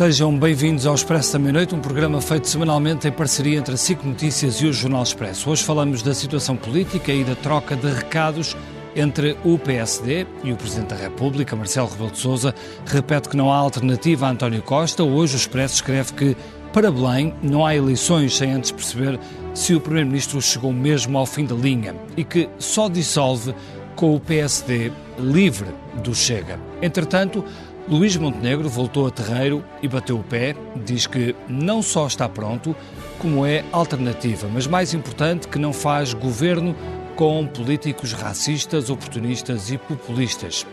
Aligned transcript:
Sejam 0.00 0.34
bem-vindos 0.34 0.86
ao 0.86 0.94
Expresso 0.94 1.34
da 1.34 1.38
Meia-Noite, 1.38 1.74
um 1.74 1.78
programa 1.78 2.22
feito 2.22 2.48
semanalmente 2.48 3.06
em 3.06 3.12
parceria 3.12 3.58
entre 3.58 3.74
a 3.74 3.76
SIC 3.76 4.02
Notícias 4.02 4.54
e 4.62 4.66
o 4.66 4.72
Jornal 4.72 5.02
Expresso. 5.02 5.50
Hoje 5.50 5.62
falamos 5.62 6.00
da 6.00 6.14
situação 6.14 6.56
política 6.56 7.12
e 7.12 7.22
da 7.22 7.34
troca 7.34 7.76
de 7.76 7.86
recados 7.86 8.56
entre 8.96 9.36
o 9.44 9.58
PSD 9.58 10.26
e 10.42 10.52
o 10.54 10.56
Presidente 10.56 10.88
da 10.88 10.96
República, 10.96 11.54
Marcelo 11.54 11.86
Rebelo 11.86 12.12
de 12.12 12.18
Sousa, 12.18 12.54
repete 12.86 13.28
que 13.28 13.36
não 13.36 13.52
há 13.52 13.58
alternativa 13.58 14.26
a 14.26 14.30
António 14.30 14.62
Costa. 14.62 15.04
Hoje 15.04 15.34
o 15.34 15.36
Expresso 15.36 15.74
escreve 15.74 16.14
que, 16.14 16.36
para 16.72 16.90
Belém, 16.90 17.34
não 17.42 17.66
há 17.66 17.76
eleições 17.76 18.34
sem 18.34 18.52
antes 18.52 18.70
perceber 18.70 19.20
se 19.52 19.74
o 19.74 19.80
Primeiro-Ministro 19.82 20.40
chegou 20.40 20.72
mesmo 20.72 21.18
ao 21.18 21.26
fim 21.26 21.44
da 21.44 21.54
linha 21.54 21.94
e 22.16 22.24
que 22.24 22.48
só 22.58 22.88
dissolve 22.88 23.54
com 23.96 24.16
o 24.16 24.20
PSD 24.20 24.90
livre 25.18 25.68
do 26.02 26.14
Chega. 26.14 26.58
Entretanto, 26.80 27.44
Luís 27.90 28.16
Montenegro 28.16 28.68
voltou 28.68 29.08
a 29.08 29.10
terreiro 29.10 29.64
e 29.82 29.88
bateu 29.88 30.16
o 30.16 30.22
pé. 30.22 30.54
Diz 30.84 31.08
que 31.08 31.34
não 31.48 31.82
só 31.82 32.06
está 32.06 32.28
pronto, 32.28 32.74
como 33.18 33.44
é 33.44 33.64
alternativa, 33.72 34.48
mas 34.48 34.64
mais 34.64 34.94
importante, 34.94 35.48
que 35.48 35.58
não 35.58 35.72
faz 35.72 36.14
governo 36.14 36.76
com 37.16 37.44
políticos 37.48 38.12
racistas, 38.12 38.90
oportunistas 38.90 39.72
e 39.72 39.76
populistas. 39.76 40.64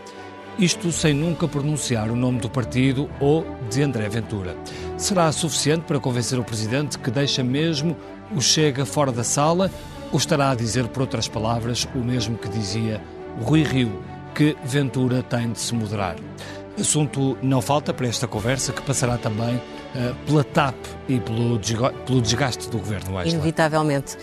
Isto 0.60 0.92
sem 0.92 1.12
nunca 1.12 1.48
pronunciar 1.48 2.08
o 2.08 2.14
nome 2.14 2.38
do 2.38 2.48
partido 2.48 3.10
ou 3.18 3.44
de 3.68 3.82
André 3.82 4.08
Ventura. 4.08 4.56
Será 4.96 5.32
suficiente 5.32 5.82
para 5.86 5.98
convencer 5.98 6.38
o 6.38 6.44
Presidente 6.44 7.00
que 7.00 7.10
deixa 7.10 7.42
mesmo 7.42 7.96
o 8.32 8.40
Chega 8.40 8.86
fora 8.86 9.10
da 9.10 9.24
sala 9.24 9.72
ou 10.12 10.18
estará 10.18 10.50
a 10.50 10.54
dizer, 10.54 10.86
por 10.86 11.00
outras 11.02 11.26
palavras, 11.26 11.84
o 11.96 11.98
mesmo 11.98 12.38
que 12.38 12.48
dizia 12.48 13.02
Rui 13.42 13.64
Rio, 13.64 14.00
que 14.36 14.56
Ventura 14.64 15.20
tem 15.20 15.50
de 15.50 15.58
se 15.58 15.74
moderar? 15.74 16.14
Assunto 16.80 17.36
não 17.42 17.60
falta 17.60 17.92
para 17.92 18.06
esta 18.06 18.26
conversa, 18.26 18.72
que 18.72 18.82
passará 18.82 19.18
também 19.18 19.56
uh, 19.56 20.14
pela 20.26 20.44
TAP 20.44 20.76
e 21.08 21.18
pelo, 21.18 21.58
desgaste 22.22 22.68
do 22.70 22.78
governo. 22.78 23.16
Wesley. 23.16 23.34
Inevitavelmente. 23.34 24.16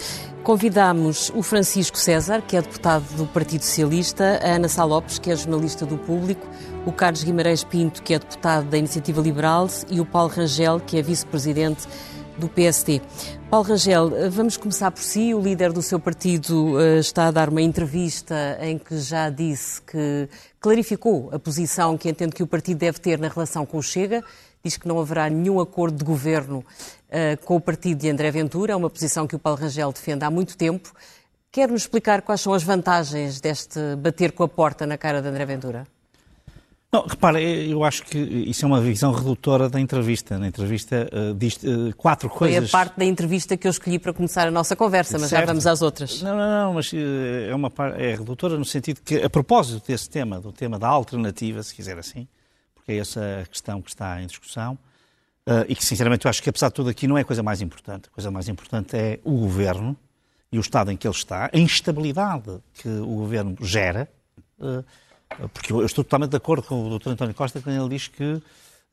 Convidámos 0.43 1.31
o 1.33 1.41
Francisco 1.41 1.97
César, 1.97 2.41
que 2.41 2.55
é 2.55 2.61
deputado 2.61 3.03
do 3.17 3.25
Partido 3.25 3.63
Socialista, 3.63 4.39
a 4.43 4.55
Ana 4.55 4.69
Sá 4.69 4.83
Lopes, 4.83 5.17
que 5.17 5.31
é 5.31 5.35
jornalista 5.35 5.87
do 5.87 5.97
Público, 5.97 6.47
o 6.85 6.91
Carlos 6.91 7.23
Guimarães 7.23 7.63
Pinto, 7.63 8.03
que 8.03 8.13
é 8.13 8.19
deputado 8.19 8.67
da 8.69 8.77
Iniciativa 8.77 9.19
Liberal, 9.21 9.67
e 9.89 9.99
o 9.99 10.05
Paulo 10.05 10.31
Rangel, 10.31 10.79
que 10.79 10.99
é 10.99 11.01
vice-presidente 11.01 11.87
do 12.37 12.49
PSD. 12.49 13.01
Paulo 13.49 13.67
Rangel, 13.67 14.29
vamos 14.31 14.57
começar 14.57 14.91
por 14.91 15.01
si. 15.01 15.33
O 15.33 15.41
líder 15.41 15.71
do 15.71 15.81
seu 15.81 15.99
partido 15.99 16.75
uh, 16.75 16.99
está 16.99 17.27
a 17.27 17.31
dar 17.31 17.49
uma 17.49 17.61
entrevista 17.61 18.57
em 18.61 18.77
que 18.77 18.97
já 18.99 19.29
disse 19.29 19.81
que 19.81 20.27
clarificou 20.59 21.29
a 21.31 21.39
posição 21.39 21.97
que 21.97 22.09
entende 22.09 22.35
que 22.35 22.43
o 22.43 22.47
partido 22.47 22.77
deve 22.77 22.99
ter 22.99 23.19
na 23.19 23.27
relação 23.27 23.65
com 23.65 23.77
o 23.77 23.83
Chega. 23.83 24.23
Diz 24.63 24.77
que 24.77 24.87
não 24.87 24.99
haverá 24.99 25.29
nenhum 25.29 25.59
acordo 25.59 25.97
de 25.97 26.03
governo 26.03 26.59
uh, 26.59 27.45
com 27.45 27.55
o 27.55 27.61
partido 27.61 27.99
de 27.99 28.09
André 28.09 28.31
Ventura, 28.31 28.73
é 28.73 28.75
uma 28.75 28.89
posição 28.89 29.27
que 29.27 29.35
o 29.35 29.39
Paulo 29.39 29.59
Rangel 29.59 29.91
defende 29.91 30.25
há 30.25 30.31
muito 30.31 30.57
tempo. 30.57 30.91
Quer-nos 31.51 31.83
explicar 31.83 32.21
quais 32.21 32.41
são 32.41 32.53
as 32.53 32.63
vantagens 32.63 33.39
deste 33.39 33.79
bater 33.97 34.33
com 34.33 34.43
a 34.43 34.47
porta 34.47 34.85
na 34.85 34.97
cara 34.97 35.21
de 35.21 35.27
André 35.29 35.45
Ventura? 35.45 35.94
Não, 36.95 37.05
repara, 37.05 37.41
eu 37.41 37.83
acho 37.83 38.03
que 38.03 38.17
isso 38.17 38.63
é 38.63 38.67
uma 38.67 38.79
visão 38.79 39.11
redutora 39.11 39.67
da 39.67 39.81
entrevista. 39.81 40.39
Na 40.39 40.47
entrevista 40.47 41.09
uh, 41.11 41.33
diz 41.33 41.55
uh, 41.57 41.93
quatro 41.97 42.29
coisas. 42.29 42.71
Foi 42.71 42.79
a 42.79 42.83
parte 42.85 42.97
da 42.97 43.03
entrevista 43.03 43.57
que 43.57 43.67
eu 43.67 43.71
escolhi 43.71 43.99
para 43.99 44.13
começar 44.13 44.47
a 44.47 44.51
nossa 44.51 44.77
conversa, 44.77 45.19
mas 45.19 45.29
certo. 45.29 45.41
já 45.41 45.45
vamos 45.45 45.67
às 45.67 45.81
outras. 45.81 46.21
Não, 46.21 46.37
não, 46.37 46.67
não, 46.67 46.73
mas 46.75 46.93
uh, 46.93 46.95
é 47.49 47.53
uma 47.53 47.69
é 47.97 48.15
redutora 48.15 48.57
no 48.57 48.63
sentido 48.63 49.01
que, 49.01 49.21
a 49.21 49.29
propósito 49.29 49.85
desse 49.85 50.09
tema, 50.09 50.39
do 50.39 50.53
tema 50.53 50.79
da 50.79 50.87
alternativa, 50.87 51.61
se 51.63 51.75
quiser 51.75 51.99
assim, 51.99 52.29
porque 52.73 52.93
é 52.93 52.97
essa 52.99 53.41
a 53.41 53.45
questão 53.45 53.81
que 53.81 53.89
está 53.89 54.21
em 54.21 54.27
discussão, 54.27 54.77
e 55.67 55.75
que 55.75 55.83
sinceramente 55.83 56.25
eu 56.25 56.29
acho 56.29 56.41
que 56.41 56.49
apesar 56.49 56.69
de 56.69 56.75
tudo 56.75 56.89
aqui 56.89 57.07
não 57.07 57.17
é 57.17 57.21
a 57.21 57.25
coisa 57.25 57.43
mais 57.43 57.61
importante. 57.61 58.07
A 58.07 58.15
coisa 58.15 58.31
mais 58.31 58.47
importante 58.47 58.95
é 58.95 59.19
o 59.23 59.31
governo 59.31 59.97
e 60.49 60.57
o 60.57 60.61
estado 60.61 60.91
em 60.91 60.97
que 60.97 61.05
ele 61.05 61.13
está, 61.13 61.51
a 61.53 61.57
instabilidade 61.57 62.57
que 62.73 62.87
o 62.87 63.15
governo 63.17 63.55
gera 63.61 64.09
porque 65.53 65.71
eu 65.73 65.85
estou 65.85 66.03
totalmente 66.03 66.31
de 66.31 66.37
acordo 66.37 66.63
com 66.67 66.87
o 66.87 66.99
Dr. 66.99 67.09
António 67.09 67.33
Costa 67.33 67.61
quando 67.61 67.79
ele 67.79 67.89
diz 67.89 68.07
que 68.07 68.41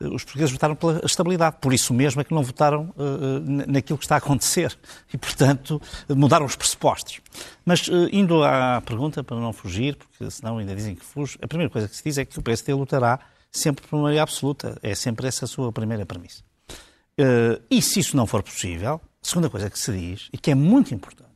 eh, 0.01 0.07
os 0.07 0.25
portugueses 0.25 0.53
votaram 0.53 0.75
pela 0.75 1.01
estabilidade. 1.05 1.57
Por 1.61 1.73
isso 1.73 1.95
mesmo 1.95 2.21
é 2.21 2.25
que 2.25 2.35
não 2.35 2.43
votaram 2.43 2.93
uh, 2.97 3.41
naquilo 3.67 3.99
que 3.99 4.05
está 4.05 4.17
a 4.17 4.19
acontecer. 4.19 4.77
E, 5.13 5.19
portanto, 5.19 5.81
mudaram 6.09 6.47
os 6.47 6.57
pressupostos. 6.57 7.21
Mas, 7.67 7.87
indo 8.11 8.43
à 8.43 8.81
pergunta, 8.81 9.23
para 9.23 9.37
não 9.37 9.53
fugir, 9.53 9.95
porque 9.95 10.31
senão 10.31 10.57
ainda 10.57 10.75
dizem 10.75 10.95
que 10.95 11.05
fujo, 11.05 11.37
a 11.43 11.47
primeira 11.47 11.71
coisa 11.71 11.87
que 11.87 11.95
se 11.95 12.03
diz 12.03 12.17
é 12.17 12.25
que 12.25 12.39
o 12.39 12.43
PSD 12.43 12.73
lutará 12.73 13.21
sempre 13.51 13.87
por 13.87 13.97
uma 13.97 14.05
maioria 14.05 14.23
absoluta. 14.23 14.79
É 14.83 14.95
sempre 14.95 15.27
essa 15.27 15.45
a 15.45 15.49
sua 15.49 15.71
primeira 15.71 16.07
premissa. 16.07 16.43
E 17.69 17.83
se 17.83 18.01
isso 18.01 18.17
não 18.17 18.27
for 18.27 18.43
possível, 18.43 19.03
a 19.23 19.27
segunda 19.27 19.51
coisa 19.51 19.69
que 19.69 19.79
se 19.79 19.93
diz, 19.93 20.31
e 20.33 20.39
que 20.39 20.51
é 20.51 20.55
muito 20.55 20.95
importante, 20.95 21.29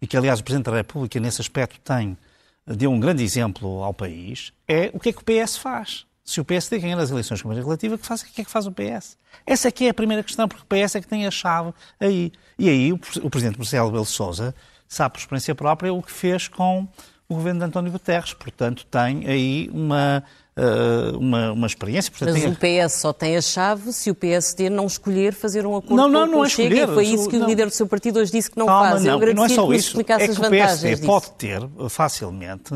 e 0.00 0.06
que, 0.06 0.16
aliás, 0.16 0.40
o 0.40 0.44
Presidente 0.44 0.70
da 0.70 0.76
República, 0.76 1.20
nesse 1.20 1.42
aspecto, 1.42 1.78
tem 1.80 2.16
deu 2.76 2.90
um 2.90 3.00
grande 3.00 3.22
exemplo 3.22 3.82
ao 3.82 3.94
país, 3.94 4.52
é 4.66 4.90
o 4.92 5.00
que 5.00 5.10
é 5.10 5.12
que 5.12 5.20
o 5.20 5.24
PS 5.24 5.56
faz. 5.56 6.06
Se 6.24 6.40
o 6.40 6.44
PSD 6.44 6.78
ganhar 6.78 6.98
as 6.98 7.10
eleições 7.10 7.40
com 7.40 7.48
maioria 7.48 7.64
relativa, 7.64 7.94
o 7.94 7.98
que, 7.98 8.06
faz, 8.06 8.20
o 8.20 8.26
que 8.26 8.40
é 8.42 8.44
que 8.44 8.50
faz 8.50 8.66
o 8.66 8.72
PS? 8.72 9.16
Essa 9.46 9.68
aqui 9.68 9.84
é, 9.84 9.86
é 9.86 9.90
a 9.90 9.94
primeira 9.94 10.22
questão, 10.22 10.46
porque 10.46 10.62
o 10.62 10.66
PS 10.66 10.96
é 10.96 11.00
que 11.00 11.08
tem 11.08 11.26
a 11.26 11.30
chave 11.30 11.72
aí. 11.98 12.30
E 12.58 12.68
aí 12.68 12.92
o, 12.92 13.00
o 13.22 13.30
Presidente 13.30 13.56
Marcelo 13.56 13.90
Belo 13.90 14.04
Souza 14.04 14.54
sabe 14.86 15.14
por 15.14 15.20
experiência 15.20 15.54
própria 15.54 15.92
o 15.92 16.02
que 16.02 16.12
fez 16.12 16.46
com 16.46 16.86
o 17.28 17.34
governo 17.34 17.60
de 17.60 17.66
António 17.66 17.92
Guterres. 17.92 18.34
Portanto, 18.34 18.84
tem 18.86 19.26
aí 19.26 19.70
uma, 19.72 20.22
uma, 21.16 21.52
uma 21.52 21.66
experiência. 21.66 22.10
Portanto, 22.10 22.32
Mas 22.32 22.42
tem... 22.42 22.52
o 22.52 22.86
PS 22.86 22.94
só 22.94 23.12
tem 23.12 23.36
a 23.36 23.40
chave 23.40 23.92
se 23.92 24.10
o 24.10 24.14
PSD 24.14 24.68
não 24.68 24.86
escolher 24.86 25.32
fazer 25.32 25.66
um 25.66 25.76
acordo 25.76 25.96
não, 25.96 26.08
não, 26.08 26.26
com, 26.26 26.32
não 26.32 26.40
o 26.40 26.44
é 26.44 26.48
Chega. 26.48 26.74
Escolher, 26.74 26.90
e 26.90 26.94
foi 26.94 27.06
isso 27.06 27.28
que 27.28 27.38
não. 27.38 27.46
o 27.46 27.48
líder 27.48 27.66
do 27.66 27.72
seu 27.72 27.86
partido 27.86 28.18
hoje 28.18 28.32
disse 28.32 28.50
que 28.50 28.58
não 28.58 28.66
Calma, 28.66 28.90
faz. 28.90 29.04
Não, 29.04 29.22
Eu 29.22 29.34
não 29.34 29.44
é 29.44 29.48
só 29.48 29.72
isso. 29.72 30.00
é 30.00 30.04
que 30.04 30.40
o 30.40 30.50
PSD 30.50 30.90
disso. 30.96 31.06
pode 31.06 31.30
ter 31.32 31.60
facilmente 31.88 32.74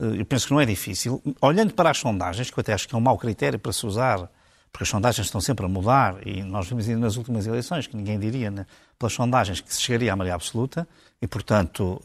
eh, 0.00 0.20
eu 0.20 0.26
penso 0.26 0.46
que 0.46 0.52
não 0.52 0.60
é 0.60 0.66
difícil, 0.66 1.22
olhando 1.40 1.72
para 1.74 1.90
as 1.90 1.98
sondagens, 1.98 2.50
que 2.50 2.58
eu 2.58 2.60
até 2.60 2.72
acho 2.72 2.88
que 2.88 2.94
é 2.94 2.98
um 2.98 3.00
mau 3.00 3.16
critério 3.16 3.58
para 3.58 3.72
se 3.72 3.86
usar, 3.86 4.28
porque 4.72 4.82
as 4.82 4.88
sondagens 4.88 5.26
estão 5.26 5.40
sempre 5.40 5.64
a 5.64 5.68
mudar, 5.68 6.26
e 6.26 6.42
nós 6.42 6.68
vimos 6.68 6.88
ainda 6.88 7.00
nas 7.00 7.16
últimas 7.16 7.46
eleições 7.46 7.86
que 7.86 7.96
ninguém 7.96 8.18
diria 8.18 8.50
né, 8.50 8.66
pelas 8.98 9.12
sondagens 9.12 9.60
que 9.60 9.72
se 9.72 9.80
chegaria 9.80 10.12
à 10.12 10.16
maioria 10.16 10.34
absoluta, 10.34 10.86
e, 11.22 11.26
portanto, 11.26 12.00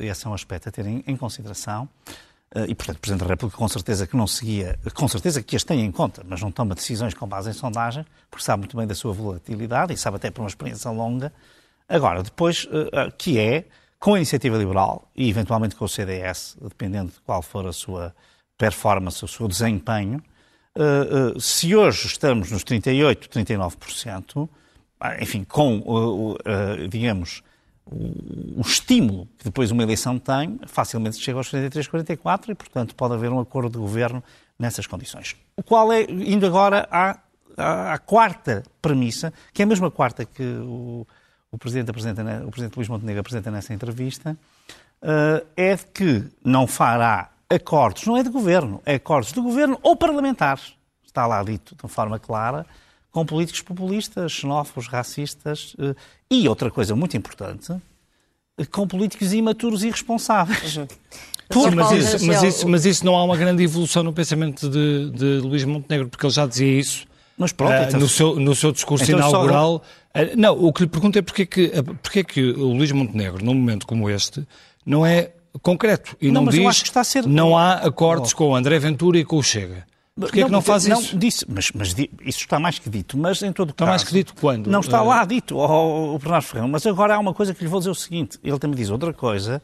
esse 0.00 0.26
é 0.26 0.30
um 0.30 0.32
aspecto 0.32 0.68
a 0.68 0.72
ter 0.72 0.86
em 0.86 1.16
consideração. 1.16 1.86
Uh, 2.54 2.70
e, 2.70 2.74
portanto, 2.74 2.98
o 2.98 3.00
Presidente 3.00 3.24
da 3.24 3.26
República 3.26 3.58
com 3.58 3.66
certeza 3.66 4.06
que 4.06 4.16
não 4.16 4.28
seguia, 4.28 4.78
com 4.94 5.08
certeza 5.08 5.42
que 5.42 5.56
as 5.56 5.64
tem 5.64 5.80
em 5.80 5.90
conta, 5.90 6.22
mas 6.24 6.40
não 6.40 6.52
toma 6.52 6.74
decisões 6.76 7.12
com 7.12 7.26
base 7.26 7.50
em 7.50 7.52
sondagens, 7.52 8.06
porque 8.30 8.44
sabe 8.44 8.60
muito 8.60 8.76
bem 8.76 8.86
da 8.86 8.94
sua 8.94 9.12
volatilidade 9.12 9.92
e 9.92 9.96
sabe 9.96 10.16
até 10.16 10.30
por 10.30 10.42
uma 10.42 10.48
experiência 10.48 10.88
longa. 10.90 11.32
Agora, 11.88 12.22
depois, 12.22 12.64
uh, 12.66 13.12
que 13.18 13.40
é 13.40 13.64
com 13.98 14.14
a 14.14 14.18
iniciativa 14.18 14.56
liberal 14.56 15.10
e 15.16 15.28
eventualmente 15.28 15.74
com 15.74 15.84
o 15.84 15.88
CDS, 15.88 16.56
dependendo 16.60 17.10
de 17.10 17.20
qual 17.26 17.42
for 17.42 17.66
a 17.66 17.72
sua 17.72 18.14
performance, 18.56 19.24
o 19.24 19.28
seu 19.28 19.48
desempenho, 19.48 20.22
se 21.40 21.74
hoje 21.74 22.06
estamos 22.06 22.50
nos 22.50 22.62
38%, 22.64 23.28
39%, 23.28 24.48
enfim, 25.20 25.42
com, 25.44 26.36
digamos, 26.90 27.42
o, 27.86 28.60
estímulo 28.60 29.28
que 29.38 29.44
depois 29.44 29.70
uma 29.70 29.82
eleição 29.82 30.18
tem, 30.18 30.58
facilmente 30.66 31.18
chega 31.18 31.38
aos 31.38 31.48
43, 31.48 31.86
44 31.86 32.52
e, 32.52 32.54
portanto, 32.54 32.94
pode 32.94 33.14
haver 33.14 33.30
um 33.30 33.40
acordo 33.40 33.70
de 33.70 33.78
governo 33.78 34.22
nessas 34.58 34.86
condições. 34.86 35.36
O 35.56 35.62
qual 35.62 35.92
é, 35.92 36.02
indo 36.02 36.46
agora 36.46 36.88
à, 36.90 37.18
à, 37.56 37.94
à 37.94 37.98
quarta 37.98 38.62
premissa, 38.80 39.32
que 39.52 39.62
é 39.62 39.64
a 39.64 39.68
mesma 39.68 39.90
quarta 39.90 40.24
que 40.24 40.42
o 40.42 41.06
o 41.54 41.58
Presidente, 41.58 41.90
apresenta, 41.90 42.22
o 42.44 42.50
Presidente 42.50 42.76
Luís 42.76 42.88
Montenegro 42.88 43.20
apresenta 43.20 43.48
nessa 43.48 43.72
entrevista, 43.72 44.36
uh, 45.02 45.46
é 45.56 45.76
de 45.76 45.86
que 45.86 46.24
não 46.44 46.66
fará 46.66 47.30
acordos, 47.48 48.04
não 48.06 48.16
é 48.16 48.24
de 48.24 48.28
governo, 48.28 48.82
é 48.84 48.96
acordos 48.96 49.32
de 49.32 49.40
governo 49.40 49.78
ou 49.80 49.94
parlamentares, 49.94 50.74
está 51.06 51.26
lá 51.28 51.42
dito 51.44 51.76
de 51.80 51.88
forma 51.88 52.18
clara, 52.18 52.66
com 53.14 53.24
políticos 53.24 53.62
populistas, 53.62 54.32
xenófobos, 54.32 54.88
racistas 54.88 55.74
uh, 55.74 55.94
e 56.28 56.48
outra 56.48 56.68
coisa 56.68 56.96
muito 56.96 57.16
importante, 57.16 57.72
com 58.72 58.88
políticos 58.88 59.32
imaturos 59.32 59.84
e 59.84 59.86
irresponsáveis. 59.86 60.76
Uhum. 60.76 60.88
Sim, 61.52 61.70
mas, 61.76 61.92
isso, 61.92 62.26
mas, 62.26 62.42
isso, 62.42 62.68
mas 62.68 62.84
isso 62.84 63.06
não 63.06 63.14
há 63.14 63.22
uma 63.22 63.36
grande 63.36 63.62
evolução 63.62 64.02
no 64.02 64.12
pensamento 64.12 64.68
de, 64.68 65.10
de 65.10 65.38
Luís 65.46 65.64
Montenegro, 65.64 66.08
porque 66.08 66.26
ele 66.26 66.32
já 66.32 66.44
dizia 66.44 66.80
isso 66.80 67.06
mas 67.38 67.52
pronto, 67.52 67.72
uh, 67.72 67.84
então, 67.84 68.00
no, 68.00 68.08
seu, 68.08 68.34
no 68.36 68.54
seu 68.54 68.72
discurso 68.72 69.04
então 69.04 69.18
inaugural, 69.18 69.82
Uh, 70.16 70.30
não, 70.36 70.52
o 70.56 70.72
que 70.72 70.84
lhe 70.84 70.88
pergunto 70.88 71.18
é 71.18 71.22
porque 71.22 71.42
é 71.42 71.46
que, 71.46 71.72
porque 72.00 72.20
é 72.20 72.22
que 72.22 72.40
o 72.40 72.72
Luís 72.72 72.92
Montenegro, 72.92 73.44
num 73.44 73.52
momento 73.52 73.84
como 73.84 74.08
este, 74.08 74.46
não 74.86 75.04
é 75.04 75.32
concreto 75.60 76.16
e 76.20 76.30
não, 76.30 76.44
não 76.44 76.52
diz 76.52 76.84
ser... 77.02 77.26
não 77.26 77.58
há 77.58 77.72
acordos 77.74 78.32
oh. 78.32 78.36
com 78.36 78.50
o 78.50 78.54
André 78.54 78.78
Ventura 78.78 79.18
e 79.18 79.24
com 79.24 79.38
o 79.38 79.42
Chega. 79.42 79.84
Porquê 80.16 80.40
não, 80.40 80.44
é 80.44 80.46
que 80.46 80.52
não 80.52 80.62
faz 80.62 80.86
não, 80.86 81.00
isso? 81.00 81.18
Disse, 81.18 81.44
mas, 81.48 81.72
mas, 81.72 81.88
isso 81.90 82.38
está 82.40 82.60
mais 82.60 82.78
que 82.78 82.88
dito, 82.88 83.18
mas 83.18 83.42
em 83.42 83.52
todo 83.52 83.70
está 83.70 83.84
caso... 83.84 83.90
mais 83.90 84.04
que 84.04 84.12
dito 84.12 84.34
quando? 84.34 84.70
Não 84.70 84.78
está 84.78 85.02
lá 85.02 85.24
dito, 85.24 85.56
o, 85.56 86.14
o 86.14 86.18
Bernardo 86.20 86.44
Ferrão, 86.44 86.68
mas 86.68 86.86
agora 86.86 87.16
há 87.16 87.18
uma 87.18 87.34
coisa 87.34 87.52
que 87.52 87.64
lhe 87.64 87.68
vou 87.68 87.80
dizer 87.80 87.90
o 87.90 87.94
seguinte, 87.96 88.38
ele 88.42 88.58
também 88.60 88.76
diz 88.76 88.90
outra 88.90 89.12
coisa 89.12 89.60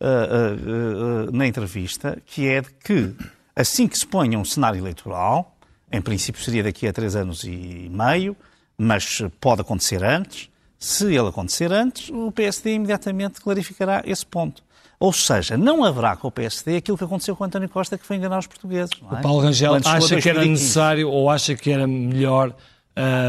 uh, 0.00 0.06
uh, 0.06 1.28
uh, 1.28 1.36
na 1.36 1.48
entrevista, 1.48 2.16
que 2.24 2.46
é 2.46 2.60
de 2.60 2.70
que 2.74 3.12
assim 3.56 3.88
que 3.88 3.98
se 3.98 4.06
ponha 4.06 4.38
um 4.38 4.44
cenário 4.44 4.78
eleitoral, 4.78 5.56
em 5.90 6.00
princípio 6.00 6.40
seria 6.42 6.62
daqui 6.62 6.86
a 6.86 6.92
três 6.92 7.16
anos 7.16 7.42
e 7.42 7.90
meio, 7.90 8.36
mas 8.76 9.20
pode 9.40 9.62
acontecer 9.62 10.04
antes, 10.04 10.48
se 10.78 11.06
ele 11.06 11.28
acontecer 11.28 11.72
antes, 11.72 12.08
o 12.10 12.30
PSD 12.30 12.74
imediatamente 12.74 13.40
clarificará 13.40 14.02
esse 14.06 14.24
ponto. 14.24 14.62
Ou 15.00 15.12
seja, 15.12 15.56
não 15.56 15.84
haverá 15.84 16.16
com 16.16 16.26
o 16.26 16.30
PSD 16.30 16.76
aquilo 16.76 16.98
que 16.98 17.04
aconteceu 17.04 17.36
com 17.36 17.44
o 17.44 17.46
António 17.46 17.68
Costa, 17.68 17.96
que 17.96 18.04
foi 18.04 18.16
enganar 18.16 18.38
os 18.38 18.46
portugueses. 18.46 18.90
É? 19.00 19.14
O 19.14 19.22
Paulo 19.22 19.40
Rangel 19.40 19.74
acha 19.74 20.20
que 20.20 20.28
era 20.28 20.44
necessário 20.44 21.08
ou 21.08 21.30
acha 21.30 21.54
que 21.54 21.70
era 21.70 21.86
melhor 21.86 22.52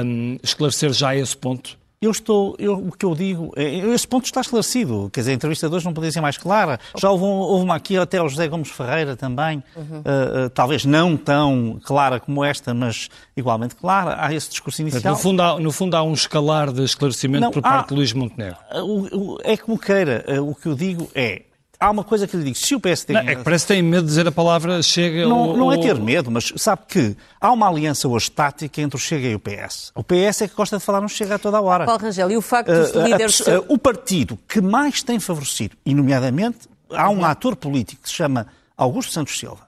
um, 0.03 0.37
esclarecer 0.41 0.91
já 0.93 1.15
esse 1.15 1.37
ponto? 1.37 1.77
Eu 2.01 2.11
estou, 2.11 2.55
eu, 2.57 2.75
o 2.75 2.93
que 2.93 3.05
eu 3.05 3.13
digo, 3.13 3.51
é, 3.57 3.75
esse 3.93 4.07
ponto 4.07 4.23
está 4.23 4.39
esclarecido. 4.39 5.09
Quer 5.11 5.19
dizer, 5.19 5.31
a 5.31 5.35
entrevista 5.35 5.67
de 5.67 5.75
hoje 5.75 5.83
não 5.83 5.93
podia 5.93 6.09
ser 6.09 6.21
mais 6.21 6.37
clara. 6.37 6.79
Já 6.97 7.09
houve, 7.11 7.25
houve 7.25 7.65
uma 7.65 7.75
aqui 7.75 7.97
até 7.97 8.19
ao 8.19 8.29
José 8.29 8.47
Gomes 8.47 8.69
Ferreira 8.69 9.17
também, 9.17 9.61
uhum. 9.75 9.99
uh, 9.99 10.45
uh, 10.45 10.49
talvez 10.49 10.85
não 10.85 11.17
tão 11.17 11.77
clara 11.83 12.17
como 12.17 12.41
esta, 12.41 12.73
mas 12.73 13.09
igualmente 13.35 13.75
clara. 13.75 14.15
Há 14.17 14.33
esse 14.33 14.49
discurso 14.49 14.81
inicial. 14.81 15.13
No 15.13 15.19
fundo, 15.19 15.41
há, 15.41 15.59
no 15.59 15.71
fundo, 15.73 15.97
há 15.97 16.01
um 16.01 16.13
escalar 16.13 16.71
de 16.71 16.85
esclarecimento 16.85 17.43
não, 17.43 17.51
por 17.51 17.61
parte 17.61 17.83
há, 17.83 17.87
de 17.89 17.93
Luís 17.93 18.13
Montenegro. 18.13 18.57
Uh, 18.81 19.37
é 19.43 19.57
como 19.57 19.77
queira. 19.77 20.23
o 20.41 20.55
que 20.55 20.67
eu 20.67 20.75
digo 20.75 21.11
é, 21.13 21.41
há 21.79 21.89
uma 21.89 22.03
coisa 22.03 22.27
que 22.27 22.35
lhe 22.35 22.43
digo, 22.43 22.57
se 22.57 22.75
o 22.75 22.79
PSD... 22.79 23.13
Não, 23.13 23.21
é 23.21 23.35
que 23.35 23.43
parece 23.43 23.65
que 23.65 23.73
tem 23.73 23.81
medo 23.81 24.03
de 24.03 24.09
dizer 24.09 24.27
a 24.27 24.31
palavra 24.31 24.83
Chega... 24.83 25.27
Não, 25.27 25.49
ou, 25.49 25.57
não 25.57 25.71
é 25.71 25.77
ter 25.77 25.95
medo, 25.99 26.29
mas 26.29 26.51
sabe 26.57 26.81
que 26.87 27.15
há 27.39 27.51
uma 27.51 27.67
aliança 27.67 28.07
hoje 28.07 28.29
tática 28.29 28.81
entre 28.81 28.97
o 28.97 28.99
Chega 28.99 29.27
e 29.27 29.35
o 29.35 29.39
PS. 29.39 29.91
O 29.95 30.03
PS 30.03 30.41
é 30.41 30.47
que 30.47 30.55
gosta 30.55 30.77
de 30.77 30.83
falar 30.83 30.99
no 30.99 31.07
Chega 31.07 31.35
a 31.35 31.39
toda 31.39 31.57
a 31.57 31.61
hora. 31.61 31.85
Paulo 31.85 32.01
Rangel, 32.01 32.31
e 32.31 32.37
o 32.37 32.41
facto 32.41 32.71
de 32.71 32.97
uh, 32.97 33.03
líderes... 33.03 33.39
Uh, 33.39 33.65
o 33.69 33.77
partido 33.77 34.37
que 34.47 34.59
mais 34.59 35.01
tem 35.01 35.19
favorecido, 35.19 35.77
e 35.85 35.93
nomeadamente, 35.93 36.67
há 36.91 37.09
um 37.09 37.23
ator 37.23 37.55
político 37.55 38.03
que 38.03 38.09
se 38.09 38.15
chama 38.15 38.47
Augusto 38.75 39.13
Santos 39.13 39.39
Silva, 39.39 39.67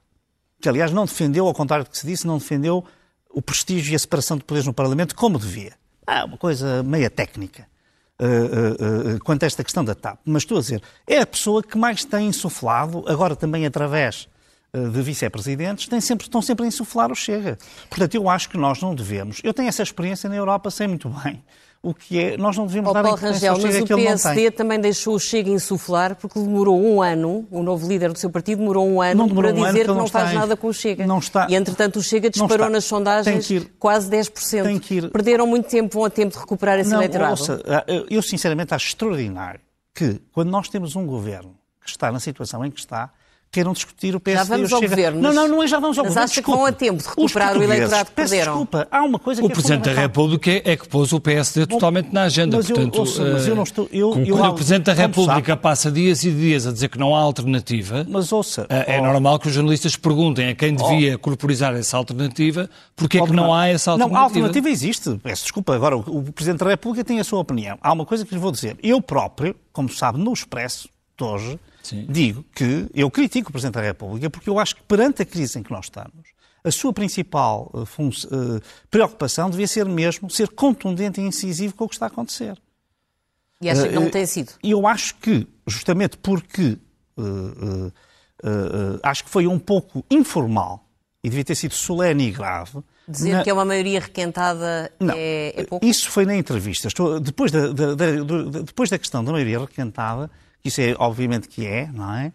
que 0.60 0.68
aliás 0.68 0.92
não 0.92 1.06
defendeu, 1.06 1.48
ao 1.48 1.54
contrário 1.54 1.86
do 1.86 1.92
que 1.92 1.98
se 1.98 2.06
disse, 2.06 2.28
não 2.28 2.38
defendeu 2.38 2.84
o 3.30 3.42
prestígio 3.42 3.94
e 3.94 3.96
a 3.96 4.00
separação 4.00 4.38
de 4.38 4.44
poderes 4.44 4.68
no 4.68 4.74
Parlamento 4.74 5.16
como 5.16 5.40
devia. 5.40 5.74
É 6.06 6.24
uma 6.24 6.38
coisa 6.38 6.84
meia 6.84 7.10
técnica. 7.10 7.71
Uh, 8.22 9.16
uh, 9.16 9.20
quanto 9.24 9.42
a 9.42 9.48
esta 9.48 9.64
questão 9.64 9.84
da 9.84 9.96
TAP. 9.96 10.20
Mas 10.24 10.44
estou 10.44 10.60
a 10.60 10.62
dizer, 10.62 10.84
é 11.08 11.22
a 11.22 11.26
pessoa 11.26 11.64
que 11.64 11.76
mais 11.76 12.06
tem 12.06 12.28
insuflado, 12.28 13.04
agora 13.08 13.36
também 13.36 13.66
através 13.66 14.30
de 14.74 15.02
vice-presidentes, 15.02 15.90
sempre, 16.02 16.28
estão 16.28 16.42
sempre 16.42 16.64
a 16.64 16.68
insuflar 16.68 17.12
o 17.12 17.16
Chega. 17.16 17.58
Portanto, 17.90 18.16
eu 18.16 18.30
acho 18.30 18.48
que 18.48 18.58
nós 18.58 18.80
não 18.80 18.96
devemos. 18.96 19.42
Eu 19.44 19.54
tenho 19.54 19.68
essa 19.68 19.84
experiência 19.84 20.30
na 20.30 20.36
Europa, 20.36 20.70
sei 20.70 20.88
muito 20.88 21.10
bem 21.10 21.44
o 21.84 21.96
que 21.96 22.20
é, 22.20 22.38
nós 22.38 22.56
não 22.56 22.68
devemos 22.68 22.92
oh, 22.92 22.94
dar 22.94 23.02
Paulo 23.02 23.18
Rangel, 23.18 23.58
mas 23.60 23.82
o 23.82 23.86
PSD 23.86 24.52
também 24.52 24.80
deixou 24.80 25.16
o 25.16 25.20
Chega 25.20 25.50
insuflar 25.50 26.16
porque 26.16 26.40
demorou 26.40 26.80
um 26.80 27.02
ano, 27.02 27.48
o 27.50 27.64
novo 27.64 27.88
líder 27.88 28.12
do 28.12 28.20
seu 28.20 28.30
partido 28.30 28.60
demorou 28.60 28.88
um 28.88 29.02
ano 29.02 29.28
para 29.34 29.50
um 29.50 29.54
dizer 29.54 29.90
ano 29.90 29.94
que, 29.94 30.00
não, 30.00 30.08
faz 30.08 30.32
nada 30.34 30.56
com 30.56 30.68
o 30.68 30.74
Chega. 30.74 31.08
Não 31.08 31.18
está, 31.18 31.48
e 31.50 31.56
entretanto 31.56 31.98
o 31.98 32.04
Chega 32.04 32.30
disparou 32.30 32.70
nas 32.70 32.86
sondagens 32.86 33.50
ir, 33.50 33.72
quase 33.80 34.10
10%. 34.12 34.64
Tem 34.64 34.78
que 34.78 34.96
ir, 34.96 35.10
Perderam 35.10 35.48
muito 35.48 35.70
tempo, 35.70 35.96
vão 35.96 36.06
a 36.06 36.10
tempo 36.10 36.34
de 36.34 36.40
recuperar 36.40 36.78
esse 36.78 36.92
não, 36.92 36.98
eleitorado. 36.98 37.32
Ouça, 37.32 37.64
eu 38.10 38.22
sinceramente 38.22 38.76
acho 38.76 38.88
extraordinário 38.90 39.60
que 39.94 40.22
quando 40.32 40.52
nós 40.52 40.70
temos 40.70 40.96
um 40.96 41.06
governo 41.06 41.56
que 41.84 41.90
está 41.90 42.12
na 42.12 42.20
situação 42.20 42.64
em 42.64 42.70
que 42.70 42.80
está, 42.80 43.12
queiram 43.52 43.74
discutir 43.74 44.16
o 44.16 44.20
PSD. 44.20 44.50
Já 44.50 44.56
vamos 44.56 44.74
ao 44.74 44.80
chega... 44.80 44.96
governo. 44.96 45.22
Não, 45.22 45.34
não, 45.34 45.48
não 45.48 45.64
é 45.64 45.68
já 45.68 45.80
vamos 45.80 45.98
ao 45.98 46.06
mas 46.06 46.14
governo. 46.14 46.24
Mas 46.24 46.32
acha 46.32 46.42
que 46.42 46.50
vão 46.50 46.66
a 46.66 46.72
tempo 46.72 47.04
de 47.04 47.10
recuperar 47.10 47.58
o 47.58 47.64
eleitorado 47.64 48.10
que 48.10 48.16
perderam? 48.16 48.54
Desculpa, 48.54 48.88
há 48.90 49.04
uma 49.04 49.20
coisa 49.20 49.42
o 49.42 49.46
que 49.46 49.52
é 49.52 49.54
Presidente 49.54 49.94
da 49.94 50.02
República 50.02 50.52
é 50.64 50.78
que 50.78 50.88
pôs 50.88 51.12
o 51.12 51.20
PSD 51.20 51.66
Bom, 51.66 51.76
totalmente 51.76 52.14
na 52.14 52.24
agenda. 52.24 52.58
Mas 52.58 52.68
Portanto, 52.68 52.96
eu, 52.96 53.02
ouça, 53.02 53.24
mas 53.24 53.48
eu 53.48 53.56
não 53.56 53.64
estou... 53.64 53.90
Eu, 53.92 54.10
eu, 54.10 54.12
quando 54.12 54.28
eu, 54.28 54.52
o 54.52 54.54
Presidente 54.54 54.84
da 54.86 54.94
República 54.94 55.52
sabe, 55.52 55.62
passa 55.62 55.92
dias 55.92 56.24
e 56.24 56.32
dias 56.32 56.66
a 56.66 56.72
dizer 56.72 56.88
que 56.88 56.98
não 56.98 57.14
há 57.14 57.20
alternativa, 57.20 58.06
mas 58.08 58.32
ouça, 58.32 58.66
é 58.70 59.00
oh, 59.00 59.04
normal 59.04 59.38
que 59.38 59.50
os 59.50 59.54
jornalistas 59.54 59.98
perguntem 59.98 60.50
a 60.50 60.56
quem 60.56 60.74
devia 60.74 61.16
oh, 61.16 61.20
corporizar 61.20 61.76
essa 61.76 61.98
alternativa 61.98 62.70
porque 62.96 63.18
é 63.18 63.26
que 63.26 63.34
não 63.34 63.54
há 63.54 63.68
essa 63.68 63.92
alternativa. 63.92 64.16
Não, 64.18 64.22
a 64.22 64.24
alternativa 64.24 64.70
existe. 64.70 65.20
Peço 65.22 65.44
desculpa, 65.44 65.76
agora 65.76 65.98
o, 65.98 66.00
o 66.00 66.32
Presidente 66.32 66.60
da 66.60 66.70
República 66.70 67.04
tem 67.04 67.20
a 67.20 67.24
sua 67.24 67.40
opinião. 67.40 67.78
Há 67.82 67.92
uma 67.92 68.06
coisa 68.06 68.26
que 68.26 68.34
lhe 68.34 68.40
vou 68.40 68.52
dizer. 68.52 68.78
Eu 68.82 69.02
próprio, 69.02 69.56
como 69.74 69.90
sabe, 69.90 70.20
no 70.20 70.32
Expresso 70.32 70.88
de 71.18 71.24
hoje, 71.24 71.60
Sim. 71.84 72.06
digo 72.10 72.46
que 72.56 72.88
eu 72.94 73.10
critico 73.10 73.50
o 73.50 73.52
Presidente 73.52 73.76
da 73.76 73.82
República 73.82 74.30
porque 74.30 74.50
eu 74.50 74.60
acho 74.60 74.76
que 74.76 74.84
perante 74.84 75.22
a 75.22 75.26
crise 75.26 75.60
em 75.60 75.64
que 75.64 75.72
nós 75.72 75.86
estamos, 75.86 76.30
a 76.64 76.72
sua 76.72 76.94
principal 76.94 77.72
uh, 77.74 77.82
uh, 77.82 78.62
preocupação 78.90 79.50
devia 79.50 79.68
ser 79.68 79.86
mesmo 79.86 80.30
ser 80.30 80.50
contundente 80.50 81.20
e 81.20 81.24
incisivo 81.24 81.76
com 81.76 81.86
o 81.86 81.90
que 81.90 81.96
está 81.96 82.06
a 82.06 82.08
acontecer. 82.08 82.58
E 83.60 83.70
acha 83.70 83.88
que 83.88 83.96
não 83.96 84.08
uh, 84.08 84.12
tem 84.12 84.26
sido? 84.26 84.54
E 84.64 84.72
eu 84.72 84.88
acho 84.88 85.16
que, 85.16 85.48
justamente 85.68 86.18
porque 86.18 86.78
acho 89.04 89.24
que 89.24 89.30
foi 89.30 89.46
um 89.46 89.60
pouco 89.60 90.04
informal 90.10 90.90
e 91.24 91.30
devia 91.30 91.44
ter 91.44 91.56
sido 91.56 91.74
solene 91.74 92.28
e 92.28 92.32
grave. 92.32 92.80
Dizer 93.12 93.34
na... 93.34 93.44
que 93.44 93.50
é 93.50 93.54
uma 93.54 93.66
maioria 93.66 94.00
requentada 94.00 94.92
não, 95.00 95.14
é, 95.16 95.54
é 95.56 95.64
pouco? 95.66 95.86
Isso 95.86 96.10
foi 96.10 96.26
na 96.26 96.36
entrevista. 96.36 96.88
Estou, 96.88 97.20
depois, 97.20 97.52
da, 97.52 97.68
da, 97.68 97.94
da, 97.94 98.62
depois 98.64 98.90
da 98.90 98.98
questão 98.98 99.24
da 99.24 99.32
maioria 99.32 99.60
requentada, 99.60 100.30
isso 100.64 100.80
é 100.82 100.96
obviamente 100.98 101.48
que 101.48 101.66
é, 101.66 101.90
não 101.94 102.14
é? 102.14 102.32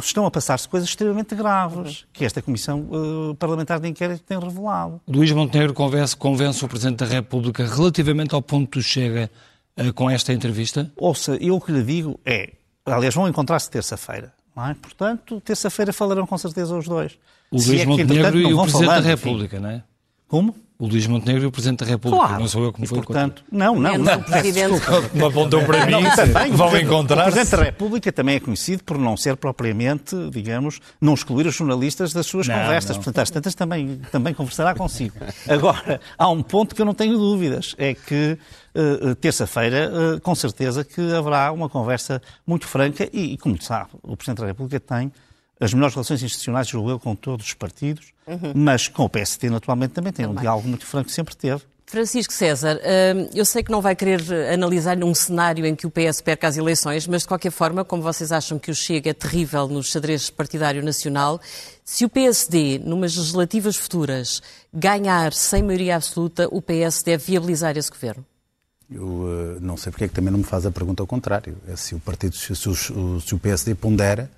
Estão 0.00 0.26
a 0.26 0.30
passar-se 0.30 0.68
coisas 0.68 0.86
extremamente 0.86 1.34
graves 1.34 2.04
que 2.12 2.26
esta 2.26 2.42
Comissão 2.42 2.86
uh, 2.90 3.34
Parlamentar 3.36 3.80
de 3.80 3.88
Inquérito 3.88 4.22
tem 4.22 4.38
revelado. 4.38 5.00
Luís 5.08 5.32
Montenegro 5.32 5.72
convence, 5.72 6.14
convence 6.14 6.62
o 6.62 6.68
Presidente 6.68 6.98
da 6.98 7.06
República 7.06 7.66
relativamente 7.66 8.34
ao 8.34 8.42
ponto 8.42 8.68
que 8.68 8.82
chega 8.82 9.30
uh, 9.78 9.92
com 9.94 10.10
esta 10.10 10.30
entrevista? 10.32 10.92
Ouça, 10.94 11.36
eu 11.36 11.56
o 11.56 11.60
que 11.60 11.72
lhe 11.72 11.82
digo 11.82 12.20
é, 12.24 12.52
aliás, 12.84 13.14
vão 13.14 13.26
encontrar-se 13.26 13.70
terça-feira, 13.70 14.34
não 14.54 14.68
é? 14.68 14.74
Portanto, 14.74 15.40
terça-feira 15.40 15.90
falarão 15.90 16.26
com 16.26 16.36
certeza 16.36 16.76
os 16.76 16.86
dois. 16.86 17.18
O 17.50 17.56
Luís 17.56 17.80
é 17.80 17.86
Montenegro 17.86 18.40
e 18.40 18.52
o 18.52 18.62
Presidente 18.62 18.86
falando, 18.86 19.02
da 19.02 19.08
República, 19.08 19.56
enfim. 19.56 19.64
não 19.64 19.70
é? 19.70 19.82
Como? 20.32 20.56
O 20.78 20.86
Luís 20.86 21.06
Montenegro 21.06 21.44
e 21.44 21.46
o 21.46 21.52
Presidente 21.52 21.80
da 21.80 21.90
República. 21.90 22.24
Claro. 22.24 22.40
Não 22.40 22.48
sou 22.48 22.64
eu 22.64 22.72
como 22.72 22.86
e, 22.86 22.88
foi 22.88 23.02
portanto, 23.02 23.44
Não, 23.52 23.78
não, 23.78 23.98
não. 23.98 24.16
não 24.16 24.22
presidente... 24.22 24.80
Me 25.12 25.24
apontou 25.26 25.62
para 25.62 25.84
mim. 25.84 25.92
Não, 25.92 26.16
também, 26.16 26.52
vão 26.52 26.74
encontrar. 26.74 27.28
O 27.28 27.30
Presidente 27.30 27.50
da 27.50 27.62
República 27.64 28.10
também 28.10 28.36
é 28.36 28.40
conhecido 28.40 28.82
por 28.82 28.96
não 28.96 29.14
ser 29.14 29.36
propriamente, 29.36 30.16
digamos, 30.30 30.80
não 30.98 31.12
excluir 31.12 31.46
os 31.46 31.54
jornalistas 31.54 32.14
das 32.14 32.24
suas 32.24 32.48
não, 32.48 32.54
conversas. 32.54 32.96
Não. 32.96 33.02
Portanto, 33.02 33.18
às 33.18 33.30
tantas 33.30 33.54
também, 33.54 34.00
também 34.10 34.32
conversará 34.32 34.74
consigo. 34.74 35.16
Agora, 35.46 36.00
há 36.16 36.30
um 36.30 36.42
ponto 36.42 36.74
que 36.74 36.80
eu 36.80 36.86
não 36.86 36.94
tenho 36.94 37.18
dúvidas. 37.18 37.74
É 37.76 37.92
que 37.92 38.38
uh, 38.74 39.14
terça-feira, 39.16 39.92
uh, 40.16 40.20
com 40.22 40.34
certeza 40.34 40.82
que 40.82 41.12
haverá 41.12 41.52
uma 41.52 41.68
conversa 41.68 42.22
muito 42.46 42.66
franca 42.66 43.06
e, 43.12 43.36
como 43.36 43.60
sabe, 43.62 43.90
o 44.02 44.16
Presidente 44.16 44.40
da 44.40 44.46
República 44.46 44.80
tem 44.80 45.12
as 45.62 45.72
melhores 45.72 45.94
relações 45.94 46.22
institucionais, 46.22 46.66
julgo 46.66 46.90
eu, 46.90 46.98
com 46.98 47.14
todos 47.14 47.46
os 47.46 47.54
partidos, 47.54 48.12
uhum. 48.26 48.52
mas 48.54 48.88
com 48.88 49.04
o 49.04 49.08
PST, 49.08 49.48
naturalmente, 49.48 49.92
também 49.92 50.12
tem 50.12 50.26
também. 50.26 50.38
um 50.38 50.40
diálogo 50.40 50.68
muito 50.68 50.84
franco 50.84 51.06
que 51.06 51.12
sempre 51.12 51.36
teve. 51.36 51.62
Francisco 51.86 52.32
César, 52.32 52.80
hum, 52.80 53.28
eu 53.34 53.44
sei 53.44 53.62
que 53.62 53.70
não 53.70 53.82
vai 53.82 53.94
querer 53.94 54.22
analisar 54.50 54.96
num 54.96 55.14
cenário 55.14 55.66
em 55.66 55.76
que 55.76 55.86
o 55.86 55.90
PS 55.90 56.22
perca 56.22 56.48
as 56.48 56.56
eleições, 56.56 57.06
mas 57.06 57.22
de 57.22 57.28
qualquer 57.28 57.52
forma, 57.52 57.84
como 57.84 58.02
vocês 58.02 58.32
acham 58.32 58.58
que 58.58 58.70
o 58.70 58.74
Chega 58.74 59.10
é 59.10 59.12
terrível 59.12 59.68
no 59.68 59.82
xadrez 59.82 60.30
partidário 60.30 60.82
nacional, 60.82 61.38
se 61.84 62.04
o 62.04 62.08
PSD, 62.08 62.80
numas 62.82 63.14
legislativas 63.14 63.76
futuras, 63.76 64.40
ganhar 64.72 65.34
sem 65.34 65.62
maioria 65.62 65.96
absoluta, 65.96 66.48
o 66.50 66.62
PS 66.62 67.02
deve 67.02 67.24
viabilizar 67.24 67.76
esse 67.76 67.90
governo? 67.90 68.24
Eu 68.90 69.04
uh, 69.04 69.60
não 69.60 69.76
sei 69.76 69.92
porque 69.92 70.04
é 70.04 70.08
que 70.08 70.14
também 70.14 70.30
não 70.30 70.38
me 70.38 70.44
faz 70.44 70.64
a 70.64 70.70
pergunta 70.70 71.02
ao 71.02 71.06
contrário. 71.06 71.56
É 71.68 71.76
se 71.76 71.94
o, 71.94 72.00
partido, 72.00 72.34
se 72.34 72.52
o, 72.52 73.20
se 73.20 73.34
o 73.34 73.38
PSD 73.38 73.74
pondera 73.74 74.30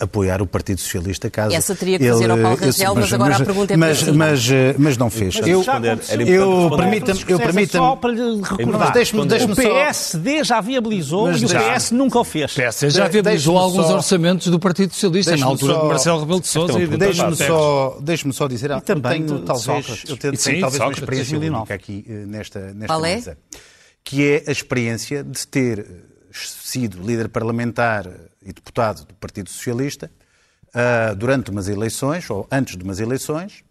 apoiar 0.00 0.40
o 0.40 0.46
Partido 0.46 0.80
Socialista 0.80 1.28
caso 1.30 1.54
Essa 1.54 1.74
teria 1.74 1.98
que 1.98 2.08
fazer 2.08 2.24
ele, 2.24 2.32
ao 2.32 2.38
Paulo 2.38 2.56
Rangel, 2.56 2.94
mas, 2.94 3.04
mas, 3.04 3.12
agora 3.12 3.30
mas, 3.30 3.40
a 3.40 3.44
pergunta 3.44 3.74
é 3.74 3.76
mas, 3.76 4.02
mas, 4.08 4.48
mas, 4.78 4.96
não 4.96 5.10
fez. 5.10 5.36
Mas 5.36 5.46
eu, 5.46 5.62
eu 6.26 6.70
permita-me... 6.76 7.24
Eu 7.28 7.38
permita 7.38 7.78
só 7.78 7.96
para 7.96 8.12
lhe 8.12 8.40
recordar. 8.42 8.92
Deixe 8.92 9.16
o 9.16 9.54
PSD 9.54 10.44
já 10.44 10.60
viabilizou 10.60 11.30
e 11.30 11.44
o 11.44 11.48
PS 11.48 11.90
nunca 11.90 12.18
o 12.18 12.24
fez. 12.24 12.56
O 12.56 12.62
PS 12.62 12.94
já 12.94 13.08
viabilizou 13.08 13.58
alguns 13.58 13.86
só, 13.86 13.96
orçamentos 13.96 14.48
do 14.48 14.58
Partido 14.58 14.92
Socialista 14.92 15.36
na 15.36 15.46
altura 15.46 15.74
só, 15.74 15.82
de 15.82 15.88
Marcelo 15.88 16.20
Rebelo 16.20 16.40
de 16.40 16.48
Sousa 16.48 16.80
e 16.80 16.86
de 16.86 16.96
Deixe-me 16.96 17.36
só, 17.36 17.98
deixe 18.00 18.32
só 18.32 18.48
dizer... 18.48 18.70
E 18.70 18.80
também 18.80 19.24
tenho, 19.24 19.40
talvez, 19.40 20.04
eu 20.08 20.16
tenho, 20.16 20.36
Sim, 20.36 20.60
talvez 20.60 20.82
uma 20.82 20.92
experiência 20.92 21.38
única 21.38 21.74
aqui 21.74 22.04
nesta, 22.26 22.72
nesta 22.74 22.98
mesa. 22.98 23.38
Que 24.02 24.24
é 24.24 24.44
a 24.46 24.52
experiência 24.52 25.24
de 25.24 25.46
ter 25.46 25.84
sido 26.38 27.02
líder 27.02 27.28
parlamentar 27.28 28.06
e 28.42 28.52
deputado 28.52 29.04
do 29.04 29.14
Partido 29.14 29.50
Socialista 29.50 30.10
uh, 30.68 31.14
durante 31.16 31.50
umas 31.50 31.68
eleições, 31.68 32.28
ou 32.30 32.46
antes 32.50 32.76
de 32.76 32.82
umas 32.82 33.00
eleições, 33.00 33.64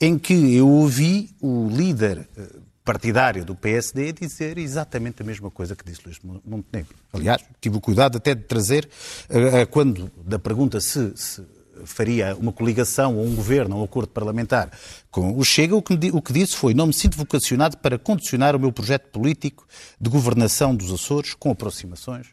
em 0.00 0.18
que 0.18 0.54
eu 0.54 0.68
ouvi 0.68 1.30
o 1.40 1.68
líder 1.68 2.28
uh, 2.36 2.62
partidário 2.84 3.44
do 3.44 3.54
PSD 3.54 4.12
dizer 4.12 4.58
exatamente 4.58 5.22
a 5.22 5.24
mesma 5.24 5.50
coisa 5.50 5.74
que 5.74 5.84
disse 5.84 6.02
Luís 6.04 6.18
Montenegro. 6.22 6.94
Aliás, 7.12 7.42
tive 7.60 7.76
o 7.78 7.80
cuidado 7.80 8.18
até 8.18 8.34
de 8.34 8.42
trazer, 8.42 8.88
uh, 9.30 9.66
quando 9.70 10.10
da 10.24 10.38
pergunta 10.38 10.80
se, 10.80 11.12
se, 11.16 11.42
faria 11.84 12.36
uma 12.36 12.52
coligação 12.52 13.16
ou 13.16 13.24
um 13.24 13.34
governo, 13.34 13.78
um 13.78 13.84
acordo 13.84 14.08
parlamentar 14.08 14.70
com 15.10 15.36
o 15.38 15.44
Chega, 15.44 15.76
o 15.76 15.82
que, 15.82 15.94
o 16.12 16.22
que 16.22 16.32
disse 16.32 16.56
foi 16.56 16.74
não 16.74 16.86
me 16.86 16.92
sinto 16.92 17.16
vocacionado 17.16 17.76
para 17.78 17.98
condicionar 17.98 18.56
o 18.56 18.60
meu 18.60 18.72
projeto 18.72 19.10
político 19.10 19.66
de 20.00 20.10
governação 20.10 20.74
dos 20.74 20.92
Açores 20.92 21.34
com 21.34 21.50
aproximações 21.50 22.28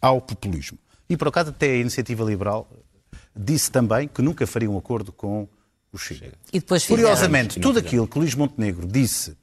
ao 0.00 0.20
populismo. 0.20 0.78
E 1.08 1.16
por 1.16 1.28
acaso 1.28 1.50
até 1.50 1.66
a 1.66 1.76
Iniciativa 1.76 2.24
Liberal 2.24 2.68
disse 3.34 3.70
também 3.70 4.08
que 4.08 4.22
nunca 4.22 4.46
faria 4.46 4.70
um 4.70 4.78
acordo 4.78 5.12
com 5.12 5.48
o 5.92 5.98
Chega. 5.98 6.32
E 6.52 6.58
depois 6.58 6.86
Curiosamente, 6.86 7.60
tudo 7.60 7.78
aquilo 7.78 8.06
que 8.06 8.18
Luís 8.18 8.34
Montenegro 8.34 8.86
disse 8.86 9.36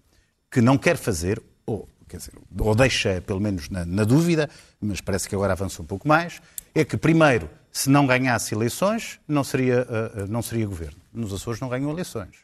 que 0.52 0.62
não 0.62 0.78
quer 0.78 0.98
fazer, 0.98 1.42
ou, 1.66 1.88
quer 2.08 2.18
dizer, 2.18 2.34
ou 2.60 2.76
deixa 2.76 3.22
pelo 3.22 3.40
menos 3.40 3.70
na, 3.70 3.86
na 3.86 4.04
dúvida, 4.04 4.50
mas 4.80 5.02
parece 5.02 5.28
que 5.28 5.36
agora 5.36 5.54
avança 5.54 5.82
um 5.82 5.86
pouco 5.86 6.08
mais, 6.08 6.42
é 6.76 6.84
que 6.84 6.98
primeiro, 6.98 7.50
se 7.74 7.90
não 7.90 8.06
ganhasse 8.06 8.54
eleições, 8.54 9.20
não 9.28 9.44
seria, 9.44 9.82
uh, 9.82 10.28
não 10.32 10.44
seria 10.44 10.68
governo. 10.68 11.02
Nos 11.12 11.34
Açores 11.34 11.60
não 11.60 11.68
ganhou 11.68 11.92
eleições. 11.92 12.38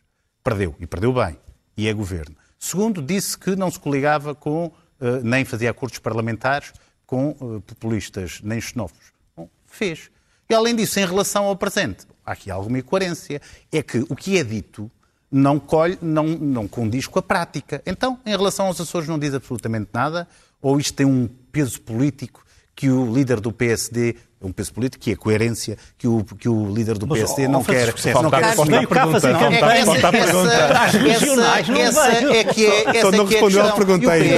Perdeu, 0.44 0.76
e 0.80 0.88
perdeu 0.88 1.14
bem, 1.14 1.38
e 1.78 1.88
é 1.88 1.94
governo. 1.94 2.36
Segundo, 2.58 3.00
disse 3.00 3.38
que 3.38 3.56
não 3.56 3.70
se 3.70 3.80
coligava 3.80 4.34
com, 4.34 4.66
uh, 4.66 4.74
nem 5.24 5.46
fazia 5.46 5.70
acordos 5.70 6.00
parlamentares 6.00 6.74
com 7.06 7.62
populistas, 7.66 8.40
nem 8.44 8.60
xenófobos. 8.60 9.14
Bom, 9.36 9.50
fez. 9.66 10.12
E 10.48 10.54
além 10.54 10.76
disso, 10.76 11.00
em 11.00 11.06
relação 11.06 11.46
ao 11.46 11.56
presente, 11.56 12.06
há 12.26 12.34
aqui 12.34 12.52
alguma 12.52 12.78
incoerência. 12.78 13.42
É 13.72 13.82
que 13.82 14.06
o 14.10 14.16
que 14.16 14.38
é 14.38 14.44
dito 14.44 14.92
não, 15.32 15.60
colhe, 15.60 15.98
não, 16.02 16.26
não 16.26 16.68
condiz 16.68 17.08
com 17.08 17.20
a 17.20 17.22
prática. 17.22 17.82
Então, 17.86 18.20
em 18.26 18.32
relação 18.32 18.68
aos 18.68 18.80
Açores, 18.80 19.08
não 19.08 19.20
diz 19.20 19.34
absolutamente 19.34 19.90
nada, 19.94 20.28
ou 20.62 20.80
isto 20.80 20.94
tem 20.94 21.06
um 21.06 21.28
peso 21.52 21.82
político 21.82 22.44
que 22.76 22.90
o 22.90 23.14
líder 23.14 23.40
do 23.40 23.52
PSD 23.52 24.16
um 24.42 24.52
peso 24.52 24.74
político, 24.74 25.04
que 25.04 25.12
é 25.12 25.14
a 25.14 25.18
coerência 25.18 25.78
que 25.98 26.08
o, 26.08 26.24
que 26.24 26.48
o 26.48 26.74
líder 26.74 26.98
do 26.98 27.08
PSD 27.08 27.48
não 27.48 27.64
quer. 27.64 27.94
Não 28.22 28.30
quer 28.30 28.44
responder 28.44 28.88
pergunta. 28.88 29.18
Essa 31.80 32.08
é 32.34 32.44
que 32.44 32.66
é 32.66 32.98
essa 32.98 33.12
não 33.12 33.26
respondeu 33.26 33.68
à 33.68 33.72
pergunta 33.72 34.12
ainda. 34.12 34.36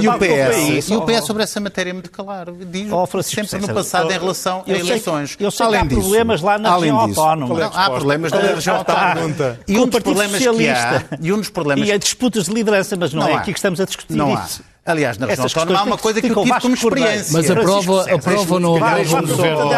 E 0.00 0.08
o 0.08 0.12
PS, 0.18 0.88
e 0.88 0.94
o 0.94 1.02
PS 1.02 1.26
sobre 1.26 1.42
essa 1.42 1.60
matéria 1.60 1.90
é 1.90 1.92
muito 1.92 2.10
claro. 2.10 2.56
Diz 2.64 2.90
sempre 3.26 3.58
no 3.58 3.74
passado 3.74 4.10
em 4.10 4.18
relação 4.18 4.64
a 4.66 4.70
eleições. 4.70 5.36
Eu 5.38 5.50
sei 5.50 5.66
que 5.68 5.76
há 5.76 5.84
problemas 5.84 6.40
lá 6.40 6.58
na 6.58 6.76
região 6.76 7.00
autónoma. 7.00 7.66
Há 7.66 7.90
problemas 7.90 8.32
na 8.32 8.40
região 8.40 8.76
autónoma. 8.76 9.58
E 9.68 9.78
um 9.78 9.86
dos 9.86 10.00
problemas 10.00 10.38
que 10.38 10.68
há... 10.68 11.04
E 11.20 11.32
um 11.32 11.36
dos 11.36 11.50
problemas... 11.50 11.88
E 11.88 11.92
há 11.92 11.98
disputas 11.98 12.46
de 12.46 12.54
liderança, 12.54 12.96
mas 12.96 13.12
não 13.12 13.28
é 13.28 13.34
aqui 13.34 13.52
que 13.52 13.58
estamos 13.58 13.80
a 13.80 13.84
discutir 13.84 14.16
isso. 14.16 14.69
Aliás, 14.84 15.18
na 15.18 15.26
região 15.26 15.44
autónoma 15.44 15.78
há 15.78 15.82
uma 15.82 15.98
coisa 15.98 16.22
que 16.22 16.30
eu 16.30 16.42
tive 16.42 16.60
como 16.60 16.74
experiência. 16.74 17.32
Mas 17.32 17.50
aprova, 17.50 18.14
aprova 18.14 18.54
ou 18.54 18.60
não 18.60 18.76
aprova 18.76 19.16
um 19.16 19.26
governo? 19.26 19.74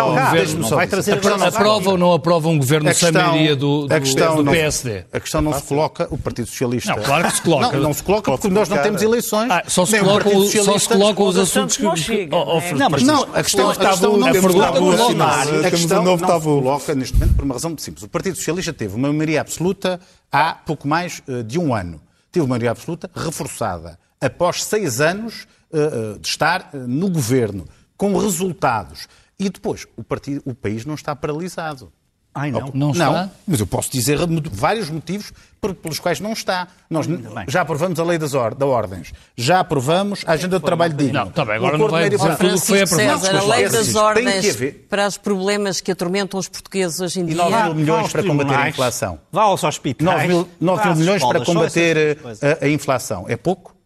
Aprova 1.44 1.90
ou 1.90 1.98
não 1.98 2.12
aprova 2.12 2.48
um 2.48 2.58
governo 2.58 2.94
sem 2.94 3.10
maioria 3.10 3.56
do, 3.56 3.88
do, 3.88 4.42
do 4.44 4.50
PSD? 4.50 5.04
A 5.12 5.18
questão 5.18 5.42
não 5.42 5.52
se 5.54 5.62
coloca, 5.64 6.06
o 6.10 6.16
Partido 6.16 6.46
Socialista... 6.46 6.94
Não, 6.94 7.02
claro 7.02 7.24
que 7.24 7.34
se 7.34 7.42
coloca. 7.42 7.76
Não, 7.76 7.82
não 7.82 7.92
se 7.92 8.02
coloca 8.02 8.30
porque 8.30 8.48
nós 8.48 8.68
não 8.68 8.78
temos 8.78 9.02
eleições. 9.02 9.50
Ah, 9.50 9.64
só 9.66 9.84
se 9.84 9.98
colocam 9.98 10.48
só 10.48 10.78
se 10.78 10.88
colocam 10.88 11.26
os 11.26 11.36
assuntos 11.36 11.76
que... 11.76 12.28
Não, 12.76 12.90
mas 12.90 13.02
não, 13.02 13.22
a 13.34 13.42
questão, 13.42 13.70
a 13.70 13.74
questão 13.74 14.16
não, 14.16 14.28
a 14.28 15.70
questão 15.70 16.02
não 16.04 16.18
se 16.18 16.44
coloca 16.44 16.94
neste 16.94 17.14
momento 17.14 17.34
por 17.34 17.44
uma 17.44 17.54
razão 17.54 17.70
muito 17.70 17.82
simples. 17.82 18.04
O 18.04 18.08
Partido 18.08 18.36
Socialista 18.36 18.72
teve 18.72 18.94
uma 18.94 19.12
maioria 19.12 19.40
absoluta 19.40 19.98
há 20.30 20.54
pouco 20.54 20.86
mais 20.86 21.20
de 21.44 21.58
um 21.58 21.74
ano. 21.74 22.00
Teve 22.30 22.44
uma 22.44 22.50
maioria 22.50 22.70
absoluta 22.70 23.10
reforçada 23.14 23.98
após 24.22 24.64
seis 24.64 25.00
anos 25.00 25.46
uh, 25.70 26.18
de 26.18 26.28
estar 26.28 26.70
uh, 26.72 26.78
no 26.78 27.10
governo, 27.10 27.68
com 27.96 28.16
resultados. 28.16 29.08
E 29.38 29.48
depois, 29.48 29.86
o, 29.96 30.04
partido, 30.04 30.42
o 30.44 30.54
país 30.54 30.84
não 30.84 30.94
está 30.94 31.14
paralisado. 31.16 31.92
Ai, 32.34 32.50
não. 32.50 32.70
Não 32.72 32.90
está? 32.92 33.12
Não, 33.12 33.30
mas 33.46 33.60
eu 33.60 33.66
posso 33.66 33.92
dizer 33.92 34.18
vários 34.50 34.88
motivos 34.88 35.32
pelos 35.60 35.98
quais 35.98 36.18
não 36.18 36.32
está. 36.32 36.66
Nós 36.88 37.06
já 37.46 37.60
aprovamos 37.60 38.00
a 38.00 38.04
lei 38.04 38.16
das 38.16 38.32
or 38.32 38.54
da 38.54 38.64
ordens, 38.64 39.12
já 39.36 39.60
aprovamos 39.60 40.24
a 40.26 40.32
agenda 40.32 40.58
de 40.58 40.64
trabalho 40.64 40.94
digno. 40.94 41.12
Não, 41.12 41.28
está 41.28 41.44
bem, 41.44 41.56
agora 41.56 41.76
não 41.76 41.88
vai 41.88 42.08
dizer 42.08 42.36
tudo 42.36 42.54
que 42.54 42.66
foi 42.66 42.82
aprovado. 42.82 43.20
César, 43.20 43.36
a 43.36 43.44
lei 43.44 43.68
das 43.68 43.94
ordens 43.94 44.56
para 44.88 45.06
os 45.06 45.18
problemas 45.18 45.80
que 45.82 45.92
atormentam 45.92 46.40
os 46.40 46.48
portugueses 46.48 47.00
hoje 47.00 47.20
em 47.20 47.26
dia. 47.26 47.34
E 47.34 47.36
9 47.36 47.64
mil 47.64 47.74
milhões 47.74 48.10
para 48.10 48.22
combater 48.22 48.54
a 48.54 48.68
inflação. 48.70 49.20
Vá 49.30 49.42
aos 49.42 49.62
hospitais. 49.62 50.10
9 50.10 50.28
mil, 50.28 50.48
9 50.58 50.86
mil 50.86 50.96
milhões 50.96 51.22
para 51.22 51.44
combater 51.44 52.18
a 52.60 52.68
inflação. 52.68 53.26
É 53.28 53.36
pouco? 53.36 53.76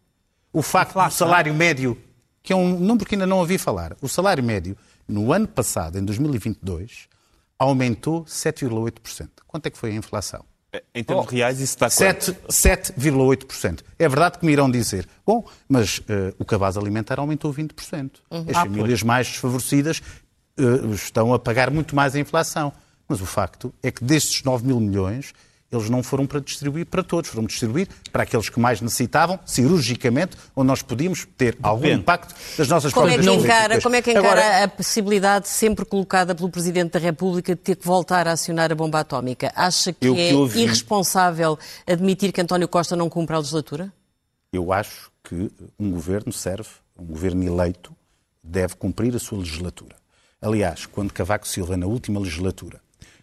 O 0.57 0.63
facto 0.63 0.95
do 0.95 1.11
salário 1.11 1.53
médio, 1.53 1.95
que 2.41 2.51
é 2.51 2.55
um 2.55 2.79
número 2.79 3.05
que 3.05 3.13
ainda 3.13 3.27
não 3.27 3.37
ouvi 3.37 3.59
falar, 3.59 3.95
o 4.01 4.09
salário 4.09 4.43
médio 4.43 4.75
no 5.07 5.31
ano 5.31 5.47
passado, 5.47 5.99
em 5.99 6.03
2022, 6.03 7.07
aumentou 7.59 8.25
7,8%. 8.25 9.29
Quanto 9.45 9.67
é 9.67 9.69
que 9.69 9.77
foi 9.77 9.91
a 9.91 9.93
inflação? 9.93 10.43
Em 10.95 11.03
termos 11.03 11.27
oh, 11.27 11.29
reais, 11.29 11.59
isso 11.59 11.75
está 11.75 11.89
7,8%. 11.89 13.83
É 13.99 14.09
verdade 14.09 14.39
que 14.39 14.45
me 14.47 14.51
irão 14.51 14.67
dizer, 14.71 15.07
bom, 15.23 15.47
mas 15.69 15.99
uh, 15.99 16.33
o 16.39 16.45
cabaz 16.45 16.75
alimentar 16.75 17.19
aumentou 17.19 17.53
20%. 17.53 18.13
Uhum. 18.31 18.45
As 18.49 18.57
ah, 18.57 18.61
famílias 18.61 19.01
pois. 19.01 19.03
mais 19.03 19.27
desfavorecidas 19.27 20.01
uh, 20.59 20.91
estão 20.91 21.35
a 21.35 21.39
pagar 21.39 21.69
muito 21.69 21.95
mais 21.95 22.15
a 22.15 22.19
inflação. 22.19 22.73
Mas 23.07 23.21
o 23.21 23.27
facto 23.27 23.71
é 23.83 23.91
que 23.91 24.03
destes 24.03 24.41
9 24.41 24.65
mil 24.65 24.79
milhões, 24.79 25.35
eles 25.71 25.89
não 25.89 26.01
foram 26.01 26.25
para 26.25 26.39
distribuir 26.39 26.85
para 26.85 27.03
todos, 27.03 27.29
foram 27.29 27.45
distribuir 27.45 27.87
para 28.11 28.23
aqueles 28.23 28.49
que 28.49 28.59
mais 28.59 28.79
necessitavam, 28.79 29.39
cirurgicamente, 29.45 30.37
onde 30.55 30.67
nós 30.67 30.81
podíamos 30.81 31.25
ter 31.37 31.55
Depende. 31.55 31.67
algum 31.67 31.87
impacto 31.87 32.33
das 32.57 32.67
nossas 32.67 32.93
como 32.93 33.07
próprias 33.07 33.27
é 33.27 33.37
que 33.37 33.43
encara, 33.43 33.81
Como 33.81 33.95
é 33.95 34.01
que 34.01 34.11
encara 34.11 34.27
Agora, 34.27 34.63
a 34.63 34.67
possibilidade 34.69 35.49
sempre 35.49 35.83
colocada 35.83 36.33
pelo 36.33 36.49
Presidente 36.49 36.91
da 36.91 36.99
República 36.99 37.53
de 37.53 37.61
ter 37.61 37.75
que 37.75 37.85
voltar 37.85 38.27
a 38.27 38.31
acionar 38.31 38.71
a 38.71 38.75
bomba 38.75 39.01
atómica? 39.01 39.51
Acha 39.55 39.91
que 39.91 40.07
é 40.07 40.33
ouvi... 40.33 40.61
irresponsável 40.61 41.59
admitir 41.85 42.31
que 42.31 42.39
António 42.39 42.67
Costa 42.67 42.95
não 42.95 43.09
cumpre 43.09 43.35
a 43.35 43.39
legislatura? 43.39 43.91
Eu 44.53 44.71
acho 44.71 45.11
que 45.21 45.51
um 45.77 45.91
governo 45.91 46.31
serve, 46.31 46.69
um 46.97 47.05
governo 47.05 47.43
eleito, 47.43 47.93
deve 48.41 48.75
cumprir 48.75 49.13
a 49.13 49.19
sua 49.19 49.39
legislatura. 49.39 49.97
Aliás, 50.41 50.85
quando 50.85 51.11
Cavaco 51.11 51.45
Silva, 51.45 51.75
na 51.75 51.87
última 51.87 52.19
legislatura, 52.21 52.79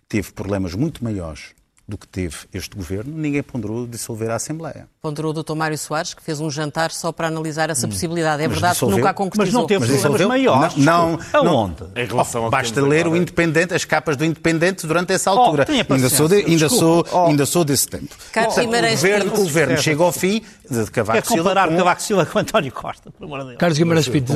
teve 0.07 0.33
problemas 0.33 0.75
muito 0.75 1.03
maiores 1.03 1.55
do 1.87 1.99
que 1.99 2.09
teve 2.09 2.37
este 2.53 2.75
governo, 2.75 3.15
ninguém 3.15 3.43
ponderou 3.43 3.87
dissolver 3.87 4.31
a 4.31 4.37
Assembleia. 4.37 4.89
Ponderou 5.03 5.33
o 5.33 5.43
Dr. 5.43 5.55
Mário 5.55 5.77
Soares, 5.77 6.15
que 6.15 6.23
fez 6.23 6.41
um 6.41 6.51
jantar 6.51 6.91
só 6.91 7.13
para 7.13 7.29
analisar 7.29 7.69
essa 7.69 7.87
hum. 7.87 7.91
possibilidade. 7.91 8.43
É 8.43 8.49
mas 8.49 8.55
verdade 8.55 8.75
dissolveu, 8.75 8.97
que 8.97 9.01
nunca 9.03 9.11
a 9.11 9.15
concretizou. 9.15 9.63
Mas 9.63 9.71
não 9.71 9.87
teve 9.87 10.01
problemas 10.01 10.27
maiores. 10.27 10.77
Não, 10.77 11.19
não, 11.33 11.51
Aonde? 11.51 11.85
Em 11.95 12.07
relação 12.07 12.47
oh, 12.47 12.51
basta 12.51 12.81
ler 12.81 13.07
o 13.07 13.15
Independente, 13.15 13.75
as 13.75 13.85
capas 13.85 14.17
do 14.17 14.25
Independente 14.25 14.87
durante 14.87 15.13
essa 15.13 15.31
oh, 15.31 15.39
altura. 15.39 15.67
Oh, 15.69 15.93
ainda, 15.93 16.09
sou 16.09 16.27
de, 16.27 16.37
ainda, 16.37 16.69
sou, 16.71 17.07
oh. 17.13 17.27
ainda 17.27 17.45
sou 17.45 17.65
desse 17.65 17.87
tempo. 17.87 18.15
Guimarães 18.59 19.01
o 19.01 19.03
governo, 19.03 19.33
o 19.33 19.37
governo 19.37 19.79
chega 19.79 20.03
ao 20.03 20.13
fim 20.13 20.43
de 20.71 20.91
Cavaco 20.91 21.27
Silva. 21.27 21.43
comparar 21.43 21.69
com... 21.69 21.77
Cavaco 21.77 22.03
Silva 22.03 22.27
com 22.27 22.39
António 22.39 22.73
Costa, 22.73 23.11
por 23.11 23.25
amor 23.25 23.41
de 23.41 23.47
Deus. 23.47 23.59
Carlos 23.59 23.79
Guimarães 23.79 24.09
Pinto, 24.09 24.33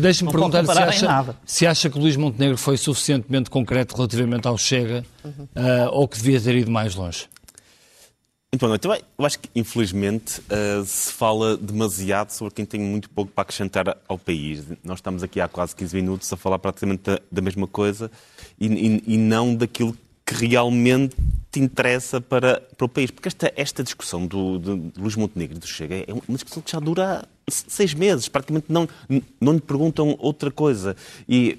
deixe-me 0.00 0.30
perguntar 0.30 0.64
se 0.64 0.78
acha, 0.80 1.36
se 1.44 1.66
acha 1.66 1.90
que 1.90 1.98
Luís 1.98 2.16
Montenegro 2.16 2.56
foi 2.56 2.76
suficientemente 2.76 3.50
concreto 3.50 3.94
relativamente 3.96 4.46
ao 4.48 4.56
Chega 4.56 5.04
uhum. 5.24 5.44
uh, 5.44 5.88
ou 5.92 6.08
que 6.08 6.16
devia 6.16 6.40
ter 6.40 6.56
ido 6.56 6.70
mais 6.70 6.94
longe? 6.94 7.28
Então, 8.50 8.74
então, 8.74 8.96
eu 9.18 9.26
acho 9.26 9.38
que, 9.40 9.50
infelizmente, 9.54 10.40
uh, 10.40 10.82
se 10.82 11.12
fala 11.12 11.54
demasiado 11.58 12.30
sobre 12.30 12.54
quem 12.54 12.64
tem 12.64 12.80
muito 12.80 13.10
pouco 13.10 13.30
para 13.30 13.42
acrescentar 13.42 13.98
ao 14.08 14.16
país. 14.16 14.64
Nós 14.82 14.98
estamos 14.98 15.22
aqui 15.22 15.38
há 15.38 15.46
quase 15.46 15.76
15 15.76 15.94
minutos 15.96 16.32
a 16.32 16.36
falar 16.36 16.58
praticamente 16.58 17.02
da, 17.02 17.20
da 17.30 17.42
mesma 17.42 17.66
coisa 17.66 18.10
e, 18.58 18.66
e, 18.66 19.02
e, 19.06 19.18
não 19.18 19.54
daquilo 19.54 19.94
que 20.28 20.34
realmente 20.34 21.16
te 21.50 21.58
interessa 21.58 22.20
para, 22.20 22.60
para 22.60 22.84
o 22.84 22.88
país. 22.88 23.10
Porque 23.10 23.28
esta, 23.28 23.50
esta 23.56 23.82
discussão 23.82 24.26
do, 24.26 24.58
de 24.58 25.00
Luís 25.00 25.16
Montenegro 25.16 25.58
do 25.58 25.66
Chega 25.66 25.96
é 25.96 26.12
uma 26.12 26.36
discussão 26.36 26.62
que 26.62 26.70
já 26.70 26.78
dura 26.78 27.26
seis 27.48 27.94
meses. 27.94 28.28
Praticamente 28.28 28.66
não, 28.68 28.86
não 29.40 29.54
lhe 29.54 29.60
perguntam 29.60 30.14
outra 30.18 30.50
coisa. 30.50 30.94
E, 31.26 31.58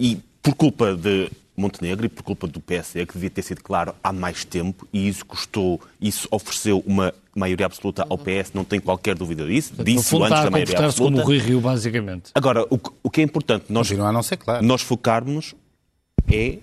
e 0.00 0.16
por 0.42 0.54
culpa 0.54 0.96
de 0.96 1.30
Montenegro 1.54 2.06
e 2.06 2.08
por 2.08 2.22
culpa 2.22 2.46
do 2.46 2.60
PSD, 2.60 3.04
que 3.04 3.12
devia 3.12 3.28
ter 3.28 3.42
sido 3.42 3.62
claro 3.62 3.94
há 4.02 4.10
mais 4.10 4.44
tempo, 4.46 4.88
e 4.90 5.06
isso 5.06 5.26
custou, 5.26 5.78
isso 6.00 6.26
ofereceu 6.30 6.82
uma 6.86 7.12
maioria 7.34 7.66
absoluta 7.66 8.06
ao 8.08 8.16
PS, 8.16 8.52
não 8.54 8.64
tem 8.64 8.80
qualquer 8.80 9.14
dúvida 9.14 9.44
disso. 9.44 9.74
Disse 9.84 10.16
antes 10.16 10.30
da 10.30 10.50
maioria 10.50 10.78
absoluta. 10.78 11.12
como 11.12 11.18
o 11.18 11.26
Rui 11.26 11.38
Rio, 11.38 11.60
basicamente. 11.60 12.30
Agora, 12.34 12.64
o, 12.70 12.80
o 13.02 13.10
que 13.10 13.20
é 13.20 13.24
importante 13.24 13.66
nós, 13.68 13.92
a 13.92 14.12
não 14.12 14.22
ser 14.22 14.38
claro. 14.38 14.64
nós 14.64 14.80
focarmos 14.80 15.54
é 16.30 16.58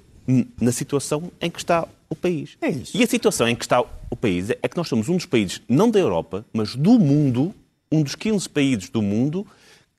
na 0.59 0.71
situação 0.71 1.31
em 1.39 1.49
que 1.49 1.59
está 1.59 1.87
o 2.09 2.15
país. 2.15 2.57
É 2.61 2.69
isso. 2.69 2.97
E 2.97 3.03
a 3.03 3.07
situação 3.07 3.47
em 3.47 3.55
que 3.55 3.63
está 3.63 3.81
o 3.81 4.15
país 4.15 4.49
é 4.49 4.67
que 4.67 4.77
nós 4.77 4.87
somos 4.87 5.09
um 5.09 5.15
dos 5.15 5.25
países, 5.25 5.61
não 5.67 5.89
da 5.89 5.99
Europa, 5.99 6.45
mas 6.53 6.75
do 6.75 6.97
mundo, 6.99 7.53
um 7.91 8.01
dos 8.01 8.15
15 8.15 8.49
países 8.49 8.89
do 8.89 9.01
mundo 9.01 9.45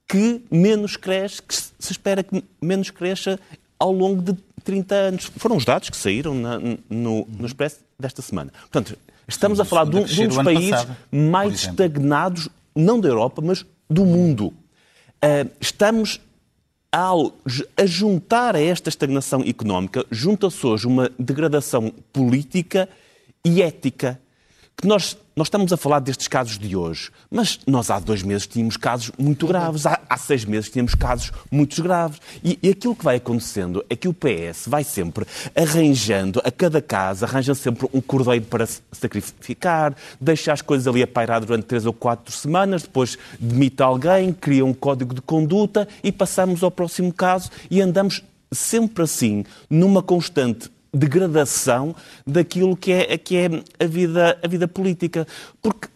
que 0.09 0.41
menos 0.51 0.97
cresce, 0.97 1.43
que 1.43 1.55
se 1.55 1.73
espera 1.91 2.23
que 2.23 2.43
menos 2.63 2.91
cresça 2.91 3.41
ao 3.79 3.93
longo 3.93 4.23
de 4.23 4.37
30 4.63 4.95
anos. 4.95 5.25
Foram 5.37 5.57
os 5.57 5.65
dados 5.65 5.91
que 5.91 5.97
saíram 5.97 6.35
na, 6.35 6.59
no, 6.59 7.27
no 7.29 7.47
Expresso 7.47 7.81
desta 7.99 8.23
semana. 8.23 8.53
Portanto, 8.61 8.97
Estamos 9.29 9.59
a 9.59 9.65
falar 9.65 9.87
de 9.87 9.97
um, 9.97 10.05
de 10.05 10.23
um 10.23 10.29
dos 10.29 10.43
países 10.43 10.71
passado, 10.71 10.97
mais 11.11 11.55
estagnados, 11.55 12.49
não 12.75 13.01
da 13.01 13.09
Europa, 13.09 13.43
mas 13.45 13.67
do 13.91 14.05
mundo. 14.05 14.47
Uh, 14.47 15.51
estamos 15.61 16.21
ao, 16.97 17.37
a 17.77 17.85
juntar 17.85 18.57
a 18.57 18.61
esta 18.61 18.89
estagnação 18.89 19.43
económica, 19.43 20.07
junta-se 20.11 20.67
hoje 20.67 20.87
uma 20.87 21.11
degradação 21.19 21.93
política 22.11 22.89
e 23.45 23.61
ética 23.61 24.19
que 24.79 24.87
nós, 24.87 25.17
nós 25.35 25.47
estamos 25.47 25.73
a 25.73 25.77
falar 25.77 26.01
destes 26.01 26.29
casos 26.29 26.59
de 26.59 26.77
hoje, 26.77 27.11
mas 27.31 27.59
nós 27.67 27.89
há 27.89 27.99
dois 27.99 28.23
meses 28.23 28.47
tínhamos 28.47 28.77
casos 28.77 29.11
muito 29.19 29.47
graves, 29.47 29.87
há, 29.87 29.99
há 30.09 30.19
seis 30.19 30.45
meses 30.45 30.71
tínhamos 30.71 30.95
casos 30.95 31.33
muito 31.51 31.83
graves. 31.83 32.21
E, 32.45 32.59
e, 32.63 32.69
aquilo 32.69 32.95
que 32.95 33.05
vai 33.05 33.17
acontecendo 33.17 33.83
é 33.89 33.97
que 33.97 34.07
o 34.07 34.13
PS 34.13 34.67
vai 34.67 34.85
sempre 34.85 35.27
arranjando, 35.55 36.43
a 36.45 36.51
cada 36.51 36.83
caso, 36.83 37.25
arranja 37.25 37.55
sempre 37.55 37.89
um 37.91 38.03
cordeiro 38.03 38.45
para 38.45 38.69
sacrificar, 38.93 39.97
deixa 40.21 40.53
as 40.53 40.61
coisas 40.61 40.87
ali 40.87 41.03
a 41.03 41.07
pairar 41.07 41.41
durante 41.41 41.65
três 41.65 41.87
ou 41.87 41.95
quatro 41.95 42.31
semanas, 42.31 42.83
depois 42.83 43.17
demite 43.41 43.83
alguém, 43.83 44.31
cria 44.31 44.65
um 44.65 44.75
código 44.75 45.15
de 45.15 45.23
conduta 45.23 45.89
e 46.05 46.13
passamos 46.13 46.63
ao 46.63 46.71
próximo 46.71 47.13
caso 47.15 47.51
e 47.71 47.81
andamos 47.81 48.23
sempre 48.53 49.05
assim, 49.05 49.43
numa 49.71 50.03
constante 50.03 50.71
degradação 50.93 51.95
daquilo 52.27 52.77
que 52.77 52.93
é, 52.93 53.19
que 53.19 53.37
é 53.37 53.47
a, 53.79 53.87
vida, 53.87 54.39
a 54.43 54.49
vida 54.49 54.69
política. 54.69 55.27
Porque 55.61 55.89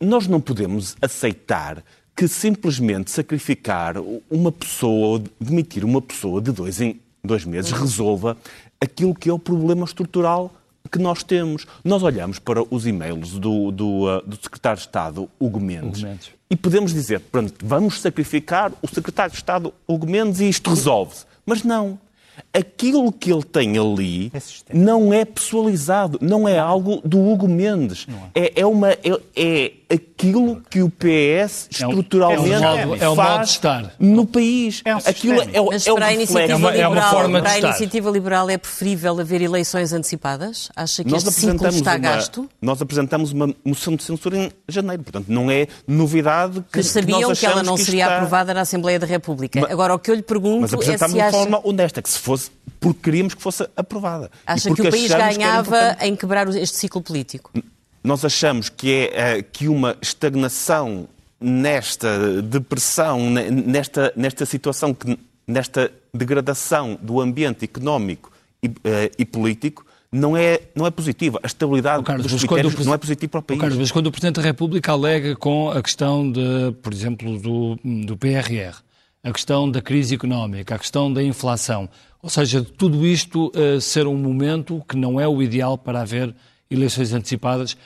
nós 0.00 0.26
não 0.26 0.40
podemos 0.40 0.96
aceitar 1.00 1.82
que 2.16 2.26
simplesmente 2.26 3.10
sacrificar 3.10 3.94
uma 4.30 4.50
pessoa 4.50 5.06
ou 5.06 5.24
demitir 5.40 5.84
uma 5.84 6.02
pessoa 6.02 6.40
de 6.40 6.50
dois 6.50 6.80
em 6.80 7.00
dois 7.22 7.44
meses 7.44 7.70
resolva 7.70 8.36
aquilo 8.80 9.14
que 9.14 9.28
é 9.28 9.32
o 9.32 9.38
problema 9.38 9.84
estrutural 9.84 10.52
que 10.90 10.98
nós 10.98 11.22
temos. 11.22 11.66
Nós 11.84 12.02
olhamos 12.02 12.38
para 12.38 12.62
os 12.74 12.86
e-mails 12.86 13.32
do, 13.32 13.70
do, 13.70 14.04
uh, 14.04 14.22
do 14.26 14.36
secretário 14.36 14.78
de 14.78 14.86
Estado, 14.86 15.28
Hugo 15.38 15.60
Mendes, 15.60 16.00
Hugo 16.00 16.08
Mendes, 16.08 16.30
e 16.50 16.56
podemos 16.56 16.94
dizer, 16.94 17.20
pronto, 17.20 17.54
vamos 17.62 18.00
sacrificar 18.00 18.72
o 18.80 18.88
secretário 18.88 19.32
de 19.32 19.36
Estado, 19.36 19.72
Hugo 19.86 20.06
Mendes, 20.06 20.40
e 20.40 20.48
isto 20.48 20.70
resolve-se. 20.70 21.26
Mas 21.44 21.62
não 21.62 21.98
aquilo 22.52 23.12
que 23.12 23.32
ele 23.32 23.42
tem 23.42 23.78
ali 23.78 24.32
é 24.34 24.40
não 24.74 25.12
é 25.12 25.24
pessoalizado, 25.24 26.18
não 26.20 26.48
é 26.48 26.58
algo 26.58 27.00
do 27.04 27.18
Hugo 27.18 27.48
Mendes. 27.48 28.06
É. 28.34 28.40
é. 28.40 28.52
É, 28.58 28.66
uma, 28.66 28.90
é, 28.90 28.98
é 29.36 29.72
aquilo 29.90 30.60
que 30.68 30.82
o 30.82 30.90
PS 30.90 31.68
estruturalmente 31.70 32.52
é 32.52 32.86
um, 32.86 32.94
é 32.94 33.10
um 33.10 33.16
faz 33.16 33.50
estar. 33.50 33.94
no 33.98 34.26
país. 34.26 34.82
É 34.84 34.94
um 34.94 34.98
aquilo 34.98 35.40
é, 35.40 35.60
Mas 35.70 35.86
é, 35.86 35.94
para, 35.94 36.06
a 36.06 36.12
iniciativa 36.12 36.56
uma, 36.56 36.70
liberal, 36.70 36.92
uma 36.92 37.10
forma 37.10 37.40
para 37.40 37.52
a 37.52 37.58
iniciativa 37.58 38.10
liberal 38.10 38.50
é 38.50 38.58
preferível 38.58 39.18
haver 39.18 39.40
eleições 39.40 39.92
antecipadas? 39.92 40.68
Acha 40.76 41.02
que 41.02 41.10
nós 41.10 41.26
este 41.26 41.40
ciclo 41.40 41.66
está 41.68 41.92
uma, 41.92 41.98
gasto? 41.98 42.48
Nós 42.60 42.82
apresentamos 42.82 43.32
uma 43.32 43.54
moção 43.64 43.96
de 43.96 44.02
censura 44.02 44.36
em 44.36 44.52
janeiro, 44.68 45.02
portanto 45.02 45.26
não 45.28 45.50
é 45.50 45.66
novidade 45.86 46.62
que 46.70 46.78
Mas 46.78 46.88
sabiam 46.88 47.32
que, 47.32 47.40
que 47.40 47.46
ela 47.46 47.62
não 47.62 47.76
que 47.76 47.84
seria 47.84 48.04
está... 48.04 48.16
aprovada 48.16 48.52
na 48.52 48.60
Assembleia 48.62 48.98
da 48.98 49.06
República. 49.06 49.60
Mas, 49.60 49.70
Agora, 49.70 49.94
o 49.94 49.98
que 49.98 50.10
eu 50.10 50.14
lhe 50.14 50.22
pergunto 50.22 50.76
mas 50.78 50.88
é 50.88 50.98
se 50.98 51.04
acha... 51.04 51.30
de 51.30 51.30
forma 51.30 51.60
honesta, 51.64 52.02
que 52.02 52.10
se 52.10 52.18
fosse 52.18 52.50
porque 52.80 53.00
queríamos 53.02 53.34
que 53.34 53.42
fosse 53.42 53.66
aprovada. 53.74 54.30
Acha 54.46 54.72
que 54.72 54.82
o 54.82 54.90
país 54.90 55.10
ganhava 55.10 55.96
em 56.00 56.14
quebrar 56.14 56.48
este 56.48 56.76
ciclo 56.76 57.00
político? 57.00 57.50
Nós 58.08 58.24
achamos 58.24 58.70
que 58.70 58.90
é 58.90 59.36
eh, 59.36 59.42
que 59.42 59.68
uma 59.68 59.94
estagnação 60.00 61.06
nesta 61.38 62.40
depressão, 62.40 63.20
nesta, 63.28 64.10
nesta 64.16 64.46
situação, 64.46 64.96
nesta 65.46 65.92
degradação 66.14 66.98
do 67.02 67.20
ambiente 67.20 67.66
económico 67.66 68.32
e, 68.62 68.70
eh, 68.82 69.10
e 69.18 69.26
político, 69.26 69.84
não 70.10 70.34
é, 70.34 70.58
não 70.74 70.86
é 70.86 70.90
positiva. 70.90 71.38
A 71.42 71.46
estabilidade 71.46 72.02
Carlos, 72.02 72.32
dos 72.32 72.42
critérios 72.44 72.86
não 72.86 72.94
é 72.94 72.96
positiva 72.96 73.30
para 73.30 73.40
o 73.40 73.42
país. 73.42 73.60
Carlos, 73.60 73.78
mas 73.78 73.92
quando 73.92 74.06
o 74.06 74.10
Presidente 74.10 74.36
da 74.36 74.42
República 74.42 74.92
alega 74.92 75.36
com 75.36 75.70
a 75.70 75.82
questão, 75.82 76.32
de, 76.32 76.72
por 76.82 76.94
exemplo, 76.94 77.38
do, 77.38 77.78
do 78.06 78.16
PRR, 78.16 78.74
a 79.22 79.30
questão 79.30 79.70
da 79.70 79.82
crise 79.82 80.14
económica, 80.14 80.76
a 80.76 80.78
questão 80.78 81.12
da 81.12 81.22
inflação, 81.22 81.86
ou 82.22 82.30
seja, 82.30 82.64
tudo 82.64 83.06
isto 83.06 83.52
uh, 83.54 83.78
ser 83.82 84.06
um 84.06 84.16
momento 84.16 84.82
que 84.88 84.96
não 84.96 85.20
é 85.20 85.28
o 85.28 85.42
ideal 85.42 85.76
para 85.76 86.00
haver 86.00 86.34
eleições 86.70 87.12
antecipadas, 87.12 87.76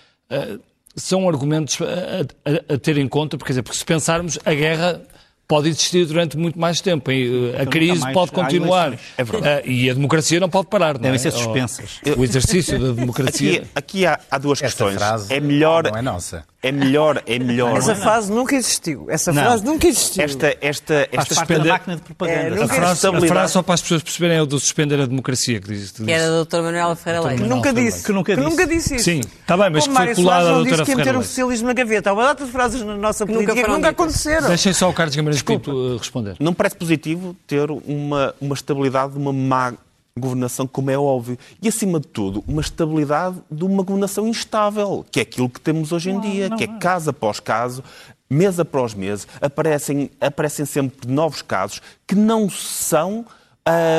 são 0.94 1.28
argumentos 1.28 1.78
a, 1.80 2.50
a, 2.50 2.74
a, 2.74 2.78
ter 2.78 2.98
em 2.98 3.08
conta, 3.08 3.36
porque, 3.36 3.48
quer 3.48 3.52
dizer, 3.52 3.62
porque 3.62 3.78
se 3.78 3.84
pensarmos, 3.84 4.38
a 4.44 4.52
guerra 4.52 5.02
pode 5.48 5.68
existir 5.68 6.06
durante 6.06 6.36
muito 6.36 6.58
mais 6.58 6.80
tempo. 6.80 7.10
E, 7.10 7.54
a 7.56 7.66
crise 7.66 8.10
pode 8.12 8.32
continuar. 8.32 8.98
É 9.16 9.24
verdade. 9.24 9.68
E 9.70 9.90
a 9.90 9.94
democracia 9.94 10.40
não 10.40 10.48
pode 10.48 10.68
parar. 10.68 10.94
Não 10.94 11.02
Devem 11.02 11.16
é? 11.16 11.18
ser 11.18 11.30
suspensas. 11.30 12.00
O 12.16 12.24
exercício 12.24 12.78
da 12.78 12.92
democracia. 12.92 13.60
Aqui, 13.60 13.70
aqui 13.74 14.06
há, 14.06 14.18
há, 14.30 14.38
duas 14.38 14.62
Esta 14.62 14.84
questões. 14.86 15.30
é 15.30 15.40
melhor. 15.40 15.84
Não 15.84 15.98
é 15.98 16.02
nossa. 16.02 16.44
É 16.64 16.70
melhor, 16.70 17.20
é 17.26 17.40
melhor. 17.40 17.76
Essa 17.76 17.96
frase 17.96 18.30
nunca 18.30 18.54
existiu. 18.54 19.06
Essa 19.10 19.32
não. 19.32 19.42
frase 19.42 19.64
nunca 19.64 19.88
existiu. 19.88 20.22
Esta, 20.22 20.56
esta, 20.60 21.08
esta 21.10 21.34
suspender... 21.34 21.68
máquina 21.68 21.96
de 21.96 22.02
propaganda. 22.02 22.60
É, 22.60 22.62
a, 22.62 22.68
frase, 22.68 23.06
a 23.08 23.20
frase, 23.20 23.52
só 23.52 23.62
para 23.62 23.74
as 23.74 23.82
pessoas 23.82 24.00
perceberem, 24.00 24.36
é 24.36 24.42
o 24.42 24.46
do 24.46 24.60
suspender 24.60 25.00
a 25.00 25.06
democracia 25.06 25.60
que 25.60 25.66
diz. 25.66 25.90
Que 25.90 26.08
era 26.08 26.28
do 26.28 26.44
Dr. 26.44 26.58
Manuel 26.58 26.94
Ferreira 26.94 27.26
Leite. 27.26 27.42
Que 27.42 27.48
nunca 27.48 27.72
disse. 27.72 28.04
Que 28.04 28.12
nunca, 28.12 28.34
que 28.36 28.40
nunca 28.40 28.64
disse 28.64 28.94
isso. 28.94 29.04
Sim, 29.04 29.20
está 29.20 29.56
bem, 29.56 29.70
mas 29.70 29.88
Como 29.88 29.98
que 29.98 30.04
foi 30.04 30.14
colada 30.14 30.50
a 30.50 30.52
doutora 30.52 30.86
Ferreira 30.86 31.02
Leite. 31.02 31.10
que 31.10 31.18
um 31.18 31.22
socialismo 31.22 31.66
na 31.66 31.74
gaveta. 31.74 32.10
Há 32.10 32.12
uma 32.12 32.22
data 32.26 32.44
de 32.44 32.52
frases 32.52 32.82
na 32.82 32.96
nossa 32.96 33.26
política 33.26 33.54
nunca, 33.54 33.64
que 33.64 33.70
nunca 33.70 33.88
aconteceram. 33.88 34.46
Deixem 34.46 34.72
só 34.72 34.88
o 34.88 34.92
Carlos 34.92 35.16
Guimarães 35.16 35.42
Pinto 35.42 35.96
responder. 35.96 36.36
Não 36.38 36.54
parece 36.54 36.76
positivo 36.76 37.34
ter 37.44 37.72
uma, 37.72 38.36
uma 38.40 38.54
estabilidade, 38.54 39.16
uma 39.16 39.32
má 39.32 39.74
governação, 40.18 40.66
como 40.66 40.90
é 40.90 40.98
óbvio. 40.98 41.38
E, 41.60 41.68
acima 41.68 41.98
de 41.98 42.06
tudo, 42.08 42.44
uma 42.46 42.60
estabilidade 42.60 43.36
de 43.50 43.64
uma 43.64 43.82
governação 43.82 44.26
instável, 44.26 45.04
que 45.10 45.20
é 45.20 45.22
aquilo 45.22 45.48
que 45.48 45.60
temos 45.60 45.92
hoje 45.92 46.10
em 46.10 46.20
dia, 46.20 46.48
não, 46.48 46.56
que 46.56 46.64
é 46.64 46.66
caso 46.78 47.10
após 47.10 47.40
caso, 47.40 47.82
mês 48.28 48.58
após 48.58 48.94
mês, 48.94 49.26
aparecem, 49.40 50.10
aparecem 50.20 50.64
sempre 50.64 51.10
novos 51.10 51.42
casos 51.42 51.80
que 52.06 52.14
não 52.14 52.48
são. 52.48 53.24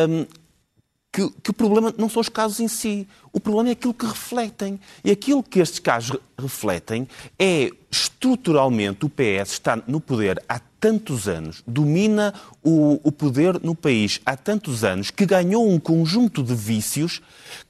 Hum, 0.10 0.26
que, 1.12 1.30
que, 1.44 1.52
o 1.52 1.54
problema 1.54 1.94
não 1.96 2.10
são 2.10 2.22
os 2.22 2.28
casos 2.28 2.60
em 2.60 2.68
si, 2.68 3.08
o 3.32 3.40
problema 3.40 3.70
é 3.70 3.74
aquilo 3.74 3.94
que 3.94 4.04
refletem. 4.04 4.80
E 5.06 5.12
aquilo 5.12 5.44
que 5.44 5.60
estes 5.60 5.78
casos 5.78 6.18
refletem 6.40 7.08
é, 7.38 7.70
estruturalmente, 7.92 9.06
o 9.06 9.10
PS 9.10 9.52
está 9.52 9.76
no 9.88 10.02
poder 10.02 10.44
há 10.50 10.60
tantos 10.84 11.30
anos, 11.30 11.64
domina 11.66 12.34
o, 12.62 13.00
o, 13.02 13.10
poder 13.10 13.58
no 13.64 13.74
país 13.74 14.20
há 14.26 14.36
tantos 14.36 14.84
anos, 14.84 15.10
que 15.12 15.26
ganhou 15.26 15.66
um 15.66 15.80
conjunto 15.80 16.44
de 16.44 16.54
vícios 16.54 17.22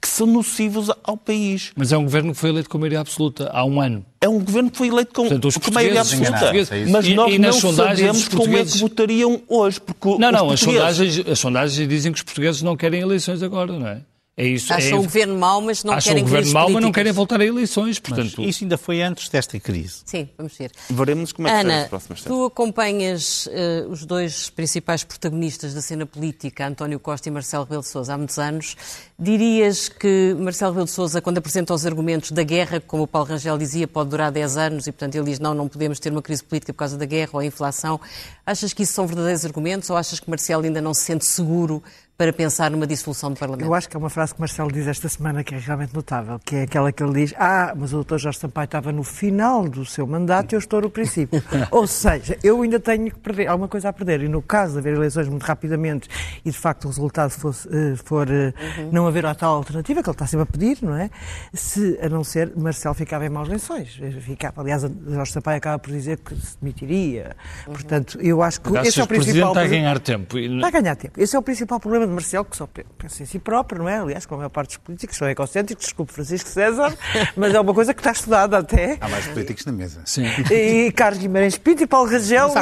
que 0.02 0.08
são 0.08 0.26
nocivos 0.26 0.90
ao 1.04 1.16
país. 1.16 1.70
Mas 1.76 1.92
é 1.92 1.96
um 1.96 2.02
governo 2.02 2.32
que 2.32 2.38
foi 2.40 2.50
eleito 2.50 2.68
com 2.68 2.76
maioria 2.76 2.98
absoluta 2.98 3.48
há 3.52 3.64
um 3.64 3.80
ano. 3.80 4.04
É 4.20 4.28
um 4.28 4.40
governo 4.40 4.68
que 4.68 4.78
foi 4.78 4.88
eleito 4.88 5.14
com, 5.14 5.28
Portanto, 5.28 5.60
com 5.60 5.70
maioria 5.70 6.00
absoluta. 6.00 6.52
Mas 6.90 7.08
nós 7.14 7.30
e, 7.30 7.34
e 7.36 7.38
não 7.38 7.52
sabemos 7.52 8.26
como 8.26 8.56
é 8.56 8.64
que 8.64 8.78
votariam 8.78 9.40
hoje. 9.46 9.80
Porque 9.80 10.18
não, 10.18 10.32
não, 10.32 10.50
as, 10.50 10.58
sondagens, 10.58 11.28
as 11.28 11.38
sondagens 11.38 11.88
dizem 11.88 12.10
que 12.10 12.18
os 12.18 12.24
portugueses 12.24 12.62
não 12.62 12.76
querem 12.76 13.00
eleições 13.00 13.44
agora, 13.44 13.78
não 13.78 13.86
é? 13.86 14.00
É 14.36 14.44
isso, 14.44 14.72
acham 14.72 14.98
é... 14.98 15.00
o 15.00 15.02
governo 15.04 15.38
mau, 15.38 15.60
mas 15.60 15.84
não 15.84 15.94
acham 15.94 16.10
querem 16.10 16.24
o 16.24 16.26
governo 16.26 16.52
mau, 16.52 16.68
mas 16.68 16.82
não 16.82 16.90
querem 16.90 17.12
voltar 17.12 17.40
a 17.40 17.44
eleições. 17.44 18.00
Portanto... 18.00 18.34
Mas 18.38 18.48
isso 18.48 18.64
ainda 18.64 18.76
foi 18.76 19.00
antes 19.00 19.28
desta 19.28 19.60
crise. 19.60 20.02
Sim, 20.04 20.28
vamos 20.36 20.56
ver. 20.56 20.72
Veremos 20.90 21.30
como 21.30 21.46
é 21.46 21.52
que 21.52 21.56
Ana, 21.56 21.82
as 21.82 21.88
próximas 21.88 22.22
tu 22.22 22.44
acompanhas 22.44 23.46
uh, 23.46 23.88
os 23.88 24.04
dois 24.04 24.50
principais 24.50 25.04
protagonistas 25.04 25.72
da 25.72 25.80
cena 25.80 26.04
política, 26.04 26.66
António 26.66 26.98
Costa 26.98 27.28
e 27.28 27.32
Marcelo 27.32 27.62
Rebelo 27.62 27.82
de 27.82 27.88
Sousa, 27.88 28.14
há 28.14 28.18
muitos 28.18 28.36
anos. 28.36 28.76
Dirias 29.16 29.88
que 29.88 30.34
Marcelo 30.36 30.72
Rebelo 30.72 30.86
de 30.86 30.92
Sousa, 30.92 31.20
quando 31.20 31.38
apresenta 31.38 31.72
os 31.72 31.86
argumentos 31.86 32.32
da 32.32 32.42
guerra, 32.42 32.80
como 32.80 33.04
o 33.04 33.06
Paulo 33.06 33.28
Rangel 33.28 33.56
dizia, 33.56 33.86
pode 33.86 34.10
durar 34.10 34.32
10 34.32 34.56
anos 34.56 34.86
e, 34.88 34.92
portanto, 34.92 35.14
ele 35.14 35.26
diz 35.26 35.38
não, 35.38 35.54
não 35.54 35.68
podemos 35.68 36.00
ter 36.00 36.10
uma 36.10 36.22
crise 36.22 36.42
política 36.42 36.72
por 36.72 36.80
causa 36.80 36.98
da 36.98 37.06
guerra 37.06 37.30
ou 37.34 37.38
a 37.38 37.44
inflação. 37.46 38.00
Achas 38.44 38.72
que 38.72 38.82
isso 38.82 38.94
são 38.94 39.06
verdadeiros 39.06 39.44
argumentos 39.44 39.88
ou 39.90 39.96
achas 39.96 40.18
que 40.18 40.28
Marcelo 40.28 40.64
ainda 40.64 40.80
não 40.80 40.92
se 40.92 41.02
sente 41.02 41.24
seguro 41.24 41.80
para 42.16 42.32
pensar 42.32 42.70
numa 42.70 42.86
dissolução 42.86 43.32
do 43.32 43.38
Parlamento? 43.38 43.66
Eu 43.66 43.74
acho 43.74 43.88
que 43.88 43.96
é 43.96 43.98
uma 43.98 44.10
frase 44.10 44.34
que 44.34 44.40
Marcelo 44.40 44.70
diz 44.70 44.86
esta 44.86 45.08
semana 45.08 45.42
que 45.42 45.54
é 45.54 45.58
realmente 45.58 45.94
notável, 45.94 46.38
que 46.38 46.56
é 46.56 46.62
aquela 46.62 46.92
que 46.92 47.02
ele 47.02 47.12
diz 47.12 47.34
ah, 47.36 47.74
mas 47.76 47.92
o 47.92 47.96
doutor 47.96 48.18
Jorge 48.18 48.38
Sampaio 48.38 48.66
estava 48.66 48.92
no 48.92 49.02
final 49.02 49.68
do 49.68 49.84
seu 49.84 50.06
mandato 50.06 50.52
e 50.52 50.54
eu 50.54 50.58
estou 50.58 50.80
no 50.80 50.90
princípio. 50.90 51.42
Ou 51.70 51.86
seja, 51.86 52.38
eu 52.42 52.62
ainda 52.62 52.78
tenho 52.78 53.10
que 53.10 53.18
perder, 53.18 53.48
alguma 53.48 53.68
coisa 53.68 53.88
a 53.88 53.92
perder. 53.92 54.22
E 54.22 54.28
no 54.28 54.40
caso 54.40 54.74
de 54.74 54.78
haver 54.78 54.94
eleições 54.94 55.28
muito 55.28 55.42
rapidamente 55.42 56.08
e 56.44 56.50
de 56.50 56.56
facto 56.56 56.84
o 56.84 56.88
resultado 56.88 57.30
fosse, 57.30 57.66
uh, 57.68 57.96
for 57.96 58.28
uh, 58.28 58.32
uhum. 58.32 58.90
não 58.92 59.06
haver 59.06 59.26
a 59.26 59.34
tal 59.34 59.56
alternativa, 59.56 60.02
que 60.02 60.08
ele 60.08 60.14
está 60.14 60.26
sempre 60.26 60.44
a 60.44 60.46
pedir, 60.46 60.78
não 60.82 60.96
é? 60.96 61.10
Se, 61.52 61.98
a 62.00 62.08
não 62.08 62.22
ser, 62.22 62.52
Marcelo 62.56 62.94
ficava 62.94 63.26
em 63.26 63.28
maus 63.28 63.48
lençóis. 63.48 63.98
Ficava, 64.20 64.60
aliás, 64.60 64.82
Jorge 64.82 65.32
Sampaio 65.32 65.58
acaba 65.58 65.78
por 65.78 65.90
dizer 65.90 66.18
que 66.18 66.34
se 66.36 66.56
demitiria. 66.60 67.34
Uhum. 67.66 67.72
Portanto, 67.72 68.18
eu 68.20 68.40
acho 68.40 68.60
que 68.60 68.76
esse 68.78 69.00
é 69.00 69.04
o 69.04 69.06
principal... 69.06 69.48
Está 69.48 69.62
a 69.62 69.66
ganhar 69.66 69.98
tempo. 69.98 70.38
Está 70.38 70.68
a 70.68 70.70
ganhar 70.70 70.96
tempo. 70.96 71.20
Esse 71.20 71.34
é 71.34 71.38
o 71.38 71.42
principal 71.42 71.80
problema 71.80 72.03
de 72.06 72.12
Marcelo, 72.12 72.44
que 72.44 72.56
só 72.56 72.68
pensa 72.98 73.22
em 73.22 73.26
si 73.26 73.38
próprio, 73.38 73.82
não 73.82 73.88
é? 73.88 73.98
Aliás, 73.98 74.26
como 74.26 74.36
a 74.36 74.38
maior 74.40 74.50
parte 74.50 74.68
dos 74.68 74.76
políticos 74.78 75.16
são 75.16 75.28
egocêntricos, 75.28 75.84
desculpe 75.84 76.12
Francisco 76.12 76.48
César, 76.48 76.96
mas 77.36 77.54
é 77.54 77.60
uma 77.60 77.74
coisa 77.74 77.92
que 77.94 78.00
está 78.00 78.12
estudada 78.12 78.58
até. 78.58 78.98
Há 79.00 79.08
mais 79.08 79.26
políticos 79.26 79.64
na 79.64 79.72
mesa. 79.72 80.02
Sim. 80.04 80.24
E 80.50 80.92
Carlos 80.92 81.18
Guimarães 81.18 81.58
Pinto 81.58 81.82
e 81.82 81.86
Paulo 81.86 82.10
Rangel. 82.10 82.52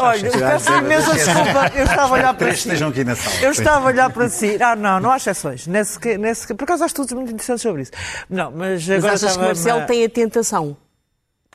Olha, 0.00 0.30
peço 0.30 0.72
imensa 0.72 1.14
desculpa, 1.14 1.72
eu 1.74 1.84
estava 1.84 2.08
a 2.08 2.18
olhar 2.18 2.34
para 2.34 2.52
si. 2.52 2.58
estejam 2.58 2.88
aqui 2.88 3.04
na 3.04 3.16
sala. 3.16 3.36
Eu 3.42 3.50
estava 3.50 3.84
a 3.84 3.88
olhar 3.88 4.10
para 4.10 4.28
si. 4.28 4.58
Ah, 4.62 4.76
não, 4.76 5.00
não 5.00 5.10
há 5.10 5.16
exceções. 5.16 5.66
Nesse, 5.66 6.18
nesse, 6.18 6.54
por 6.54 6.64
acaso 6.64 6.84
há 6.84 6.86
estudos 6.86 7.12
muito 7.12 7.32
interessantes 7.32 7.62
sobre 7.62 7.82
isso. 7.82 7.92
Não, 8.28 8.50
mas, 8.50 8.86
mas 8.86 8.90
agora 8.90 9.14
achas 9.14 9.36
que 9.36 9.42
Marcelo 9.42 9.86
tem 9.86 10.04
a 10.04 10.08
tentação? 10.08 10.76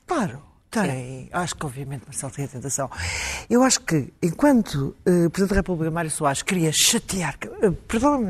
Claro. 0.06 0.53
Tem. 0.82 1.28
Acho 1.32 1.54
que, 1.54 1.66
obviamente, 1.66 2.02
Marcelo 2.06 2.32
tem 2.32 2.44
a 2.44 2.48
tentação. 2.48 2.90
Eu 3.48 3.62
acho 3.62 3.80
que, 3.80 4.12
enquanto 4.22 4.96
uh, 5.06 5.30
Presidente 5.30 5.50
da 5.50 5.56
República, 5.56 5.90
Mário 5.90 6.10
Soares, 6.10 6.42
queria 6.42 6.70
chatear, 6.72 7.36
uh, 7.62 7.72
perdão 7.72 8.24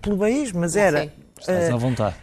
pelo 0.00 0.18
país, 0.18 0.52
mas 0.52 0.76
era. 0.76 1.04
Sim. 1.04 1.10
Estás 1.38 1.70
uh, 1.70 1.74
à 1.74 1.76
vontade. 1.76 2.16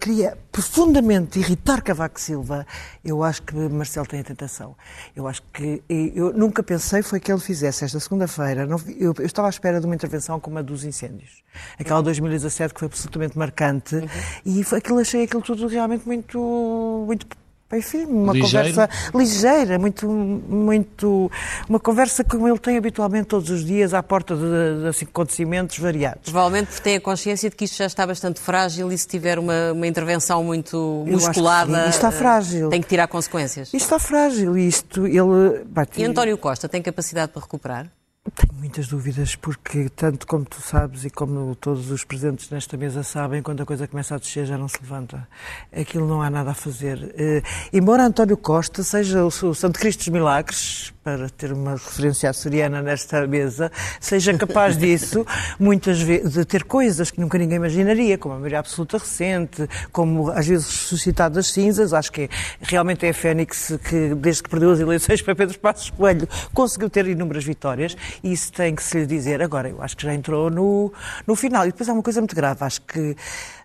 Queria 0.00 0.36
profundamente 0.50 1.38
irritar 1.38 1.82
Cavaco 1.82 2.18
Silva. 2.18 2.66
Eu 3.04 3.22
acho 3.22 3.42
que 3.42 3.54
Marcelo 3.54 4.06
tem 4.06 4.20
a 4.20 4.24
tentação. 4.24 4.74
Eu 5.14 5.28
acho 5.28 5.42
que. 5.52 5.82
Eu 5.88 6.32
nunca 6.32 6.62
pensei 6.62 7.02
foi 7.02 7.20
que 7.20 7.30
ele 7.30 7.40
fizesse 7.40 7.84
esta 7.84 8.00
segunda-feira. 8.00 8.66
Eu, 8.98 9.14
eu, 9.18 9.26
estava 9.26 9.48
à 9.48 9.50
espera 9.50 9.78
de 9.78 9.86
uma 9.86 9.94
intervenção 9.94 10.40
como 10.40 10.58
a 10.58 10.62
dos 10.62 10.84
incêndios. 10.84 11.42
Aquela 11.78 12.02
2017 12.02 12.72
que 12.72 12.80
foi 12.80 12.86
absolutamente 12.86 13.36
marcante. 13.36 13.96
Uhum. 13.96 14.08
E 14.44 14.64
foi, 14.64 14.78
aquilo, 14.78 14.98
achei 14.98 15.24
aquilo 15.24 15.42
tudo 15.42 15.66
realmente 15.66 16.06
muito. 16.06 17.04
muito 17.06 17.26
enfim, 17.72 18.04
uma 18.04 18.32
Ligeiro. 18.32 18.68
conversa 18.68 18.90
ligeira, 19.12 19.78
muito, 19.78 20.08
muito, 20.08 21.30
uma 21.68 21.80
conversa 21.80 22.22
como 22.22 22.46
ele 22.46 22.58
tem 22.58 22.76
habitualmente 22.76 23.26
todos 23.26 23.50
os 23.50 23.64
dias 23.64 23.92
à 23.92 24.02
porta 24.02 24.36
de, 24.36 24.82
de, 24.82 24.88
assim, 24.88 25.04
acontecimentos 25.04 25.76
variados. 25.78 26.30
Provavelmente 26.30 26.68
porque 26.68 26.82
tem 26.82 26.96
a 26.96 27.00
consciência 27.00 27.50
de 27.50 27.56
que 27.56 27.64
isto 27.64 27.76
já 27.76 27.86
está 27.86 28.06
bastante 28.06 28.40
frágil 28.40 28.92
e 28.92 28.96
se 28.98 29.08
tiver 29.08 29.38
uma, 29.38 29.72
uma 29.72 29.86
intervenção 29.86 30.44
muito 30.44 31.04
musculada, 31.08 31.80
isto 31.80 31.96
está 31.96 32.12
frágil. 32.12 32.68
tem 32.68 32.80
que 32.80 32.88
tirar 32.88 33.08
consequências. 33.08 33.68
Isto 33.68 33.76
está 33.76 33.98
frágil, 33.98 34.56
isto 34.56 35.06
ele... 35.06 35.66
E 35.96 36.04
António 36.04 36.38
Costa 36.38 36.68
tem 36.68 36.80
capacidade 36.80 37.32
para 37.32 37.42
recuperar? 37.42 37.90
Tenho 38.34 38.58
muitas 38.58 38.88
dúvidas, 38.88 39.36
porque 39.36 39.88
tanto 39.88 40.26
como 40.26 40.44
tu 40.44 40.60
sabes 40.60 41.04
e 41.04 41.10
como 41.10 41.54
todos 41.54 41.90
os 41.90 42.04
presentes 42.04 42.50
nesta 42.50 42.76
mesa 42.76 43.02
sabem, 43.02 43.42
quando 43.42 43.62
a 43.62 43.66
coisa 43.66 43.86
começa 43.86 44.14
a 44.14 44.18
descer 44.18 44.46
já 44.46 44.58
não 44.58 44.68
se 44.68 44.78
levanta. 44.80 45.26
Aquilo 45.72 46.06
não 46.06 46.20
há 46.20 46.28
nada 46.28 46.50
a 46.50 46.54
fazer. 46.54 46.98
Uh, 46.98 47.42
embora 47.72 48.04
António 48.04 48.36
Costa 48.36 48.82
seja 48.82 49.24
o 49.24 49.30
Santo 49.30 49.78
Cristo 49.78 50.00
dos 50.00 50.08
Milagres, 50.08 50.92
para 51.06 51.30
ter 51.30 51.52
uma 51.52 51.74
referência 51.74 52.28
açoriana 52.28 52.82
nesta 52.82 53.28
mesa, 53.28 53.70
seja 54.00 54.36
capaz 54.36 54.76
disso, 54.76 55.24
muitas 55.56 56.02
vezes, 56.02 56.32
de 56.32 56.44
ter 56.44 56.64
coisas 56.64 57.12
que 57.12 57.20
nunca 57.20 57.38
ninguém 57.38 57.58
imaginaria, 57.58 58.18
como 58.18 58.34
a 58.34 58.38
maioria 58.38 58.58
absoluta 58.58 58.98
recente, 58.98 59.68
como 59.92 60.32
às 60.32 60.48
vezes 60.48 60.66
ressuscitado 60.66 61.36
das 61.36 61.46
cinzas, 61.46 61.92
acho 61.92 62.10
que 62.10 62.22
é, 62.22 62.28
realmente 62.60 63.06
é 63.06 63.10
a 63.10 63.14
Fênix 63.14 63.78
que, 63.88 64.16
desde 64.16 64.42
que 64.42 64.50
perdeu 64.50 64.72
as 64.72 64.80
eleições 64.80 65.22
para 65.22 65.36
Pedro 65.36 65.56
Passos 65.60 65.90
Coelho, 65.90 66.28
conseguiu 66.52 66.90
ter 66.90 67.06
inúmeras 67.06 67.44
vitórias, 67.44 67.96
e 68.20 68.32
isso 68.32 68.52
tem 68.52 68.74
que 68.74 68.82
se 68.82 68.98
lhe 68.98 69.06
dizer. 69.06 69.40
Agora, 69.40 69.68
eu 69.68 69.80
acho 69.80 69.96
que 69.96 70.02
já 70.02 70.12
entrou 70.12 70.50
no, 70.50 70.92
no 71.24 71.36
final. 71.36 71.62
E 71.68 71.70
depois 71.70 71.88
há 71.88 71.92
uma 71.92 72.02
coisa 72.02 72.20
muito 72.20 72.34
grave, 72.34 72.64
acho 72.64 72.82
que, 72.82 73.16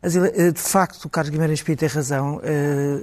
de 0.04 0.62
facto, 0.62 1.06
o 1.06 1.10
Carlos 1.10 1.32
Guimarães 1.32 1.64
Pinto 1.64 1.80
tem 1.80 1.90
razão, 1.90 2.40
eh, 2.44 3.00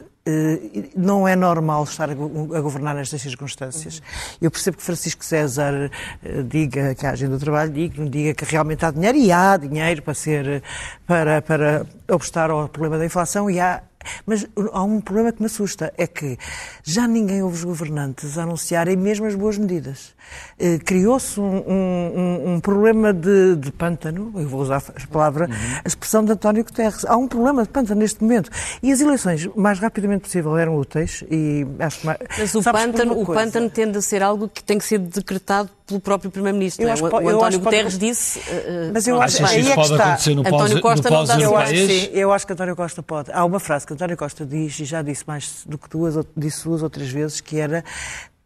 não 0.97 1.27
é 1.27 1.35
normal 1.35 1.85
estar 1.85 2.11
a 2.11 2.14
governar 2.14 2.95
nestas 2.95 3.23
circunstâncias. 3.23 4.03
Eu 4.41 4.51
percebo 4.51 4.77
que 4.77 4.83
Francisco 4.83 5.25
César 5.25 5.91
eh, 6.23 6.43
diga 6.43 6.95
que 6.95 7.07
a 7.07 7.11
agenda 7.11 7.37
do 7.37 7.41
trabalho 7.41 7.73
digno, 7.73 8.09
diga 8.09 8.35
que 8.35 8.45
realmente 8.45 8.85
há 8.85 8.91
dinheiro, 8.91 9.19
e 9.19 9.33
há 9.33 9.57
dinheiro 9.57 10.03
para 10.03 10.14
ser, 10.14 10.62
para, 11.07 11.43
para 11.43 11.87
obstar 12.09 12.51
ao 12.51 12.69
problema 12.69 12.99
da 12.99 13.07
inflação, 13.07 13.51
e 13.51 13.61
há 13.61 13.83
mas 14.25 14.47
há 14.73 14.83
um 14.83 15.01
problema 15.01 15.33
que 15.33 15.41
me 15.41 15.47
assusta, 15.47 15.93
é 15.97 16.07
que 16.07 16.38
já 16.85 17.07
ninguém 17.09 17.43
ouve 17.43 17.57
os 17.57 17.64
governantes 17.64 18.38
anunciarem 18.38 18.97
mesmo 18.97 19.27
as 19.27 19.35
boas 19.35 19.59
medidas. 19.59 20.14
Eh, 20.59 20.79
criou-se 20.79 21.38
um, 21.41 21.45
um, 21.45 22.55
um, 22.55 22.61
problema 22.61 23.12
de, 23.12 23.55
de, 23.57 23.71
pântano, 23.71 24.33
eu 24.35 24.49
vou 24.49 24.61
usar 24.61 24.79
a 24.79 25.07
palavra, 25.07 25.47
uhum. 25.47 25.55
a 25.85 25.87
expressão 25.87 26.25
de 26.25 26.33
António 26.33 26.64
Guterres. 26.64 27.05
Há 27.05 27.17
um 27.17 27.29
problema 27.29 27.62
de 27.62 27.69
pântano 27.69 28.01
neste 28.01 28.23
momento. 28.23 28.51
E 28.83 28.91
as 28.91 29.01
eleições, 29.01 29.47
o 29.47 29.61
mais 29.61 29.79
rapidamente 29.79 30.23
possível, 30.23 30.57
eram 30.59 30.77
úteis 30.77 31.23
e 31.31 31.67
acho 31.79 32.01
que... 32.01 32.07
Mas 32.07 32.55
o 32.55 32.62
pântano, 32.62 33.21
o 33.21 33.27
pântano 33.27 33.71
tende 33.71 33.99
a 33.99 34.03
ser 34.03 34.23
algo 34.23 34.49
que 34.49 34.62
tem 34.62 34.79
que 34.79 34.85
ser 34.85 34.99
decretado 34.99 35.71
pelo 35.87 36.01
próprio 36.01 36.31
Primeiro-Ministro. 36.31 36.87
É? 36.87 36.95
O, 36.95 37.03
o 37.03 37.29
António 37.29 37.61
Guterres 37.61 37.95
pode... 37.95 38.07
disse. 38.07 38.38
Uh, 38.41 38.91
mas 38.93 39.07
eu 39.07 39.21
acho, 39.21 39.38
que 39.38 39.45
aí 39.45 39.71
é 39.71 39.75
que 39.75 39.81
está. 39.81 40.14
António 40.14 40.81
Costa 40.81 41.11
não 41.11 41.25
dá 41.25 41.41
eu 41.41 41.57
acho, 41.57 41.75
sim, 41.75 42.11
eu 42.12 42.33
acho 42.33 42.47
que 42.47 42.53
António 42.53 42.77
Costa 42.77 43.03
pode. 43.03 43.33
Há 43.33 43.45
uma 43.45 43.59
frase 43.59 43.87
que 43.87 43.95
António 43.95 44.17
Costa 44.17 44.45
diz, 44.45 44.79
e 44.81 44.85
já 44.85 45.03
disse 45.03 45.25
mais 45.27 45.62
do 45.67 45.79
que 45.79 45.88
duas, 45.88 46.14
disse 46.37 46.64
duas 46.64 46.83
ou 46.83 46.91
três 46.91 47.11
vezes, 47.11 47.41
que 47.41 47.59
era 47.59 47.83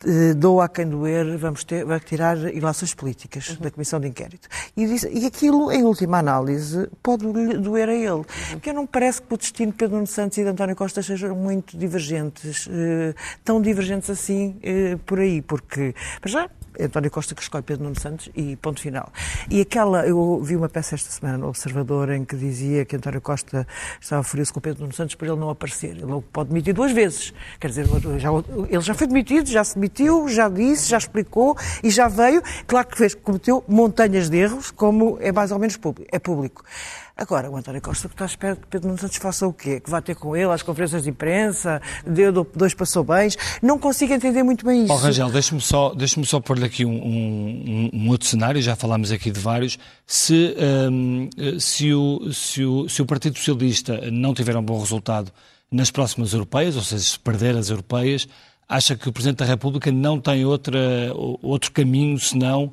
eh, 0.05 0.35
dou 0.35 0.61
a 0.61 0.69
quem 0.69 0.87
doer, 0.87 1.37
vamos 1.39 1.65
ter, 1.65 1.85
vai 1.85 2.01
tirar 2.01 2.37
ilações 2.55 2.95
políticas 2.95 3.51
uhum. 3.51 3.57
da 3.57 3.71
Comissão 3.71 4.01
de 4.01 4.09
Inquérito. 4.09 4.49
E, 4.77 4.87
diz, 4.87 5.05
e 5.05 5.27
aquilo, 5.27 5.71
em 5.71 5.83
última 5.83 6.19
análise, 6.19 6.89
pode 7.03 7.25
doer 7.59 7.89
a 7.89 7.95
ele. 7.95 8.09
Uhum. 8.11 8.25
Porque 8.53 8.73
não 8.73 8.83
me 8.83 8.89
parece 8.89 9.23
que 9.23 9.33
o 9.33 9.37
destino 9.37 9.73
de 9.73 9.79
Pedro 9.79 9.97
Nuno 9.97 10.07
Santos 10.07 10.39
e 10.39 10.43
de 10.43 10.49
António 10.49 10.77
Costa 10.77 11.03
sejam 11.03 11.35
muito 11.37 11.77
divergentes, 11.77 12.69
eh, 12.71 13.15
tão 13.45 13.61
divergentes 13.61 14.11
assim 14.11 14.57
eh, 14.63 14.99
por 15.07 15.21
aí, 15.21 15.43
porque, 15.43 15.95
já, 16.25 16.49
António 16.81 17.11
Costa 17.11 17.35
que 17.35 17.43
escolhe 17.43 17.63
Pedro 17.63 17.85
Nuno 17.85 17.99
Santos 17.99 18.31
e 18.35 18.57
ponto 18.57 18.81
final. 18.81 19.13
E 19.51 19.61
aquela, 19.61 20.07
eu 20.07 20.41
vi 20.43 20.57
uma 20.57 20.69
peça 20.69 20.95
esta 20.95 21.11
semana 21.11 21.39
no 21.39 21.49
Observador 21.49 22.11
em 22.11 22.25
que 22.25 22.37
dizia 22.37 22.85
que 22.85 22.97
António 22.97 23.21
Costa 23.21 23.67
estava 24.01 24.23
furioso 24.23 24.55
com 24.55 24.61
Pedro 24.61 24.83
Nuno 24.83 24.93
Santos 24.93 25.15
por 25.15 25.27
ele 25.27 25.37
não 25.37 25.51
aparecer. 25.51 25.97
Ele 25.97 26.23
pode 26.33 26.49
demitir 26.51 26.75
duas 26.75 26.93
vezes. 26.93 27.33
Quer 27.61 27.69
dizer, 27.69 27.87
já, 28.19 28.31
ele 28.69 28.81
já 28.81 28.95
foi 28.95 29.07
demitido, 29.07 29.49
já 29.49 29.65
se 29.65 29.75
demitiu, 29.75 30.29
já 30.29 30.49
disse, 30.49 30.89
já 30.89 30.99
explicou 30.99 31.57
e 31.83 31.91
já 31.91 32.09
veio. 32.09 32.43
Claro 32.67 32.87
que 32.89 32.97
fez, 32.97 33.15
cometeu 33.15 33.65
montanhas 33.69 34.29
de 34.29 34.37
erros, 34.37 34.71
como 34.71 35.19
é 35.21 35.33
mais 35.33 35.53
ou 35.53 35.59
menos 35.59 35.77
público. 35.77 36.09
É 36.13 36.19
público. 36.19 36.65
Agora, 37.17 37.51
o 37.51 37.57
António 37.57 37.81
Costa 37.81 38.09
que 38.09 38.15
está 38.15 38.25
à 38.25 38.27
espera 38.27 38.57
que 38.57 38.67
Pedro 38.67 38.89
Nuno 38.89 38.99
Santos 38.99 39.19
faça 39.19 39.47
o 39.47 39.53
quê? 39.53 39.81
Que 39.81 39.91
vá 39.91 40.01
ter 40.01 40.15
com 40.15 40.35
ele 40.35 40.51
às 40.51 40.63
conferências 40.63 41.03
de 41.03 41.11
imprensa, 41.11 41.81
deu 42.07 42.33
dois 42.33 42.75
passou 42.75 43.05
bens. 43.05 43.37
Não 43.63 43.79
consigo 43.79 44.13
entender 44.13 44.43
muito 44.43 44.65
bem 44.65 44.85
isso. 44.85 44.93
Oh, 44.93 44.97
Rangel, 44.97 45.31
deixe-me 45.31 45.61
só, 45.61 45.95
deixe 45.95 46.23
só 46.25 46.41
pôr-lhe 46.41 46.65
aqui 46.65 46.85
um, 46.85 46.91
um, 46.91 47.91
um, 47.93 48.09
outro 48.09 48.27
cenário, 48.27 48.63
já 48.63 48.75
falámos 48.75 49.13
aqui 49.13 49.31
de 49.31 49.39
vários. 49.39 49.79
Se, 50.07 50.57
um, 50.91 51.29
se, 51.59 51.93
o, 51.93 52.33
se, 52.33 52.65
o, 52.65 52.89
se 52.89 53.03
o 53.03 53.07
Partido 53.07 53.37
Socialista 53.37 54.11
não 54.11 54.33
tiver 54.33 54.57
um 54.57 54.63
bom 54.63 54.79
resultado 54.79 55.31
nas 55.71 55.91
próximas 55.91 56.33
europeias, 56.33 56.77
ou 56.77 56.83
seja, 56.83 57.03
se 57.03 57.19
perder 57.19 57.57
as 57.57 57.69
europeias, 57.69 58.27
acha 58.69 58.97
que 58.97 59.09
o 59.09 59.13
Presidente 59.13 59.39
da 59.39 59.45
República 59.45 59.93
não 59.93 60.19
tem 60.19 60.45
outra, 60.45 60.79
outro 61.15 61.71
caminho 61.73 62.19
senão 62.19 62.73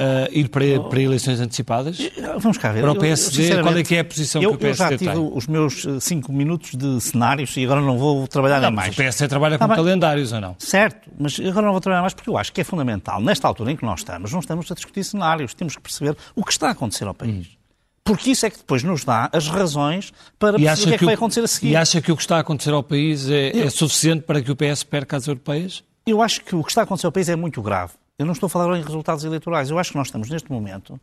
uh, 0.00 0.28
ir 0.32 0.48
para, 0.48 0.64
oh. 0.64 0.84
para 0.84 1.00
eleições 1.00 1.40
antecipadas? 1.40 1.98
Vamos 2.38 2.58
cá 2.58 2.72
ver. 2.72 2.80
Para 2.80 2.92
o 2.92 2.98
PSD, 2.98 3.52
eu, 3.52 3.62
qual 3.62 3.76
é 3.76 3.82
que 3.82 3.94
é 3.94 4.00
a 4.00 4.04
posição 4.04 4.42
eu, 4.42 4.50
que 4.50 4.56
o 4.56 4.58
PSD 4.58 4.98
tem? 4.98 5.08
Eu 5.08 5.12
já 5.12 5.12
tive 5.12 5.28
tem? 5.28 5.38
os 5.38 5.46
meus 5.46 5.86
eh, 5.86 6.00
cinco 6.00 6.32
minutos 6.32 6.74
de 6.74 7.00
cenários 7.00 7.56
e 7.56 7.64
agora 7.64 7.80
não 7.80 7.98
vou 7.98 8.26
trabalhar 8.26 8.60
não, 8.60 8.70
mais. 8.70 8.94
o 8.94 8.96
PSD 8.96 9.28
trabalha 9.28 9.58
com 9.58 9.64
ah, 9.64 9.74
calendários 9.76 10.32
ou 10.32 10.40
não? 10.40 10.56
Certo, 10.58 11.10
mas 11.18 11.38
agora 11.38 11.66
não 11.66 11.72
vou 11.72 11.80
trabalhar 11.80 12.00
mais 12.00 12.14
porque 12.14 12.30
eu 12.30 12.38
acho 12.38 12.52
que 12.52 12.60
é 12.60 12.64
fundamental. 12.64 13.20
Nesta 13.20 13.46
altura 13.46 13.72
em 13.72 13.76
que 13.76 13.84
nós 13.84 14.00
estamos, 14.00 14.32
não 14.32 14.40
estamos 14.40 14.70
a 14.70 14.74
discutir 14.74 15.04
cenários, 15.04 15.54
temos 15.54 15.76
que 15.76 15.82
perceber 15.82 16.16
o 16.34 16.44
que 16.44 16.52
está 16.52 16.68
a 16.68 16.70
acontecer 16.70 17.06
ao 17.06 17.14
país. 17.14 17.46
Hum. 17.46 17.60
Porque 18.02 18.30
isso 18.30 18.44
é 18.46 18.50
que 18.50 18.56
depois 18.56 18.82
nos 18.82 19.04
dá 19.04 19.28
as 19.32 19.46
razões 19.46 20.12
para 20.38 20.58
perceber 20.58 20.82
o 20.82 20.88
que 20.88 20.94
é 20.94 20.98
que 20.98 21.04
vai 21.04 21.14
acontecer 21.14 21.40
a 21.40 21.46
seguir. 21.46 21.70
E 21.70 21.76
acha 21.76 22.00
que 22.00 22.10
o 22.10 22.16
que 22.16 22.22
está 22.22 22.38
a 22.38 22.40
acontecer 22.40 22.72
ao 22.72 22.82
país 22.82 23.28
é, 23.28 23.50
eu, 23.54 23.66
é 23.66 23.70
suficiente 23.70 24.22
para 24.22 24.40
que 24.40 24.50
o 24.50 24.56
PS 24.56 24.82
perca 24.82 25.16
as 25.16 25.28
europeias? 25.28 25.84
Eu 26.06 26.22
acho 26.22 26.40
que 26.42 26.56
o 26.56 26.64
que 26.64 26.70
está 26.70 26.80
a 26.80 26.84
acontecer 26.84 27.06
ao 27.06 27.12
país 27.12 27.28
é 27.28 27.36
muito 27.36 27.62
grave. 27.62 27.92
Eu 28.20 28.26
não 28.26 28.34
estou 28.34 28.48
a 28.48 28.50
falar 28.50 28.76
em 28.76 28.82
resultados 28.82 29.24
eleitorais. 29.24 29.70
Eu 29.70 29.78
acho 29.78 29.92
que 29.92 29.96
nós 29.96 30.08
estamos, 30.08 30.28
neste 30.28 30.52
momento, 30.52 31.00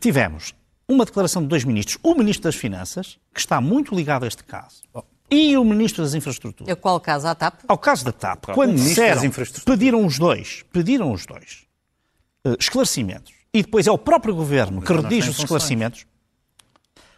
tivemos 0.00 0.52
uma 0.88 1.04
declaração 1.04 1.40
de 1.40 1.46
dois 1.46 1.62
ministros, 1.62 1.98
o 2.02 2.16
Ministro 2.16 2.42
das 2.42 2.56
Finanças, 2.56 3.16
que 3.32 3.38
está 3.38 3.60
muito 3.60 3.94
ligado 3.94 4.24
a 4.24 4.26
este 4.26 4.42
caso, 4.42 4.82
e 5.30 5.56
o 5.56 5.64
Ministro 5.64 6.02
das 6.02 6.14
Infraestruturas. 6.14 6.72
A 6.72 6.74
qual 6.74 6.98
caso? 6.98 7.28
A 7.28 7.34
TAP? 7.36 7.60
Ao 7.68 7.78
caso 7.78 8.04
da 8.04 8.10
TAP. 8.10 8.46
Quando 8.46 8.74
disseram, 8.74 9.22
pediram 9.64 10.04
os 10.04 10.18
dois, 10.18 10.64
pediram 10.72 11.12
os 11.12 11.24
dois 11.24 11.64
uh, 12.44 12.56
esclarecimentos, 12.58 13.32
e 13.54 13.62
depois 13.62 13.86
é 13.86 13.92
o 13.92 13.98
próprio 13.98 14.34
Governo 14.34 14.82
que 14.82 14.92
redige 14.92 15.30
os 15.30 15.38
esclarecimentos. 15.38 16.06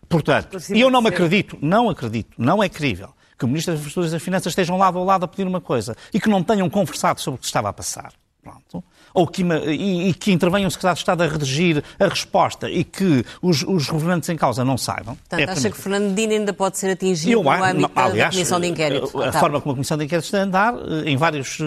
Portanto, 0.07 0.59
e 0.69 0.83
eu 0.83 0.91
não 0.91 1.01
me 1.01 1.09
acredito, 1.09 1.57
não 1.63 1.89
acredito, 1.89 2.35
não 2.37 2.63
é 2.63 2.69
crível 2.69 3.15
que 3.39 3.47
o 3.47 3.49
Ministro 3.49 3.73
das 3.73 3.81
Infraestruturas 3.81 4.11
e 4.11 4.17
das 4.17 4.23
Finanças 4.23 4.51
estejam 4.51 4.77
lado 4.77 4.99
ao 4.99 5.05
lado 5.05 5.25
a 5.25 5.29
pedir 5.29 5.47
uma 5.47 5.63
coisa 5.63 5.97
e 6.13 6.21
que 6.21 6.29
não 6.29 6.45
tenham 6.45 6.69
conversado 6.69 7.23
sobre 7.23 7.39
o 7.39 7.41
que 7.41 7.47
estava 7.47 7.71
a 7.71 7.73
passar. 7.73 8.13
Pronto 8.45 8.85
ou 9.15 9.29
que, 9.29 9.43
e, 9.43 10.09
e 10.09 10.15
que 10.15 10.33
intervenha 10.33 10.67
o 10.67 10.71
Secretário 10.71 10.97
de 10.97 11.01
Estado 11.01 11.23
a 11.23 11.27
redigir 11.29 11.83
a 12.01 12.09
resposta 12.09 12.69
e 12.69 12.83
que 12.83 13.25
os, 13.41 13.63
os 13.63 13.89
governantes 13.89 14.29
em 14.29 14.37
causa 14.37 14.65
não 14.65 14.77
saibam. 14.77 15.15
Portanto, 15.15 15.49
é 15.49 15.53
acha 15.53 15.71
que 15.71 15.79
Fernandino 15.79 16.33
ainda 16.33 16.53
pode 16.53 16.77
ser 16.77 16.91
atingido 16.91 17.33
Eu, 17.33 17.43
no 17.45 17.51
âmbito 17.51 17.91
aliás, 17.95 18.19
da 18.19 18.31
Comissão 18.33 18.61
de 18.61 18.67
Inquérito? 18.67 19.23
A, 19.23 19.29
a 19.29 19.33
forma 19.33 19.61
como 19.61 19.73
a 19.73 19.77
Comissão 19.77 19.97
de 19.97 20.05
Inquérito 20.05 20.25
está 20.25 20.41
a 20.41 20.43
andar, 20.43 20.75
eh, 20.75 21.11
em 21.11 21.17
vários 21.17 21.61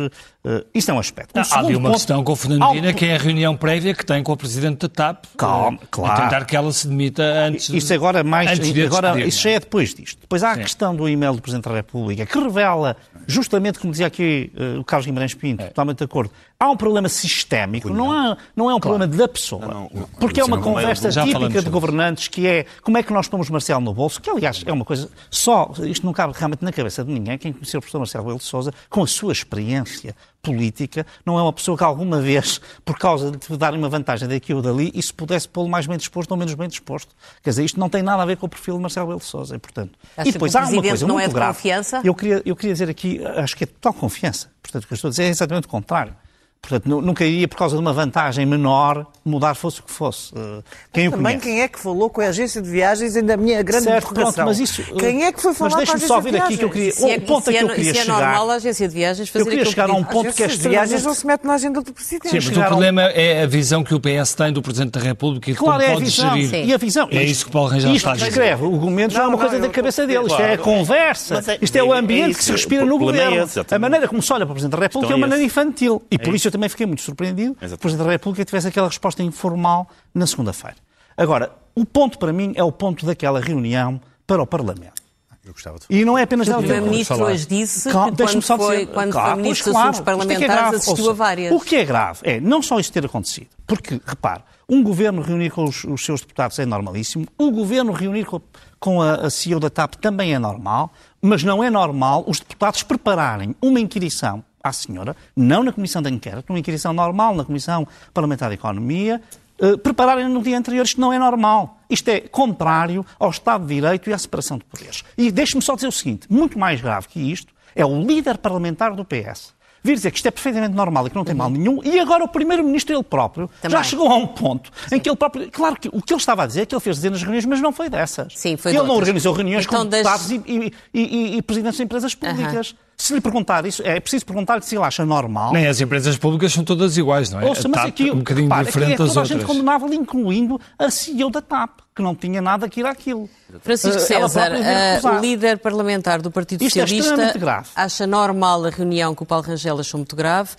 uh, 0.47 0.65
isso 0.73 0.89
é 0.89 0.93
um 0.93 0.99
aspecto. 0.99 1.37
Um 1.37 1.41
há 1.41 1.59
ali 1.59 1.75
uma 1.75 1.89
ponto, 1.89 1.97
questão 1.97 2.23
com 2.23 2.31
o 2.31 2.35
Fernando 2.35 2.67
Medina, 2.69 2.93
que 2.93 3.05
é 3.05 3.15
a 3.15 3.19
reunião 3.19 3.55
prévia 3.55 3.93
que 3.93 4.05
tem 4.05 4.23
com 4.23 4.31
o 4.31 4.37
Presidente 4.37 4.79
da 4.79 4.89
TAP. 4.89 5.25
Calma, 5.37 5.77
uh, 5.77 5.87
claro. 5.91 6.13
E 6.13 6.23
tentar 6.23 6.45
que 6.45 6.55
ela 6.55 6.71
se 6.71 6.87
demita 6.87 7.23
antes 7.23 7.69
Isso 7.69 7.93
agora 7.93 8.23
mais. 8.23 8.59
agora, 8.85 9.19
isso 9.21 9.41
já 9.41 9.51
é 9.51 9.59
depois 9.59 9.93
disto. 9.93 10.19
Depois 10.21 10.43
há 10.43 10.53
Sim. 10.53 10.59
a 10.59 10.63
questão 10.63 10.95
do 10.95 11.07
e-mail 11.07 11.33
do 11.33 11.41
Presidente 11.41 11.67
da 11.67 11.75
República, 11.75 12.25
que 12.25 12.39
revela, 12.39 12.95
justamente 13.27 13.79
como 13.79 13.91
dizia 13.91 14.07
aqui 14.07 14.51
uh, 14.55 14.79
o 14.79 14.83
Carlos 14.83 15.05
Guimarães 15.05 15.33
Pinto, 15.33 15.63
é. 15.63 15.67
totalmente 15.67 15.97
de 15.97 16.03
acordo, 16.03 16.31
há 16.59 16.69
um 16.69 16.77
problema 16.77 17.07
sistémico, 17.09 17.89
não, 17.89 18.11
há, 18.11 18.37
não 18.55 18.69
é 18.69 18.75
um 18.75 18.79
claro. 18.79 18.97
problema 18.97 19.07
da 19.07 19.27
pessoa. 19.27 19.65
Não, 19.65 19.91
não, 19.93 20.07
porque 20.19 20.39
é 20.39 20.43
uma 20.43 20.59
conversa 20.59 21.09
típica 21.09 21.61
de 21.61 21.69
governantes 21.69 22.27
que 22.27 22.47
é 22.47 22.65
como 22.81 22.97
é 22.97 23.03
que 23.03 23.13
nós 23.13 23.27
pomos 23.27 23.49
Marcelo 23.49 23.81
no 23.81 23.93
bolso, 23.93 24.21
que 24.21 24.29
aliás 24.29 24.63
é 24.65 24.71
uma 24.71 24.85
coisa 24.85 25.09
só, 25.29 25.71
isto 25.83 26.05
não 26.05 26.13
cabe 26.13 26.33
realmente 26.35 26.63
na 26.63 26.71
cabeça 26.71 27.03
de 27.03 27.11
ninguém, 27.11 27.37
quem 27.37 27.53
conheceu 27.53 27.79
o 27.79 27.81
professor 27.81 27.99
Marcelo 27.99 28.23
Rebelo 28.23 28.39
de 28.39 28.45
Sousa, 28.45 28.73
com 28.89 29.03
a 29.03 29.07
sua 29.07 29.31
experiência 29.31 30.15
política, 30.51 31.05
não 31.25 31.37
é 31.37 31.41
uma 31.41 31.53
pessoa 31.53 31.77
que 31.77 31.83
alguma 31.83 32.21
vez, 32.21 32.59
por 32.85 32.97
causa 32.97 33.31
de 33.31 33.57
dar 33.57 33.73
uma 33.73 33.89
vantagem 33.89 34.27
daqui 34.27 34.53
ou 34.53 34.61
dali, 34.61 34.91
isso 34.93 35.13
pudesse 35.13 35.47
pô-lo 35.47 35.69
mais 35.69 35.85
bem 35.85 35.97
disposto 35.97 36.31
ou 36.31 36.37
menos 36.37 36.53
bem 36.53 36.67
disposto. 36.67 37.15
Quer 37.43 37.49
dizer, 37.51 37.65
isto 37.65 37.79
não 37.79 37.89
tem 37.89 38.01
nada 38.01 38.23
a 38.23 38.25
ver 38.25 38.37
com 38.37 38.45
o 38.45 38.49
perfil 38.49 38.75
de 38.75 38.81
Marcelo 38.81 39.07
Rebelo 39.07 39.19
de 39.19 39.25
Sousa, 39.25 39.55
e 39.55 39.59
portanto... 39.59 39.91
Acha 40.15 40.29
e 40.29 40.31
depois 40.31 40.55
há 40.55 40.61
uma 40.61 40.81
coisa 40.81 41.07
não 41.07 41.15
muito 41.15 41.25
é 41.25 41.27
de 41.27 41.33
grave. 41.33 41.53
confiança? 41.53 42.01
Eu 42.03 42.15
queria, 42.15 42.41
eu 42.45 42.55
queria 42.55 42.73
dizer 42.73 42.89
aqui, 42.89 43.21
acho 43.25 43.55
que 43.55 43.63
é 43.63 43.67
total 43.67 43.93
confiança. 43.93 44.49
Portanto, 44.61 44.83
o 44.83 44.87
que 44.87 44.93
eu 44.93 44.95
estou 44.95 45.09
a 45.09 45.11
dizer 45.11 45.23
é 45.23 45.29
exatamente 45.29 45.65
o 45.65 45.69
contrário. 45.69 46.15
Portanto, 46.61 47.01
nunca 47.01 47.23
iria, 47.23 47.47
por 47.47 47.57
causa 47.57 47.75
de 47.75 47.81
uma 47.81 47.93
vantagem 47.93 48.45
menor, 48.45 49.05
mudar 49.23 49.55
fosse 49.55 49.79
o 49.79 49.83
que 49.83 49.91
fosse. 49.91 50.33
Eh, 50.35 50.63
quem 50.91 51.09
mas 51.09 51.17
também 51.17 51.39
quem 51.39 51.61
é 51.61 51.67
que 51.67 51.79
falou 51.79 52.09
com 52.09 52.19
a 52.19 52.25
agência 52.25 52.61
de 52.61 52.69
viagens, 52.69 53.15
ainda 53.15 53.35
a 53.35 53.37
minha 53.37 53.63
grande 53.63 53.85
certo, 53.85 54.13
pronto, 54.13 54.37
mas 54.43 54.59
isso, 54.59 54.83
Quem 54.95 55.23
é 55.23 55.31
que 55.31 55.41
foi 55.41 55.53
falar 55.53 55.71
mas 55.71 55.85
com 55.85 55.91
a 55.91 55.95
agência 55.95 56.07
só 56.07 56.19
vir 56.19 56.35
aqui 56.35 56.57
que 56.57 56.65
eu 56.65 56.69
queria... 56.69 56.91
Se 56.91 57.09
é, 57.09 57.17
o 57.17 57.21
ponto 57.21 57.49
é, 57.49 57.53
que 57.53 57.63
eu 57.63 57.69
queria 57.69 57.93
se 57.93 57.99
é 57.99 58.01
chegar... 58.01 58.19
normal 58.19 58.49
a 58.51 58.53
agência 58.55 58.87
de 58.87 58.93
viagens 58.93 59.29
fazer 59.29 59.45
Eu 59.45 59.49
queria 59.49 59.65
chegar 59.65 59.89
a 59.89 59.93
um 59.93 60.03
ponto 60.03 60.33
que 60.33 60.43
esta... 60.43 60.69
viagens 60.69 61.03
não 61.03 61.13
se 61.13 61.25
mete 61.25 61.45
na 61.45 61.53
agenda 61.53 61.81
do 61.81 61.93
Presidente. 61.93 62.29
Sim, 62.29 62.35
mas 62.35 62.57
o 62.57 62.69
problema 62.69 63.01
é 63.03 63.43
a 63.43 63.47
visão 63.47 63.83
que 63.83 63.93
o 63.93 63.99
PS 63.99 64.33
tem 64.33 64.51
do 64.51 64.61
Presidente 64.61 64.91
da 64.91 64.99
República 64.99 65.49
e 65.49 65.53
de 65.53 65.59
claro, 65.59 65.79
como 65.79 65.91
é 65.91 65.93
pode 65.93 66.05
visão, 66.05 66.33
gerir. 66.33 66.49
Sim. 66.49 66.65
E 66.65 66.73
a 66.73 66.77
visão. 66.77 67.07
É 67.11 67.23
isso 67.23 67.45
que 67.45 67.49
o 67.49 67.53
Paulo 67.53 67.69
Rangel 67.69 67.95
está 67.95 68.11
a 68.11 68.13
dizer. 68.15 68.27
Isto 68.27 68.39
escreve 68.39 68.65
argumentos 68.65 69.15
não 69.15 69.23
é 69.23 69.27
uma 69.27 69.37
coisa 69.37 69.59
da 69.59 69.69
cabeça 69.69 70.05
dele. 70.05 70.25
Isto 70.25 70.41
é 70.41 70.53
a 70.53 70.57
conversa. 70.57 71.43
Isto 71.61 71.75
é 71.77 71.83
o 71.83 71.93
ambiente 71.93 72.37
que 72.37 72.43
se 72.43 72.51
respira 72.51 72.83
no 72.83 72.97
governo. 72.97 73.47
A 73.71 73.79
maneira 73.79 74.07
como 74.07 74.21
se 74.21 74.33
olha 74.33 74.45
para 74.45 74.51
o 74.51 74.55
Presidente 74.55 74.77
da 74.77 74.83
República 74.83 75.13
é 75.13 75.15
uma 75.15 75.27
maneira 75.27 75.43
infantil. 75.45 76.01
E 76.11 76.17
por 76.17 76.35
isso 76.35 76.46
eu 76.47 76.51
também 76.51 76.69
fiquei 76.69 76.85
muito 76.85 77.01
surpreendido 77.01 77.51
Exatamente. 77.51 77.73
o 77.73 77.77
Presidente 77.77 78.05
da 78.05 78.11
República 78.11 78.45
tivesse 78.45 78.67
aquela 78.67 78.87
resposta 78.87 79.23
informal 79.23 79.87
na 80.13 80.25
segunda-feira. 80.25 80.77
Agora, 81.15 81.51
o 81.75 81.85
ponto 81.85 82.17
para 82.17 82.31
mim 82.31 82.53
é 82.55 82.63
o 82.63 82.71
ponto 82.71 83.05
daquela 83.05 83.39
reunião 83.39 83.99
para 84.25 84.41
o 84.41 84.47
Parlamento. 84.47 85.01
Eu 85.47 85.53
gostava 85.53 85.79
de 85.79 85.85
falar. 85.85 85.99
E 85.99 86.05
não 86.05 86.17
é 86.17 86.23
apenas 86.23 86.47
O 86.47 86.57
Primeiro-Ministro 86.57 87.23
hoje 87.23 87.47
disse 87.47 87.89
que 87.89 87.93
quando 87.93 88.41
foi, 88.41 88.79
dizer, 88.79 88.93
quando 88.93 89.11
claro, 89.11 89.33
foi 89.33 89.41
Ministro 89.41 89.71
claro, 89.71 89.91
dos 89.91 89.99
Assuntos 89.99 89.99
é 89.99 90.03
Parlamentares 90.03 90.73
é 90.73 90.75
assistiu 90.75 91.05
Ouça, 91.05 91.11
a 91.11 91.13
várias. 91.13 91.55
O 91.55 91.59
que 91.59 91.75
é 91.75 91.85
grave 91.85 92.19
é 92.23 92.39
não 92.39 92.61
só 92.61 92.79
isso 92.79 92.91
ter 92.91 93.05
acontecido, 93.05 93.47
porque, 93.65 94.01
repare, 94.05 94.43
um 94.69 94.83
governo 94.83 95.21
reunir 95.21 95.49
com 95.49 95.63
os, 95.63 95.85
os 95.85 96.03
seus 96.03 96.21
deputados 96.21 96.59
é 96.59 96.65
normalíssimo, 96.65 97.25
o 97.37 97.51
governo 97.51 97.93
reunir 97.93 98.25
com, 98.25 98.41
com 98.79 99.01
a, 99.01 99.15
a 99.15 99.29
CEO 99.29 99.59
da 99.59 99.69
TAP 99.69 99.95
também 99.95 100.33
é 100.33 100.39
normal, 100.39 100.91
mas 101.21 101.43
não 101.43 101.63
é 101.63 101.69
normal 101.69 102.25
os 102.27 102.39
deputados 102.39 102.83
prepararem 102.83 103.55
uma 103.61 103.79
inquirição 103.79 104.43
à 104.67 104.73
senhora, 104.73 105.15
não 105.35 105.63
na 105.63 105.71
Comissão 105.71 106.01
de 106.01 106.09
Inquérito, 106.09 106.45
numa 106.49 106.59
inquirição 106.59 106.93
normal 106.93 107.35
na 107.35 107.45
Comissão 107.45 107.87
Parlamentar 108.13 108.49
de 108.49 108.55
Economia, 108.55 109.21
uh, 109.61 109.77
prepararem 109.77 110.27
no 110.27 110.41
dia 110.41 110.57
anterior. 110.57 110.83
Isto 110.83 111.01
não 111.01 111.11
é 111.11 111.19
normal. 111.19 111.79
Isto 111.89 112.09
é 112.09 112.21
contrário 112.21 113.05
ao 113.19 113.29
Estado 113.29 113.65
de 113.65 113.75
Direito 113.75 114.09
e 114.09 114.13
à 114.13 114.17
separação 114.17 114.57
de 114.57 114.65
poderes. 114.65 115.03
E 115.17 115.31
deixe-me 115.31 115.61
só 115.61 115.75
dizer 115.75 115.87
o 115.87 115.91
seguinte: 115.91 116.27
muito 116.29 116.57
mais 116.59 116.81
grave 116.81 117.07
que 117.07 117.19
isto 117.19 117.53
é 117.75 117.85
o 117.85 118.01
líder 118.01 118.37
parlamentar 118.37 118.95
do 118.95 119.05
PS 119.05 119.57
vir 119.87 119.95
dizer 119.95 120.11
que 120.11 120.17
isto 120.17 120.27
é 120.27 120.31
perfeitamente 120.31 120.75
normal 120.75 121.07
e 121.07 121.09
que 121.09 121.15
não 121.15 121.23
tem 121.23 121.33
mal 121.33 121.49
nenhum, 121.49 121.81
e 121.83 121.99
agora 121.99 122.23
o 122.23 122.27
Primeiro-Ministro 122.27 122.95
ele 122.95 123.03
próprio 123.03 123.49
Também. 123.61 123.77
já 123.77 123.83
chegou 123.83 124.11
a 124.11 124.15
um 124.15 124.27
ponto 124.27 124.71
Sim. 124.87 124.95
em 124.95 124.99
que 124.99 125.09
ele 125.09 125.15
próprio. 125.15 125.49
Claro 125.49 125.79
que 125.79 125.87
o 125.87 126.01
que 126.01 126.13
ele 126.13 126.19
estava 126.19 126.43
a 126.43 126.47
dizer 126.47 126.61
é 126.61 126.65
que 126.65 126.75
ele 126.75 126.81
fez 126.81 126.97
dezenas 126.97 127.19
de 127.19 127.25
reuniões, 127.25 127.45
mas 127.45 127.61
não 127.61 127.71
foi 127.71 127.89
dessas. 127.89 128.33
Sim, 128.35 128.57
foi 128.57 128.75
ele 128.75 128.83
não 128.83 128.95
organizou 128.95 129.33
reuniões 129.33 129.65
então, 129.65 129.79
com 129.79 129.85
deputados 129.85 130.27
das... 130.27 130.39
e, 130.45 130.73
e, 130.93 131.01
e, 131.01 131.37
e, 131.37 131.41
presidentes 131.41 131.77
de 131.77 131.83
empresas 131.83 132.13
públicas. 132.13 132.71
Uh 132.71 132.73
-huh. 132.73 132.86
Se 132.99 133.13
lhe 133.13 133.21
perguntar 133.21 133.63
isso, 133.65 133.83
é 133.85 133.99
preciso 133.99 134.25
perguntar-lhe 134.25 134.63
se 134.63 134.75
ele 134.75 134.83
acha 134.83 135.05
normal. 135.05 135.53
Nem 135.53 135.67
as 135.67 135.79
empresas 135.79 136.17
públicas 136.17 136.51
são 136.51 136.63
todas 136.63 136.97
iguais, 136.97 137.29
não 137.29 137.39
é? 137.39 137.45
Ouça, 137.45 137.67
mas 137.67 137.85
aqui, 137.85 138.09
um 138.09 138.17
bocadinho 138.17 138.47
repara, 138.47 138.65
diferente 138.65 138.93
aqui 138.93 139.01
é 139.01 139.05
das 139.05 139.15
outras. 139.15 139.31
a 139.31 139.33
gente 139.35 139.45
condenável, 139.45 139.93
incluindo 139.93 140.59
a 140.79 140.89
CEO 140.89 141.29
da 141.29 141.39
TAP, 141.39 141.81
que 141.97 142.03
não 142.03 142.13
tinha 142.13 142.39
nada 142.39 142.69
que 142.69 142.79
ir 142.79 142.85
àquilo. 142.85 143.27
Francisco 143.61 143.97
uh, 143.97 144.05
César, 144.05 144.51
uh, 144.51 145.07
o 145.07 145.19
líder 145.19 145.57
parlamentar 145.57 146.21
do 146.21 146.29
Partido 146.29 146.63
Isto 146.63 146.79
é 146.79 146.85
Socialista, 146.85 147.23
é 147.23 147.63
acha 147.75 148.05
normal 148.05 148.65
a 148.65 148.69
reunião 148.69 149.15
que 149.15 149.23
o 149.23 149.25
Paulo 149.25 149.43
Rangel 149.43 149.79
achou 149.79 149.97
muito 149.97 150.15
grave, 150.15 150.51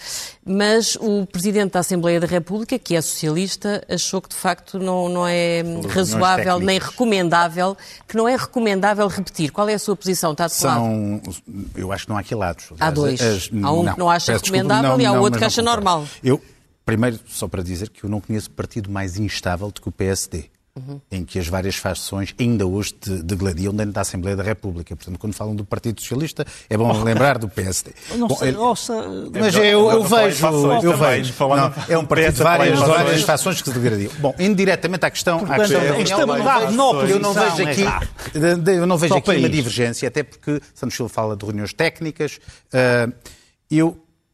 mas 0.44 0.96
o 0.96 1.24
Presidente 1.27 1.74
da 1.74 1.81
Assembleia 1.81 2.18
da 2.18 2.27
República, 2.27 2.77
que 2.77 2.96
é 2.96 3.01
socialista, 3.01 3.85
achou 3.88 4.20
que 4.20 4.31
de 4.31 4.35
facto 4.35 4.81
não, 4.81 5.09
não 5.09 5.29
é 5.29 5.62
razoável 5.88 6.59
nem 6.59 6.81
recomendável, 6.81 7.77
que 8.09 8.16
não 8.16 8.29
é 8.29 8.35
recomendável 8.35 9.07
repetir. 9.07 9.53
Qual 9.53 9.68
é 9.68 9.74
a 9.74 9.79
sua 9.79 9.94
posição? 9.94 10.33
Está 10.33 10.48
de 10.48 10.55
São, 10.55 11.22
lado? 11.22 11.37
Eu 11.77 11.92
acho 11.92 12.05
que 12.05 12.11
não 12.11 12.16
há 12.16 12.20
aqui 12.20 12.35
lados. 12.35 12.64
Há 12.81 12.90
dois. 12.90 13.20
As, 13.20 13.48
há 13.62 13.72
um 13.72 13.85
não, 13.85 13.92
que 13.92 13.98
não 14.01 14.11
acha 14.11 14.33
recomendável 14.33 14.90
não, 14.90 15.01
e 15.01 15.07
há 15.07 15.12
não, 15.12 15.20
outro 15.20 15.38
que 15.38 15.44
acha 15.44 15.62
normal. 15.62 16.05
Eu, 16.24 16.42
primeiro, 16.85 17.20
só 17.29 17.46
para 17.46 17.62
dizer 17.62 17.90
que 17.90 18.03
eu 18.03 18.11
não 18.11 18.20
conheço 18.20 18.51
partido 18.51 18.90
mais 18.90 19.16
instável 19.18 19.70
do 19.70 19.81
que 19.81 19.88
o 19.88 19.92
PSD. 19.92 20.51
Uhum. 20.79 21.01
em 21.11 21.25
que 21.25 21.38
as 21.38 21.49
várias 21.49 21.75
fações 21.77 22.33
ainda 22.38 22.67
hoje 22.67 22.95
degladiam 23.25 23.75
dentro 23.75 23.93
da 23.93 24.03
Assembleia 24.03 24.37
da 24.37 24.43
República. 24.43 24.95
Portanto, 24.95 25.19
quando 25.19 25.35
falam 25.35 25.57
do 25.57 25.64
Partido 25.64 26.01
Socialista, 26.01 26.47
é 26.71 26.77
bom 26.77 26.88
oh. 26.88 27.03
lembrar 27.03 27.37
do 27.37 27.49
PSD. 27.49 27.91
Não 28.17 28.29
bom, 28.29 28.37
sei, 28.37 28.55
ouça, 28.55 28.95
mas 29.33 29.55
eu, 29.57 29.64
eu, 29.64 29.91
eu 29.91 30.03
vejo, 30.05 30.47
eu 30.83 30.97
vejo. 30.97 31.35
Não, 31.38 31.75
é 31.88 31.99
um 31.99 32.05
partido 32.05 32.35
de 32.35 32.43
várias, 32.43 32.79
várias 32.79 33.23
fações 33.23 33.61
que 33.61 33.69
se 33.71 33.75
degradiam. 33.79 34.12
Bom, 34.19 34.35
indiretamente 34.38 35.05
à 35.05 35.11
questão, 35.11 35.38
à 35.49 35.57
questão 35.59 35.81
da 35.81 36.01
estabilidade 36.01 36.75
na 36.75 36.87
oposição. 36.87 37.17
Eu 37.17 37.21
não 37.21 37.33
vejo 37.35 37.69
aqui, 37.69 38.71
eu 38.71 38.87
não 38.87 38.97
vejo 38.97 39.14
aqui 39.14 39.37
uma 39.37 39.49
divergência, 39.49 40.09
até 40.09 40.23
porque 40.23 40.61
Santos 40.75 40.97
Silva 40.97 41.12
fala 41.12 41.37
de 41.37 41.45
reuniões 41.45 41.73
técnicas. 41.73 42.38
Uh, 42.73 43.12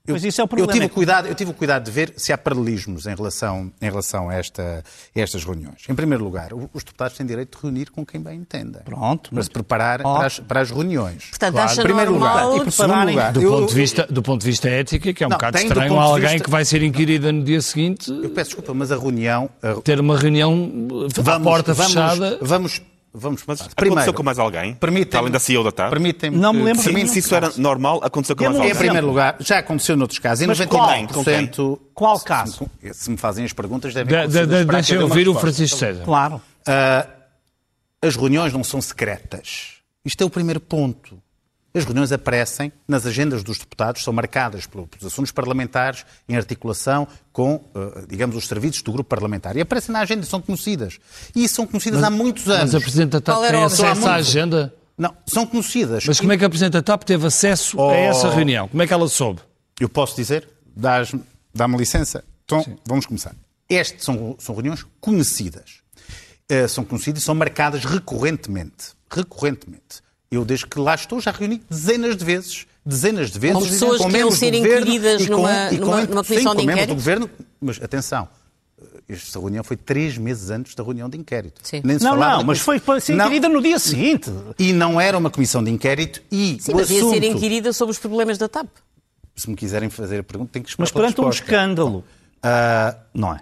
eu 0.07 0.17
eu, 0.17 0.29
isso 0.29 0.41
é 0.41 0.45
o 0.45 0.49
problema. 0.49 0.71
Eu 0.71 0.75
tive, 0.75 0.89
cuidado, 0.89 1.29
eu 1.29 1.35
tive 1.35 1.51
o 1.51 1.55
cuidado 1.55 1.85
de 1.85 1.91
ver 1.91 2.13
se 2.17 2.33
há 2.33 2.37
paralelismos 2.37 3.07
em 3.07 3.15
relação, 3.15 3.73
em 3.81 3.89
relação 3.89 4.29
a, 4.29 4.35
esta, 4.35 4.85
a 5.17 5.21
estas 5.21 5.45
reuniões. 5.45 5.83
Em 5.89 5.95
primeiro 5.95 6.23
lugar, 6.23 6.51
os 6.53 6.85
deputados 6.85 7.17
têm 7.17 7.27
direito 7.27 7.57
de 7.57 7.63
reunir 7.63 7.91
com 7.91 8.05
quem 8.05 8.21
bem 8.21 8.41
entenda. 8.41 8.83
Pronto. 8.85 9.31
Para 9.31 9.43
se 9.43 9.51
preparar 9.51 10.03
para 10.03 10.27
as, 10.27 10.39
para 10.39 10.61
as, 10.61 10.71
reuniões. 10.71 11.31
Portanto, 11.31 11.55
claro. 11.55 11.71
acha 11.71 11.83
primeiro 11.83 12.11
normal... 12.11 12.53
lugar. 12.53 12.67
E 12.67 12.71
prepararem... 12.71 13.15
lugar, 13.15 13.33
do, 13.33 13.43
eu, 13.43 13.51
ponto 13.51 13.69
de 13.69 13.75
vista, 13.75 14.07
do 14.11 14.23
ponto 14.23 14.41
de 14.43 14.47
vista 14.47 14.69
ético, 14.69 15.15
que 15.15 15.25
é 15.25 15.27
um 15.27 15.31
não, 15.31 15.39
bocado 15.39 15.57
estranho 15.57 15.99
alguém 15.99 16.29
vista... 16.29 16.45
que 16.45 16.51
vai 16.51 16.65
ser 16.65 16.83
inquirida 16.83 17.33
no 17.33 17.43
dia 17.43 17.63
seguinte... 17.63 18.11
Eu 18.11 18.31
peço 18.31 18.51
desculpa, 18.51 18.75
mas 18.75 18.93
a 18.93 18.99
reunião... 18.99 19.49
A... 19.63 19.81
Ter 19.81 19.99
uma 20.01 20.19
reunião 20.19 20.71
à 21.27 21.41
porta 21.41 21.73
vamos, 21.73 21.93
fechada... 21.93 22.39
Vamos 22.43 22.83
Vamos, 23.17 23.45
mas 23.47 23.63
primeiro, 23.69 23.95
aconteceu 23.95 24.13
com 24.13 24.23
mais 24.25 24.41
alguém? 24.41 24.77
Além 25.17 25.31
da 25.31 25.39
CEO 25.39 25.63
da 25.63 25.71
TAP? 25.71 25.91
Permitem-me. 25.91 26.37
Não 26.37 26.53
me 26.53 26.65
lembro. 26.65 26.83
Se, 26.83 27.07
se 27.07 27.19
isso 27.21 27.33
era 27.33 27.49
normal, 27.57 28.01
aconteceu 28.03 28.35
com 28.35 28.43
mais 28.43 28.57
alguém? 28.57 28.73
Em 28.73 28.75
primeiro 28.75 29.07
lugar, 29.07 29.37
já 29.39 29.59
aconteceu 29.59 29.97
noutros 29.97 30.19
casos. 30.19 30.43
Em 30.43 30.49
mas 30.49 30.59
99%. 30.59 31.55
Qual, 31.55 31.79
qual 31.95 32.21
caso? 32.21 32.69
Se, 32.83 32.95
se, 32.95 33.11
me 33.11 33.17
fazem 33.17 33.45
as 33.45 33.53
perguntas, 33.53 33.95
devem 33.95 34.29
de, 34.29 34.47
de, 34.47 34.65
Deixa 34.65 34.97
eu 34.97 35.03
ouvir 35.03 35.29
o 35.29 35.35
Francisco 35.37 35.79
César. 35.79 36.05
Claro. 36.05 36.43
Uh, 36.67 37.09
as 38.03 38.17
reuniões 38.17 38.53
não 38.53 38.65
são 38.65 38.83
secretas. 38.83 39.75
Isto 40.05 40.25
é 40.25 40.27
o 40.27 40.31
primeiro 40.31 40.61
ponto. 40.61 41.23
As 41.77 41.85
reuniões 41.85 42.13
aparecem 42.13 42.73
nas 42.87 43.05
agendas 43.05 43.43
dos 43.43 43.59
deputados, 43.59 44.05
são 44.05 44.13
marcadas 44.13 44.65
pelos 44.65 44.89
assuntos 45.05 45.33
parlamentares 45.33 46.07
em 46.29 46.37
articulação 46.37 47.09
com, 47.33 47.65
eh, 47.75 48.05
digamos, 48.09 48.37
os 48.37 48.47
serviços 48.47 48.81
do 48.81 48.93
grupo 48.93 49.11
parlamentar. 49.11 49.57
E 49.57 49.61
aparecem 49.61 49.93
na 49.93 49.99
agenda, 49.99 50.25
são 50.25 50.41
conhecidas. 50.41 51.01
E 51.35 51.49
são 51.49 51.67
conhecidas 51.67 52.01
mas, 52.01 52.09
há 52.09 52.11
muitos 52.11 52.49
anos. 52.49 52.73
Mas 52.73 52.75
a 52.77 52.81
Presidente 52.81 53.11
da 53.11 53.21
TAP 53.21 53.51
tem 53.51 53.65
acesso 53.65 54.07
à 54.07 54.15
agenda? 54.15 54.73
Não, 54.97 55.17
são 55.27 55.45
conhecidas. 55.45 56.05
Mas 56.07 56.21
como 56.21 56.33
é 56.33 56.39
que 56.39 56.45
a 56.45 56.49
Presidente 56.49 56.75
da 56.75 56.83
TAP 56.83 57.03
teve 57.03 57.27
acesso 57.27 57.77
oh... 57.77 57.91
a 57.91 57.97
essa 57.97 58.31
reunião? 58.31 58.69
Como 58.69 58.81
é 58.81 58.87
que 58.87 58.93
ela 58.93 59.09
soube? 59.09 59.41
Eu 59.81 59.89
posso 59.89 60.15
dizer? 60.15 60.49
Dá-me 60.77 61.77
licença? 61.77 62.25
Então, 62.45 62.63
Sim. 62.63 62.77
vamos 62.87 63.05
começar. 63.05 63.35
Estas 63.69 64.05
são, 64.05 64.37
são 64.39 64.55
reuniões 64.55 64.87
conhecidas. 65.01 65.83
Uh, 66.49 66.69
são 66.69 66.85
conhecidas 66.85 67.23
e 67.23 67.25
são 67.25 67.35
marcadas 67.35 67.85
recorrentemente. 67.85 68.93
Recorrentemente. 69.11 70.04
Eu, 70.35 70.45
desde 70.45 70.67
que 70.67 70.79
lá 70.79 70.95
estou, 70.95 71.21
já 71.21 71.31
reuni 71.31 71.63
dezenas 71.69 72.17
de 72.17 72.25
vezes 72.25 72.67
dezenas 72.85 73.31
de 73.31 73.39
vezes. 73.39 73.57
Com 73.57 73.65
pessoas 73.65 74.05
que 74.05 74.17
iam 74.17 74.31
ser 74.31 74.55
inquiridas 74.55 75.27
numa, 75.27 75.69
com, 75.71 75.77
numa, 75.77 76.05
numa 76.05 76.25
comissão 76.25 76.53
sim, 76.53 76.59
de 76.59 76.65
inquérito? 76.65 76.89
do 76.89 76.95
governo, 76.95 77.31
mas 77.61 77.81
atenção, 77.83 78.29
esta 79.09 79.39
reunião 79.39 79.65
foi 79.65 79.77
três 79.77 80.19
meses 80.19 80.51
antes 80.51 80.75
da 80.75 80.83
reunião 80.83 81.09
de 81.09 81.19
inquérito. 81.19 81.61
Sim. 81.63 81.81
Nem 81.85 81.99
se 81.99 82.05
não, 82.05 82.17
não, 82.17 82.43
mas 82.43 82.59
foi 82.59 82.79
para 82.79 83.01
ser 83.01 83.15
inquirida 83.15 83.49
não. 83.49 83.57
no 83.57 83.63
dia 83.63 83.79
seguinte. 83.79 84.31
E 84.59 84.73
não 84.73 85.01
era 85.01 85.17
uma 85.17 85.31
comissão 85.31 85.63
de 85.63 85.71
inquérito 85.71 86.23
e 86.31 86.59
Sim, 86.61 86.73
o 86.73 86.77
mas 86.77 86.91
assunto... 86.91 87.15
ia 87.15 87.21
ser 87.21 87.27
inquirida 87.27 87.73
sobre 87.73 87.93
os 87.93 87.99
problemas 87.99 88.39
da 88.39 88.49
TAP. 88.49 88.69
Se 89.37 89.49
me 89.49 89.57
quiserem 89.57 89.91
fazer 89.91 90.21
a 90.21 90.23
pergunta, 90.23 90.53
tem 90.53 90.63
que 90.63 90.69
esperar 90.69 90.85
Mas 90.85 90.93
perante 90.93 91.21
um 91.21 91.29
escândalo. 91.29 92.05
Uh, 92.39 92.97
não 93.13 93.35
é. 93.35 93.41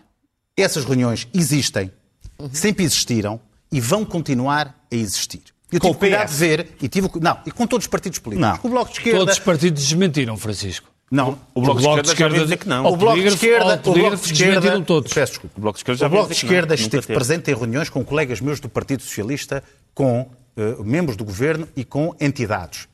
Essas 0.57 0.85
reuniões 0.85 1.27
existem, 1.35 1.91
uhum. 2.39 2.51
sempre 2.53 2.85
existiram 2.85 3.41
e 3.71 3.81
vão 3.81 4.05
continuar 4.05 4.87
a 4.91 4.95
existir. 4.95 5.52
Eu 5.73 5.81
tive 5.81 5.95
cuidado 5.95 6.29
de 6.29 6.37
ver, 6.37 6.69
e 6.81 6.89
tive, 6.89 7.09
não, 7.21 7.39
e 7.47 7.51
com 7.51 7.67
todos 7.67 7.85
os 7.85 7.89
partidos 7.89 8.19
políticos, 8.19 8.51
não. 8.51 8.59
com 8.59 8.69
o 8.69 8.71
Bloco 8.71 8.93
de 8.93 8.99
Esquerda... 8.99 9.19
Todos 9.19 9.35
os 9.35 9.41
partidos 9.41 9.83
desmentiram, 9.83 10.37
Francisco. 10.37 10.93
Não, 11.11 11.39
o 11.55 11.61
Bloco, 11.61 11.79
o 11.79 11.83
bloco 11.83 12.03
de 12.03 12.09
Esquerda, 12.09 12.37
já 12.37 12.43
dizer 12.43 12.57
que 12.57 12.69
não. 12.69 12.87
O 12.87 12.97
Bloco 12.97 13.21
de 13.21 13.27
Esquerda, 13.27 13.81
o 13.85 13.93
Bloco 13.93 14.17
de 14.17 14.33
Esquerda, 14.33 14.81
todos. 14.81 15.13
Peço 15.13 15.33
desculpa. 15.33 15.59
O 15.59 15.61
Bloco 15.61 15.77
de 15.77 15.81
Esquerda, 15.81 15.99
já 15.99 16.07
o 16.07 16.11
bloco 16.11 16.29
de 16.29 16.35
esquerda 16.35 16.75
esteve 16.75 17.07
presente 17.07 17.51
em 17.51 17.55
reuniões 17.55 17.91
com 17.91 18.03
colegas 18.03 18.41
meus 18.41 18.61
do 18.61 18.69
Partido 18.69 19.03
Socialista, 19.03 19.63
com 19.95 20.23
uh, 20.23 20.83
membros 20.83 21.15
do 21.17 21.25
governo 21.25 21.69
e 21.77 21.85
com 21.85 22.15
entidades 22.19 22.89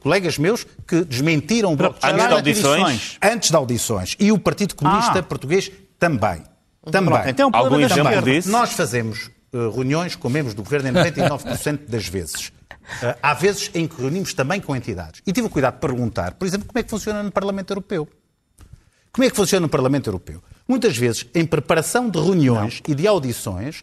colegas 0.00 0.36
meus 0.36 0.66
que 0.86 1.04
desmentiram 1.04 1.72
o 1.72 1.76
Bloco 1.76 1.98
de 1.98 2.06
Esquerda. 2.06 2.24
Antes 2.24 2.28
de 2.28 2.34
audições? 2.34 3.18
Antes 3.22 3.50
de 3.50 3.56
audições. 3.56 4.16
E 4.18 4.32
o 4.32 4.38
Partido 4.38 4.74
Comunista 4.74 5.18
ah. 5.18 5.22
Português 5.22 5.70
também. 5.98 6.42
Também. 6.90 7.28
Então, 7.28 7.50
Algum 7.52 7.80
exemplo 7.80 8.22
disso? 8.22 8.50
Nós 8.50 8.72
fazemos 8.72 9.30
reuniões 9.52 10.14
com 10.16 10.28
membros 10.28 10.54
do 10.54 10.62
governo 10.62 10.88
em 10.88 10.92
99% 10.92 11.86
das 11.88 12.06
vezes. 12.06 12.48
Uh, 12.48 13.16
há 13.22 13.34
vezes 13.34 13.70
em 13.74 13.86
que 13.86 14.00
reunimos 14.00 14.34
também 14.34 14.60
com 14.60 14.74
entidades. 14.74 15.22
E 15.26 15.32
tive 15.32 15.46
o 15.46 15.50
cuidado 15.50 15.74
de 15.74 15.80
perguntar, 15.80 16.34
por 16.34 16.46
exemplo, 16.46 16.66
como 16.66 16.78
é 16.78 16.82
que 16.82 16.90
funciona 16.90 17.22
no 17.22 17.30
Parlamento 17.30 17.70
Europeu. 17.70 18.08
Como 19.12 19.24
é 19.24 19.30
que 19.30 19.36
funciona 19.36 19.64
no 19.64 19.68
Parlamento 19.68 20.08
Europeu? 20.08 20.42
Muitas 20.66 20.96
vezes, 20.96 21.26
em 21.34 21.44
preparação 21.44 22.08
de 22.08 22.18
reuniões 22.18 22.80
Não. 22.86 22.92
e 22.92 22.94
de 22.94 23.06
audições, 23.06 23.82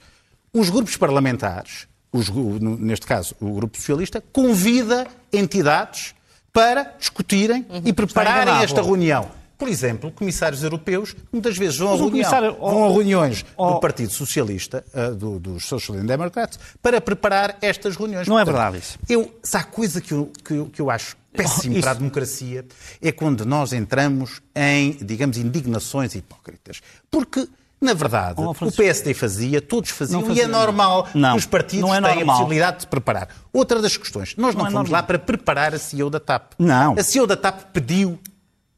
os 0.53 0.69
grupos 0.69 0.95
parlamentares, 0.95 1.88
os, 2.12 2.30
neste 2.30 3.06
caso 3.06 3.36
o 3.39 3.53
Grupo 3.53 3.77
Socialista, 3.77 4.23
convida 4.32 5.06
entidades 5.32 6.15
para 6.53 6.95
discutirem 6.97 7.65
uhum. 7.69 7.82
e 7.86 7.93
prepararem 7.93 8.63
esta 8.63 8.82
reunião. 8.82 9.30
Por 9.58 9.67
exemplo, 9.67 10.12
comissários 10.12 10.63
europeus 10.63 11.15
muitas 11.32 11.58
vezes 11.58 11.78
vão, 11.78 11.93
a, 11.93 11.98
reunião, 11.98 12.58
vão 12.60 12.86
a 12.86 12.89
reuniões 12.89 13.46
oh, 13.56 13.74
do 13.74 13.80
Partido 13.80 14.12
Socialista, 14.12 14.86
uh, 14.93 15.15
do, 15.15 15.39
dos 15.39 15.65
Social 15.65 15.98
Democrats, 15.98 16.60
para 16.82 17.02
preparar 17.02 17.58
estas 17.62 17.96
reuniões. 17.96 18.28
Não 18.28 18.38
é 18.38 18.46
Portanto, 18.46 18.60
é 18.60 18.72
verdade 18.72 18.86
isso. 18.86 19.00
Eu, 19.10 19.36
se 19.41 19.58
há 19.58 19.63
coisa 19.63 20.00
que 20.00 20.13
eu, 20.13 20.32
que, 20.43 20.65
que 20.65 20.82
eu 20.82 20.91
acho 20.91 21.17
péssimo 21.34 21.78
oh, 21.78 21.82
para 21.82 21.91
a 21.91 21.93
democracia, 21.96 22.65
é 23.02 23.12
quando 23.12 23.46
nós 23.46 23.74
entramos 23.74 24.41
em, 24.56 24.91
digamos, 25.02 25.38
indignações 25.38 26.13
hipócritas. 26.13 26.82
Porque 27.10 27.48
na 27.80 27.93
verdade, 27.93 28.41
oh, 28.41 28.52
o 28.52 28.72
PSD 28.72 29.13
fazia, 29.13 29.62
todos 29.62 29.91
faziam, 29.91 30.22
fazia, 30.22 30.43
e 30.43 30.46
é 30.46 30.48
normal 30.48 31.08
não. 31.13 31.34
que 31.34 31.38
os 31.38 31.46
partidos 31.46 31.89
é 31.91 32.02
tenham 32.02 32.22
a 32.22 32.34
possibilidade 32.34 32.78
de 32.78 32.82
se 32.84 32.88
preparar. 32.88 33.30
Outra 33.54 33.80
das 33.80 33.96
questões, 33.96 34.36
nós 34.36 34.56
não, 34.56 34.63
não 34.63 34.70
é 34.70 34.72
fomos 34.72 34.89
lá 34.89 35.04
para 35.04 35.20
preparar 35.20 35.76
a 35.76 35.78
CEO 35.78 36.10
da 36.10 36.20
TAP. 36.20 36.54
Não. 36.58 36.96
A 36.98 37.04
CEO 37.04 37.28
da 37.28 37.38
TAP 37.38 37.72
pediu, 37.72 38.20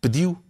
pediu 0.02 0.38
eh, 0.38 0.49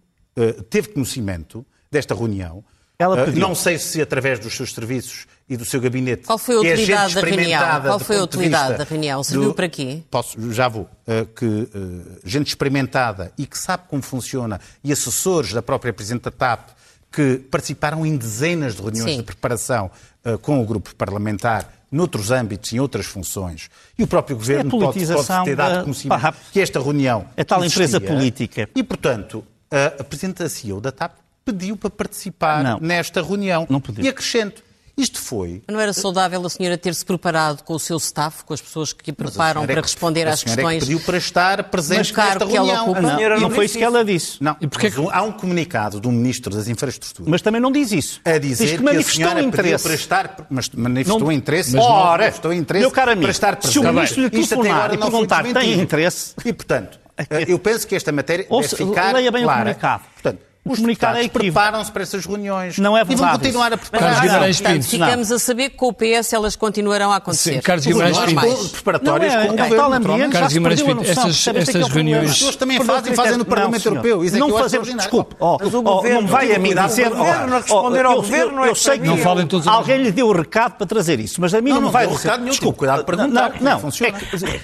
teve 0.68 0.88
conhecimento 0.88 1.64
desta 1.90 2.14
reunião. 2.14 2.64
Ela 3.00 3.18
eh, 3.20 3.30
não 3.32 3.54
sei 3.54 3.78
se 3.78 4.00
através 4.02 4.38
dos 4.38 4.54
seus 4.54 4.74
serviços 4.74 5.26
e 5.48 5.56
do 5.56 5.64
seu 5.64 5.80
gabinete. 5.80 6.26
Qual 6.26 6.36
foi 6.36 6.54
a 6.54 6.58
é 6.68 6.74
utilidade 6.74 7.18
é 7.18 7.20
da 7.20 7.26
reunião? 7.26 7.80
Qual 7.80 7.98
foi 7.98 8.16
a 8.18 8.22
utilidade 8.22 8.78
da 8.78 8.84
reunião? 8.84 9.24
Serviu 9.24 9.48
do, 9.48 9.54
para 9.54 9.68
quê? 9.70 10.02
Posso, 10.10 10.52
já 10.52 10.68
vou. 10.68 10.82
Uh, 10.82 11.24
que 11.34 11.46
uh, 11.46 12.20
gente 12.22 12.48
experimentada 12.48 13.32
e 13.38 13.46
que 13.46 13.56
sabe 13.56 13.84
como 13.88 14.02
funciona 14.02 14.60
e 14.84 14.92
assessores 14.92 15.54
da 15.54 15.62
própria 15.62 15.94
Presidente 15.94 16.24
da 16.24 16.30
TAP 16.30 16.68
que 17.10 17.38
participaram 17.50 18.04
em 18.04 18.16
dezenas 18.16 18.76
de 18.76 18.82
reuniões 18.82 19.12
Sim. 19.12 19.16
de 19.16 19.24
preparação 19.24 19.90
uh, 20.24 20.38
com 20.38 20.60
o 20.60 20.66
grupo 20.66 20.94
parlamentar 20.94 21.72
noutros 21.90 22.30
âmbitos, 22.30 22.72
em 22.72 22.78
outras 22.78 23.06
funções. 23.06 23.70
E 23.98 24.02
o 24.02 24.06
próprio 24.06 24.36
Governo 24.36 24.68
é 24.68 24.70
pode, 24.70 25.06
pode, 25.06 25.44
ter 25.44 25.56
dado 25.56 25.84
conhecimento 25.84 26.36
que 26.52 26.60
esta 26.60 26.78
reunião 26.78 27.26
É 27.34 27.42
tal 27.42 27.64
existia, 27.64 27.84
empresa 27.84 28.00
política. 28.00 28.68
E, 28.76 28.82
portanto, 28.82 29.44
a 29.70 30.04
Presidente 30.04 30.42
da 30.42 30.48
CEO 30.48 30.80
da 30.80 30.90
TAP 30.90 31.12
pediu 31.44 31.76
para 31.76 31.90
participar 31.90 32.62
não. 32.62 32.80
nesta 32.80 33.22
reunião. 33.22 33.66
Não 33.68 33.80
pediu. 33.80 34.04
E 34.04 34.08
acrescento, 34.08 34.62
isto 35.00 35.18
foi. 35.18 35.62
Não 35.68 35.80
era 35.80 35.92
saudável 35.92 36.44
a 36.44 36.50
senhora 36.50 36.76
ter-se 36.76 37.04
preparado 37.04 37.62
com 37.62 37.74
o 37.74 37.78
seu 37.78 37.96
staff, 37.96 38.44
com 38.44 38.54
as 38.54 38.60
pessoas 38.60 38.92
que 38.92 39.10
a 39.10 39.14
preparam 39.14 39.62
para 39.62 39.72
é 39.72 39.76
que, 39.76 39.82
responder 39.82 40.26
às 40.26 40.42
questões? 40.42 40.76
É 40.76 40.80
que 40.80 40.86
pediu 40.86 41.00
para 41.00 41.18
estar 41.18 41.64
presente 41.64 42.14
nesta 42.16 42.44
reunião. 42.44 42.92
Que 42.92 42.98
ela 42.98 43.36
Não, 43.36 43.40
não 43.40 43.50
foi 43.50 43.66
isso 43.66 43.78
que 43.78 43.84
ela 43.84 44.04
disse. 44.04 44.42
Não, 44.42 44.56
e 44.60 44.66
porque 44.66 44.90
que... 44.90 45.08
há 45.10 45.22
um 45.22 45.32
comunicado 45.32 46.00
do 46.00 46.10
Ministro 46.10 46.54
das 46.54 46.68
Infraestruturas. 46.68 47.30
Mas 47.30 47.42
também 47.42 47.60
não 47.60 47.72
diz 47.72 47.92
isso. 47.92 48.20
A 48.24 48.38
dizer 48.38 48.66
diz 48.66 48.76
que, 48.76 48.82
manifestou 48.82 49.34
que 49.34 49.40
interesse. 49.40 49.84
para 49.84 49.94
estar, 49.94 50.46
mas 50.50 50.68
manifestou 50.70 51.20
não, 51.20 51.32
interesse. 51.32 51.76
Mas 51.76 51.84
ora, 51.84 52.22
manifestou 52.22 52.52
interesse 52.52 52.82
meu 52.82 52.90
caro 52.90 53.10
amigo, 53.10 53.22
para 53.22 53.30
estar 53.30 53.56
presente. 53.56 53.72
Se 53.72 53.78
o 53.78 53.92
Ministro 53.92 54.22
lhe 54.22 54.30
telefonar 54.30 54.94
e 54.94 54.98
perguntar 54.98 55.44
tem 55.44 55.80
interesse. 55.80 56.34
E, 56.44 56.52
portanto, 56.52 56.98
eu 57.48 57.58
penso 57.58 57.86
que 57.86 57.94
esta 57.94 58.12
matéria 58.12 58.46
Ou 58.48 58.62
deve 58.62 58.76
ficar 58.76 59.14
leia 59.14 59.30
bem 59.30 59.44
clara. 59.44 59.60
o 59.60 59.62
comunicado. 59.62 60.04
Portanto, 60.14 60.49
os 60.62 60.76
comunicado 60.76 61.18
é 61.18 61.26
preparam-se 61.26 61.90
para 61.90 62.02
essas 62.02 62.26
reuniões. 62.26 62.78
Não 62.78 62.96
é 62.96 63.02
verdade. 63.02 63.22
E 63.22 63.26
vão 63.26 63.38
continuar 63.38 63.72
a 63.72 63.78
preparar. 63.78 64.26
Carlos 64.26 64.60
Pinto. 64.60 64.84
Ficamos 64.84 65.32
a 65.32 65.38
saber 65.38 65.70
que 65.70 65.76
com 65.76 65.88
o 65.88 65.92
PS 65.92 66.34
elas 66.34 66.54
continuarão 66.54 67.10
a 67.10 67.16
acontecer. 67.16 67.54
Sim, 67.54 67.60
Carlos 67.60 67.86
Guimarães 67.86 68.18
Pinto. 68.18 68.68
Preparatórias 68.70 69.34
não 69.34 69.40
é, 69.40 69.46
com 69.46 69.52
o 69.52 69.58
é, 69.58 69.68
governo. 69.68 69.94
Ambiente, 69.94 70.32
Carlos 70.32 70.52
Guimarães 70.52 70.82
Pinto, 70.82 71.02
estas, 71.02 71.46
estas 71.46 71.88
reuniões... 71.88 72.30
As 72.30 72.36
pessoas 72.36 72.56
também 72.56 72.84
fazem, 72.84 73.14
fazem 73.14 73.38
no 73.38 73.44
Parlamento 73.46 73.86
Europeu. 73.86 74.22
Isso 74.22 74.36
é 74.36 74.38
não 74.38 74.50
fazemos, 74.50 74.94
desculpe. 74.94 75.34
Não 75.40 76.26
vai 76.26 76.54
a 76.54 76.58
mim 76.58 76.74
dizer... 76.74 77.06
O 77.06 77.16
governo 77.16 77.56
responder 77.56 78.04
ao 78.04 78.16
governo 78.16 78.64
Eu 78.66 78.74
sei 78.74 78.98
que 78.98 79.06
não 79.06 79.16
falem 79.16 79.46
todos 79.46 79.66
alguém 79.66 79.96
lhe 79.96 80.12
deu 80.12 80.28
o 80.28 80.32
recado 80.32 80.74
para 80.74 80.86
trazer 80.86 81.20
isso, 81.20 81.40
mas 81.40 81.54
a 81.54 81.60
mim 81.62 81.70
não 81.70 81.82
me 81.82 81.90
vai... 81.90 82.06
Não, 82.06 82.14
recado 82.14 82.40
nenhum. 82.40 82.50
Desculpe, 82.50 82.78
cuidado 82.80 82.98
de 82.98 83.04
perguntar. 83.06 83.54
Não, 83.60 83.80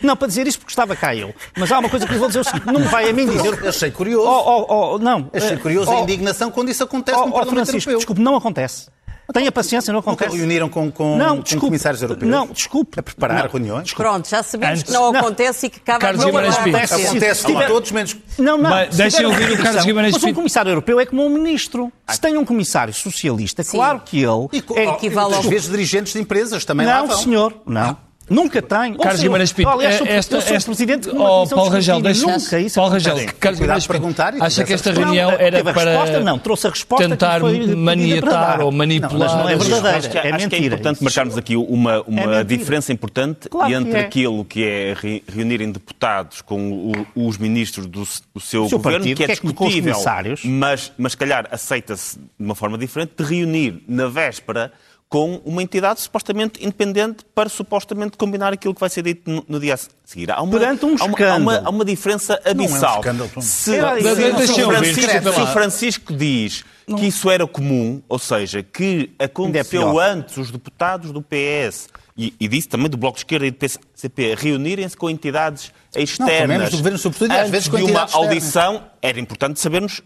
não, 0.02 0.16
para 0.16 0.28
dizer 0.28 0.46
isso 0.46 0.58
porque 0.58 0.72
estava 0.72 0.94
cá 0.94 1.16
eu. 1.16 1.34
Mas 1.56 1.72
há 1.72 1.78
uma 1.78 1.88
coisa 1.88 2.06
que 2.06 2.12
lhe 2.12 2.18
vou 2.18 2.28
dizer 2.28 2.40
o 2.40 2.44
seguinte, 2.44 2.66
não 2.66 2.80
me 2.80 2.86
vai 2.86 3.08
a 3.08 3.12
mim 3.14 3.26
dizer... 3.26 3.58
Eu 3.62 3.68
achei 3.70 3.90
curioso. 3.90 4.98
Não. 4.98 5.30
Achei 5.32 5.56
curioso 5.56 5.85
a 5.88 6.00
indignação 6.00 6.50
quando 6.50 6.70
isso 6.70 6.82
acontece 6.82 7.18
oh, 7.18 7.26
no 7.26 7.32
Parlamento 7.32 7.66
Francisco, 7.66 7.90
Europeu. 7.90 7.98
Desculpe, 7.98 8.20
não 8.20 8.36
acontece. 8.36 8.86
Tenha 9.32 9.50
paciência, 9.50 9.92
não 9.92 10.00
acontece. 10.00 10.30
Nunca 10.30 10.38
reuniram 10.38 10.68
com, 10.68 10.90
com, 10.90 11.16
não, 11.16 11.40
desculpe, 11.40 11.54
com 11.54 11.66
comissários 11.66 12.00
europeus? 12.00 12.30
Não, 12.30 12.46
desculpe. 12.46 13.00
A 13.00 13.02
preparar 13.02 13.42
não, 13.42 13.50
reuniões? 13.50 13.84
Desculpe. 13.84 14.08
Pronto, 14.08 14.28
já 14.28 14.42
sabemos 14.42 14.80
Antes, 14.80 14.82
que 14.84 14.92
não, 14.92 15.12
não 15.12 15.20
acontece 15.20 15.66
e 15.66 15.70
que 15.70 15.80
acaba 15.80 15.98
Carlos 15.98 16.24
não 16.24 16.36
acontece. 16.38 17.06
Acontece 17.06 17.42
com 17.42 17.66
todos, 17.66 17.90
menos... 17.90 18.16
Não, 18.38 18.56
não. 18.56 18.70
Mas, 18.70 18.96
deixem 18.96 19.26
ouvir 19.26 19.50
o 19.50 19.62
Carlos 19.62 19.84
Guimarães 19.84 20.12
Mas 20.12 20.22
um 20.22 20.32
comissário 20.32 20.70
europeu 20.70 21.00
é 21.00 21.06
como 21.06 21.26
um 21.26 21.28
ministro. 21.28 21.92
Se 22.08 22.20
tem 22.20 22.36
um 22.36 22.44
comissário 22.44 22.94
socialista, 22.94 23.64
Sim. 23.64 23.76
claro 23.76 24.00
que 24.04 24.18
ele... 24.22 24.48
E, 24.52 24.62
é, 24.78 24.84
equivale 24.90 25.34
ao... 25.34 25.40
Às 25.40 25.46
vezes 25.46 25.68
dirigentes 25.68 26.12
de 26.12 26.20
empresas 26.20 26.64
também 26.64 26.86
Não, 26.86 27.10
senhor, 27.10 27.52
não. 27.66 28.05
Nunca 28.28 28.60
tem. 28.60 28.94
Carlos 28.94 29.22
Guimarães 29.22 29.52
Pinto, 29.52 29.68
aliás, 29.68 29.96
sou, 29.96 30.06
esta, 30.06 30.40
sou 30.40 30.60
presidente 30.60 31.08
de 31.08 31.16
oh, 31.16 31.46
Paulo 31.46 31.70
Rangel, 31.70 32.00
deixa 32.00 32.26
nunca 32.26 32.58
isso 32.58 32.74
Paulo 32.74 32.92
Rangel, 32.92 33.16
Carlos 33.38 33.60
Guimarães 33.60 33.86
perguntar 33.86 34.34
acha 34.40 34.64
que 34.64 34.72
esta 34.72 34.92
reunião 34.92 35.30
não, 35.30 35.38
era 35.38 35.62
para 35.62 35.90
resposta, 35.90 36.20
não, 36.20 36.38
trouxe 36.38 36.66
a 36.66 36.70
resposta 36.70 37.08
tentar 37.08 37.40
maniatar 37.40 38.60
ou 38.60 38.72
manipular. 38.72 39.28
Não, 39.30 39.44
não 39.44 39.48
é 39.48 39.56
verdadeira, 39.56 39.98
acho 39.98 40.10
que, 40.10 40.18
é, 40.18 40.32
acho 40.32 40.48
que 40.48 40.56
é 40.56 40.58
importante 40.58 41.04
marcarmos 41.04 41.38
aqui 41.38 41.56
uma, 41.56 42.02
uma 42.02 42.36
é 42.36 42.44
diferença 42.44 42.92
importante 42.92 43.48
claro 43.48 43.72
entre 43.72 43.96
é. 43.96 44.00
aquilo 44.00 44.44
que 44.44 44.64
é 44.64 44.94
reunirem 45.28 45.70
deputados 45.70 46.42
com 46.42 46.92
o, 47.14 47.28
os 47.28 47.38
ministros 47.38 47.86
do, 47.86 48.00
do 48.34 48.40
seu, 48.40 48.64
o 48.64 48.68
seu 48.68 48.78
governo, 48.78 48.98
partido, 48.98 49.16
que 49.16 49.22
é, 49.22 49.26
é 49.26 49.28
discutível, 49.28 49.96
mas, 50.44 50.92
mas 50.98 51.14
calhar 51.14 51.46
aceita-se 51.50 52.18
de 52.18 52.44
uma 52.44 52.54
forma 52.54 52.76
diferente, 52.76 53.12
de 53.16 53.24
reunir 53.24 53.82
na 53.86 54.08
véspera 54.08 54.72
com 55.08 55.40
uma 55.44 55.62
entidade 55.62 56.00
supostamente 56.00 56.62
independente 56.64 57.24
para 57.34 57.48
supostamente 57.48 58.16
combinar 58.16 58.52
aquilo 58.52 58.74
que 58.74 58.80
vai 58.80 58.90
ser 58.90 59.02
dito 59.02 59.30
no, 59.30 59.44
no 59.48 59.60
dia 59.60 59.74
a 59.74 59.78
seguir. 60.04 60.30
Há 60.32 60.42
uma, 60.42 60.58
Perante 60.58 60.84
um 60.84 60.94
escândalo. 60.94 61.32
Há 61.32 61.36
uma, 61.36 61.58
há 61.58 61.70
uma 61.70 61.84
diferença 61.84 62.40
abissal. 62.44 63.02
Não 63.04 63.24
é 63.24 63.28
um 63.36 63.40
se, 63.40 63.70
se, 63.70 64.46
se, 64.46 64.54
se, 64.54 64.64
Francisco, 64.64 65.32
se 65.32 65.52
Francisco 65.52 66.12
diz 66.12 66.64
não. 66.88 66.98
que 66.98 67.06
isso 67.06 67.30
era 67.30 67.46
comum, 67.46 68.02
ou 68.08 68.18
seja, 68.18 68.62
que 68.62 69.10
aconteceu 69.18 70.00
é 70.00 70.10
antes 70.10 70.36
os 70.38 70.50
deputados 70.50 71.12
do 71.12 71.22
PS 71.22 71.88
e, 72.16 72.34
e 72.40 72.48
disse 72.48 72.68
também 72.68 72.88
do 72.88 72.96
Bloco 72.96 73.16
de 73.16 73.20
Esquerda 73.20 73.46
e 73.46 73.50
do 73.50 73.58
PCP 73.58 74.34
reunirem-se 74.36 74.96
com 74.96 75.08
entidades 75.08 75.72
externas 75.94 76.62
não, 76.62 76.70
do 76.70 76.76
governo, 76.78 76.98
sobretudo, 76.98 77.30
antes 77.30 77.44
às 77.44 77.50
vezes 77.50 77.68
de 77.68 77.82
uma 77.82 78.08
audição, 78.12 78.84
era 79.00 79.20
importante 79.20 79.60
sabermos 79.60 80.02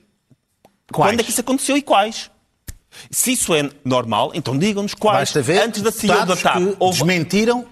quais? 0.93 1.11
quando 1.11 1.21
é 1.21 1.23
que 1.23 1.31
isso 1.31 1.41
aconteceu 1.41 1.77
e 1.77 1.83
quais. 1.83 2.31
Se 3.11 3.33
isso 3.33 3.55
é 3.55 3.71
normal, 3.85 4.33
então 4.35 4.57
digam-nos 4.57 4.95
quais. 4.95 5.33
Ver 5.33 5.63
antes 5.63 5.83
da 5.83 5.91
CEO 5.91 6.27
da 6.27 6.37
TAP. 6.37 6.57
Houve, 6.79 6.99
desmentiram 6.99 7.65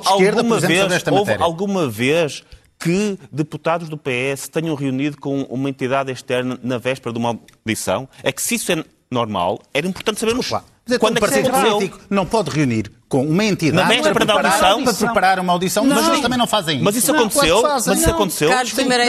Esquerda, 0.00 0.40
alguma 0.40 0.60
vez, 0.60 0.88
desta 0.88 1.12
houve 1.12 1.34
alguma 1.34 1.88
vez 1.88 2.44
que 2.78 3.18
deputados 3.32 3.88
do 3.88 3.96
PS 3.96 4.48
tenham 4.48 4.74
reunido 4.74 5.16
com 5.18 5.42
uma 5.42 5.68
entidade 5.68 6.12
externa 6.12 6.58
na 6.62 6.78
véspera 6.78 7.12
de 7.12 7.18
uma 7.18 7.38
audição? 7.64 8.08
É 8.22 8.30
que 8.30 8.42
se 8.42 8.56
isso 8.56 8.70
é 8.70 8.84
normal, 9.10 9.60
era 9.72 9.86
importante 9.86 10.20
sabermos 10.20 10.48
quando 10.48 10.94
é 10.94 10.98
que 10.98 11.04
um 11.06 11.14
partido 11.14 11.50
político 11.50 12.00
não 12.08 12.26
pode 12.26 12.50
reunir 12.50 12.90
com 13.08 13.24
uma 13.24 13.44
entidade 13.44 14.02
para 14.02 14.12
preparar, 14.12 14.58
para 14.58 14.94
preparar 14.94 15.38
uma 15.38 15.52
audição, 15.52 15.84
não. 15.84 15.94
mas 15.94 16.08
eles 16.08 16.20
também 16.20 16.38
não 16.38 16.46
fazem 16.46 16.76
isso. 16.76 16.84
Mas 16.84 16.96
isso 16.96 17.12
aconteceu? 17.12 17.62
Mas 17.62 17.86
isso 17.86 18.10
aconteceu? 18.10 18.50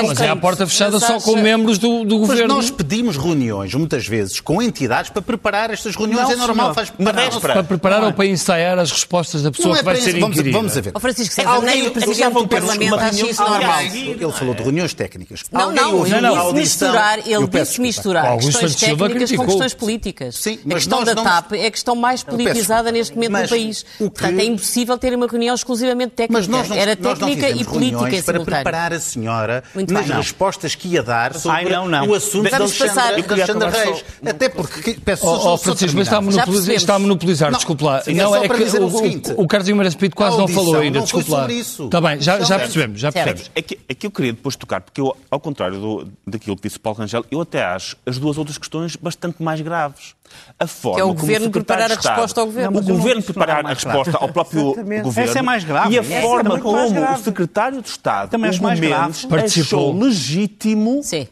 mas 0.07 0.21
é 0.21 0.29
a 0.29 0.35
porta 0.35 0.67
fechada 0.67 0.99
só 0.99 1.19
com 1.19 1.35
membros 1.35 1.79
do, 1.79 2.05
do 2.05 2.19
governo. 2.19 2.55
Mas 2.55 2.65
nós 2.65 2.71
pedimos 2.71 3.17
reuniões, 3.17 3.73
muitas 3.73 4.07
vezes, 4.07 4.39
com 4.39 4.61
entidades 4.61 5.09
para 5.09 5.21
preparar 5.21 5.71
estas 5.71 5.95
reuniões. 5.95 6.27
Não, 6.27 6.31
é 6.31 6.35
normal, 6.35 6.73
faz 6.75 6.91
Para 6.91 7.63
preparar 7.63 8.03
ou 8.03 8.13
para 8.13 8.25
ensaiar 8.27 8.77
as 8.77 8.91
respostas 8.91 9.41
da 9.41 9.51
pessoa 9.51 9.75
é 9.75 9.79
que 9.79 9.85
vai 9.85 9.95
ser 9.95 10.17
inquirida. 10.17 10.57
Vamos 10.57 10.77
a 10.77 10.81
ver. 10.81 10.91
Oh, 10.93 10.99
Francisco 10.99 11.33
César, 11.33 11.61
nem 11.61 11.87
o 11.87 11.91
Presidente 11.91 12.33
do 12.33 12.47
Parlamento 12.47 12.95
acha 12.95 13.25
isso 13.25 13.43
normal. 13.43 13.81
Ele 13.81 14.31
falou 14.31 14.53
de 14.53 14.61
reuniões 14.61 14.93
técnicas. 14.93 15.43
Não, 15.51 15.71
não, 15.71 16.05
ele 16.05 16.53
misturar, 16.53 17.19
ele 17.27 17.47
disse 17.47 17.81
misturar 17.81 18.37
questões 18.37 18.75
técnicas 18.75 19.31
com 19.31 19.45
questões 19.45 19.73
políticas. 19.73 20.35
Sim, 20.35 20.59
a 20.69 20.73
questão 20.75 21.03
da 21.03 21.15
TAP 21.15 21.53
é 21.53 21.65
a 21.65 21.71
questão 21.71 21.95
mais 21.95 22.21
politizada 22.21 22.91
neste 22.91 23.15
momento 23.15 23.41
no 23.41 23.49
país. 23.49 23.87
Que... 23.97 24.09
Portanto, 24.09 24.39
é 24.39 24.45
impossível 24.45 24.97
ter 24.97 25.13
uma 25.13 25.27
reunião 25.27 25.55
exclusivamente 25.55 26.11
técnica. 26.11 26.39
Mas 26.39 26.47
nós 26.47 26.69
não, 26.69 26.75
Era 26.75 26.95
técnica 26.95 27.49
e 27.49 27.63
política 27.63 28.15
em 28.15 28.21
para 28.21 28.39
preparar 28.39 28.93
a 28.93 28.99
senhora 28.99 29.63
Muito 29.73 29.93
nas 29.93 30.07
bem. 30.07 30.17
respostas 30.17 30.75
que 30.75 30.87
ia 30.89 31.03
dar 31.03 31.33
sobre 31.33 31.57
Ai, 31.57 31.65
não, 31.65 31.87
não. 31.87 32.07
o 32.07 32.13
assunto 32.13 32.49
da 32.49 32.57
Alexandra 32.57 33.69
Reis. 33.69 34.05
Até 34.25 34.49
porque, 34.49 34.93
peço 35.03 35.25
oh, 35.25 35.53
oh, 35.53 35.57
Francisco, 35.57 35.97
mas 35.97 36.07
está 36.07 36.17
a 36.17 36.21
monopolizar, 36.21 36.75
está 36.75 36.95
a 36.95 36.99
monopolizar 36.99 37.51
não, 37.51 37.57
desculpe 37.57 37.83
lá. 37.83 38.01
Sim, 38.01 38.11
é 38.11 38.13
não, 38.15 38.35
é, 38.35 38.45
é 38.45 38.49
que 38.49 38.63
o, 38.77 38.87
o, 38.87 39.43
o 39.43 39.47
Carlos 39.47 39.67
Guimarães 39.67 39.95
Pinto 39.95 40.15
quase 40.15 40.37
não 40.37 40.47
falou 40.47 40.77
ainda, 40.77 41.01
desculpe 41.01 41.31
lá. 41.31 41.47
Está 41.49 42.01
bem, 42.01 42.21
já, 42.21 42.39
já 42.41 42.59
percebemos, 42.59 42.99
já 42.99 43.11
percebemos. 43.11 43.51
É 43.55 43.61
que, 43.61 43.79
é 43.87 43.93
que 43.93 44.07
eu 44.07 44.11
queria 44.11 44.33
depois 44.33 44.55
tocar, 44.55 44.81
porque 44.81 45.01
eu, 45.01 45.15
ao 45.29 45.39
contrário 45.39 45.79
do, 45.79 46.07
daquilo 46.25 46.55
que 46.55 46.63
disse 46.63 46.77
o 46.77 46.79
Paulo 46.79 46.99
Rangel, 46.99 47.25
eu 47.31 47.41
até 47.41 47.63
acho 47.63 47.97
as 48.05 48.17
duas 48.17 48.37
outras 48.37 48.57
questões 48.57 48.95
bastante 48.95 49.41
mais 49.41 49.61
graves. 49.61 50.15
A 50.59 50.67
forma 50.67 50.95
que 50.95 51.01
é 51.01 51.03
o 51.03 51.13
governo 51.13 51.51
preparar 51.51 51.91
a 51.91 51.95
resposta 51.95 52.41
ao 52.41 52.47
governo. 52.47 52.79
o 52.79 52.83
governo 52.83 53.23
preparar 53.23 53.65
a 53.65 53.69
resposta 53.69 54.17
ao 54.17 54.29
próprio 54.29 54.75
governo. 54.75 55.13
Essa 55.15 55.39
é 55.39 55.41
mais 55.41 55.63
grave. 55.63 55.93
E 55.93 55.99
a 55.99 56.03
forma 56.03 56.59
como 56.59 56.77
o 56.77 57.17
secretário 57.17 57.81
de 57.81 57.89
Estado, 57.89 58.29
Também 58.29 58.51
o 58.51 58.63
mais 58.63 58.79
grave. 58.79 59.27
achou 59.45 59.97
legítimo 59.97 61.01
Sim. 61.03 61.27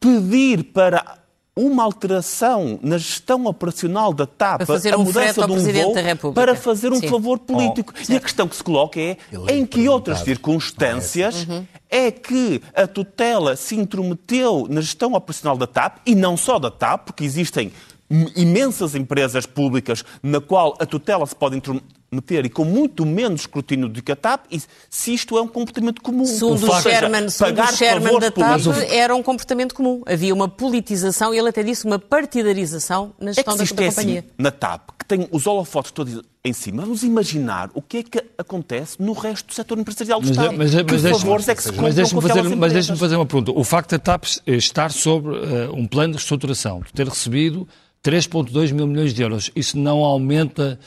pedir 0.00 0.64
para 0.64 1.22
uma 1.54 1.84
alteração 1.84 2.78
na 2.82 2.96
gestão 2.96 3.44
operacional 3.44 4.14
da 4.14 4.26
TAP, 4.26 4.62
a 4.62 4.96
um 4.96 5.04
mudança 5.04 5.46
de 5.46 5.52
um 5.52 5.58
voo, 5.58 6.32
para 6.32 6.54
fazer 6.54 6.90
um 6.90 6.96
Sim. 6.96 7.08
favor 7.08 7.38
político. 7.38 7.92
Oh, 7.94 8.12
e 8.12 8.16
a 8.16 8.20
questão 8.20 8.48
que 8.48 8.56
se 8.56 8.64
coloca 8.64 8.98
é 8.98 9.18
em 9.50 9.66
que 9.66 9.86
outras 9.86 10.20
circunstâncias 10.20 11.46
uhum. 11.46 11.66
é 11.90 12.10
que 12.10 12.62
a 12.74 12.86
tutela 12.86 13.54
se 13.54 13.76
intrometeu 13.76 14.66
na 14.68 14.80
gestão 14.80 15.12
operacional 15.12 15.58
da 15.58 15.66
TAP, 15.66 15.98
e 16.06 16.14
não 16.14 16.38
só 16.38 16.58
da 16.58 16.70
TAP, 16.70 17.06
porque 17.06 17.24
existem 17.24 17.70
imensas 18.36 18.94
empresas 18.94 19.46
públicas 19.46 20.04
na 20.22 20.40
qual 20.40 20.76
a 20.78 20.86
tutela 20.86 21.26
se 21.26 21.34
pode 21.34 21.60
meter 22.12 22.44
e 22.44 22.50
com 22.50 22.64
muito 22.64 23.06
menos 23.06 23.42
escrutínio 23.42 23.88
do 23.88 24.02
que 24.02 24.12
a 24.12 24.16
TAP, 24.16 24.44
e 24.50 24.60
se 24.90 25.14
isto 25.14 25.36
é 25.38 25.42
um 25.42 25.48
comportamento 25.48 26.02
comum. 26.02 26.26
Segundo 26.26 26.70
o 26.70 26.80
Sherman, 26.80 27.30
segundo 27.30 27.62
o 27.62 27.66
Sherman 27.68 28.18
da 28.20 28.30
TAP, 28.30 28.60
era 28.90 29.14
um 29.14 29.22
comportamento 29.22 29.74
comum. 29.74 30.02
Havia 30.06 30.34
uma 30.34 30.48
politização, 30.48 31.32
e 31.32 31.38
ele 31.38 31.48
até 31.48 31.62
disse 31.62 31.86
uma 31.86 31.98
partidarização 31.98 33.14
na 33.18 33.32
gestão 33.32 33.54
é 33.54 33.66
que, 33.66 33.74
da, 33.74 33.82
da 33.82 33.88
companhia. 33.88 34.20
Assim, 34.20 34.28
na 34.38 34.50
TAP, 34.50 34.90
que 34.98 35.06
tem 35.06 35.26
os 35.30 35.46
holofotes 35.46 35.90
todos 35.90 36.20
em 36.44 36.52
cima, 36.52 36.82
vamos 36.82 37.02
imaginar 37.02 37.70
o 37.72 37.80
que 37.80 37.98
é 37.98 38.02
que 38.02 38.22
acontece 38.36 38.96
no 39.00 39.12
resto 39.12 39.46
do 39.46 39.54
setor 39.54 39.78
empresarial 39.78 40.20
do 40.20 40.26
mas, 40.26 40.36
Estado. 40.36 40.58
Mas, 40.58 40.74
mas, 40.74 40.84
que 40.84 40.92
mas 40.92 41.20
favores 41.20 41.48
é 41.48 41.54
que 41.54 41.62
se 41.62 41.72
mas 41.72 41.94
deixe-me 41.94 42.20
fazer, 42.20 42.56
mas 42.56 42.72
deixe-me 42.72 42.98
fazer 42.98 43.16
uma 43.16 43.26
pergunta. 43.26 43.52
O 43.52 43.64
facto 43.64 43.92
da 43.92 43.98
TAP 43.98 44.24
estar 44.46 44.90
sobre 44.90 45.36
uh, 45.36 45.74
um 45.74 45.86
plano 45.86 46.12
de 46.12 46.18
reestruturação, 46.18 46.80
de 46.80 46.92
ter 46.92 47.08
recebido 47.08 47.66
3,2 48.04 48.72
mil 48.72 48.86
milhões 48.86 49.14
de 49.14 49.22
euros. 49.22 49.50
Isso 49.54 49.78
não 49.78 50.04
aumenta 50.04 50.78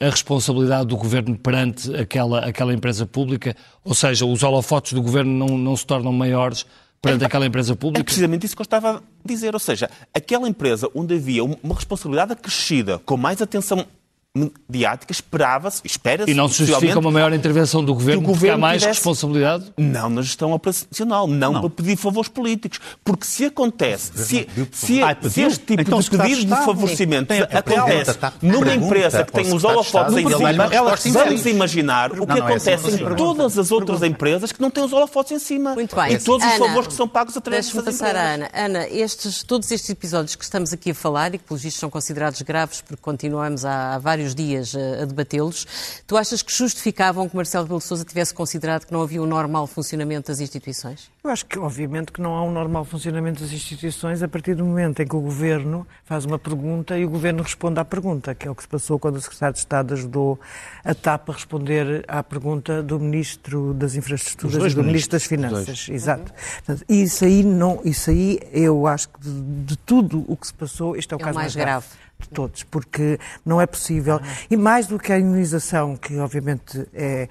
a 0.00 0.10
responsabilidade 0.10 0.86
do 0.86 0.96
governo 0.96 1.36
perante 1.38 1.94
aquela, 1.94 2.40
aquela 2.40 2.72
empresa 2.72 3.06
pública? 3.06 3.54
Ou 3.84 3.94
seja, 3.94 4.26
os 4.26 4.42
holofotes 4.42 4.92
do 4.92 5.02
governo 5.02 5.30
não, 5.30 5.58
não 5.58 5.76
se 5.76 5.86
tornam 5.86 6.12
maiores 6.12 6.66
perante 7.00 7.22
é, 7.22 7.26
aquela 7.26 7.46
empresa 7.46 7.76
pública? 7.76 8.00
É 8.00 8.04
precisamente 8.04 8.46
isso 8.46 8.56
que 8.56 8.62
eu 8.62 8.64
estava 8.64 8.96
a 8.98 9.02
dizer. 9.24 9.54
Ou 9.54 9.60
seja, 9.60 9.90
aquela 10.14 10.48
empresa 10.48 10.88
onde 10.94 11.14
havia 11.14 11.44
uma 11.44 11.74
responsabilidade 11.74 12.32
acrescida, 12.32 12.98
com 12.98 13.16
mais 13.16 13.42
atenção 13.42 13.86
mediática, 14.34 15.12
esperava-se, 15.12 15.82
espera-se... 15.84 16.30
E 16.30 16.34
não 16.34 16.48
se 16.48 16.64
justifica 16.64 16.98
uma 16.98 17.10
maior 17.10 17.34
intervenção 17.34 17.84
do 17.84 17.92
Governo, 17.92 18.22
porque 18.22 18.48
há 18.48 18.56
mais 18.56 18.80
tivesse... 18.80 19.00
responsabilidade? 19.00 19.70
Não 19.76 20.08
na 20.08 20.22
gestão 20.22 20.52
operacional, 20.52 21.26
não, 21.26 21.52
não, 21.52 21.60
para 21.60 21.68
pedir 21.70 21.96
favores 21.96 22.30
políticos. 22.30 22.80
Porque 23.04 23.26
se 23.26 23.44
acontece, 23.44 24.10
se, 24.14 24.48
se, 24.70 25.02
Ai, 25.02 25.16
se 25.28 25.42
este 25.42 25.66
tipo 25.66 25.82
então, 25.82 26.00
de 26.00 26.08
pedido 26.08 26.46
de 26.46 26.64
favorecimento 26.64 27.30
é, 27.30 27.42
acontece 27.42 28.18
numa 28.40 28.74
empresa 28.74 29.22
que 29.22 29.32
tem 29.32 29.52
os 29.52 29.64
holofotes 29.64 30.16
em 30.16 30.26
cima, 30.26 30.68
vamos 31.12 31.46
imaginar 31.46 32.12
o 32.18 32.26
que 32.26 32.32
é 32.32 32.40
acontece 32.40 32.86
assim 32.86 33.04
em 33.04 33.14
todas 33.14 33.58
as 33.58 33.70
outras 33.70 34.02
empresas 34.02 34.50
que 34.50 34.62
não 34.62 34.70
têm 34.70 34.82
os 34.82 34.94
holofotes 34.94 35.32
em 35.32 35.38
cima. 35.38 35.74
Muito 35.74 35.94
bem. 35.94 36.14
E 36.14 36.18
todos 36.18 36.46
os 36.46 36.54
favores 36.54 36.88
que 36.88 36.94
são 36.94 37.06
pagos 37.06 37.36
através 37.36 37.66
das 37.66 37.74
empresas. 37.74 38.00
passar 38.00 38.16
a 38.16 38.34
Ana. 38.34 38.50
Ana, 38.54 38.88
estes, 38.88 39.42
todos 39.42 39.70
estes 39.70 39.90
episódios 39.90 40.34
que 40.36 40.44
estamos 40.44 40.72
aqui 40.72 40.92
a 40.92 40.94
falar 40.94 41.34
e 41.34 41.38
que, 41.38 41.44
pelos 41.44 41.62
vistos, 41.62 41.80
são 41.80 41.90
considerados 41.90 42.40
graves 42.40 42.80
porque 42.80 43.02
continuamos 43.02 43.66
há 43.66 43.98
vários 43.98 44.21
vários 44.22 44.34
dias 44.34 44.74
a, 44.74 45.02
a 45.02 45.04
debatê-los. 45.04 45.66
Tu 46.06 46.16
achas 46.16 46.42
que 46.42 46.52
justificavam 46.52 47.28
que 47.28 47.36
Marcelo 47.36 47.64
Rebelo 47.64 47.80
de 47.80 47.86
Sousa 47.86 48.04
tivesse 48.04 48.32
considerado 48.32 48.86
que 48.86 48.92
não 48.92 49.02
havia 49.02 49.22
um 49.22 49.26
normal 49.26 49.66
funcionamento 49.66 50.30
das 50.30 50.40
instituições? 50.40 51.10
Eu 51.22 51.30
acho 51.30 51.44
que, 51.46 51.58
obviamente, 51.58 52.12
que 52.12 52.20
não 52.20 52.34
há 52.34 52.42
um 52.42 52.50
normal 52.50 52.84
funcionamento 52.84 53.42
das 53.42 53.52
instituições 53.52 54.22
a 54.22 54.28
partir 54.28 54.54
do 54.54 54.64
momento 54.64 55.02
em 55.02 55.06
que 55.06 55.14
o 55.14 55.20
Governo 55.20 55.86
faz 56.04 56.24
uma 56.24 56.38
pergunta 56.38 56.96
e 56.98 57.04
o 57.04 57.10
Governo 57.10 57.42
responde 57.42 57.80
à 57.80 57.84
pergunta, 57.84 58.34
que 58.34 58.46
é 58.46 58.50
o 58.50 58.54
que 58.54 58.62
se 58.62 58.68
passou 58.68 58.98
quando 58.98 59.16
o 59.16 59.20
Secretário 59.20 59.54
de 59.54 59.60
Estado 59.60 59.94
ajudou 59.94 60.38
a 60.84 60.94
TAP 60.94 61.30
a 61.30 61.32
responder 61.32 62.04
à 62.08 62.22
pergunta 62.22 62.82
do 62.82 62.98
Ministro 62.98 63.74
das 63.74 63.94
Infraestruturas 63.94 64.72
e 64.72 64.74
do 64.74 64.84
Ministro 64.84 65.12
das 65.12 65.24
Finanças. 65.24 65.88
Exato. 65.88 66.32
Portanto, 66.64 66.84
isso 66.88 67.24
aí, 67.24 67.44
não, 67.44 67.80
isso 67.84 68.10
aí 68.10 68.40
eu 68.52 68.86
acho 68.86 69.08
que 69.08 69.20
de, 69.20 69.40
de 69.64 69.76
tudo 69.76 70.24
o 70.28 70.36
que 70.36 70.46
se 70.46 70.54
passou, 70.54 70.96
este 70.96 71.12
é 71.12 71.16
o 71.16 71.20
é 71.20 71.24
caso 71.24 71.34
mais, 71.34 71.54
mais 71.54 71.56
grave. 71.56 71.86
grave 71.86 72.01
de 72.22 72.28
todos, 72.28 72.62
porque 72.64 73.18
não 73.44 73.60
é 73.60 73.66
possível. 73.66 74.20
E 74.50 74.56
mais 74.56 74.86
do 74.86 74.98
que 74.98 75.12
a 75.12 75.18
imunização, 75.18 75.96
que 75.96 76.18
obviamente 76.18 76.86
é, 76.92 77.28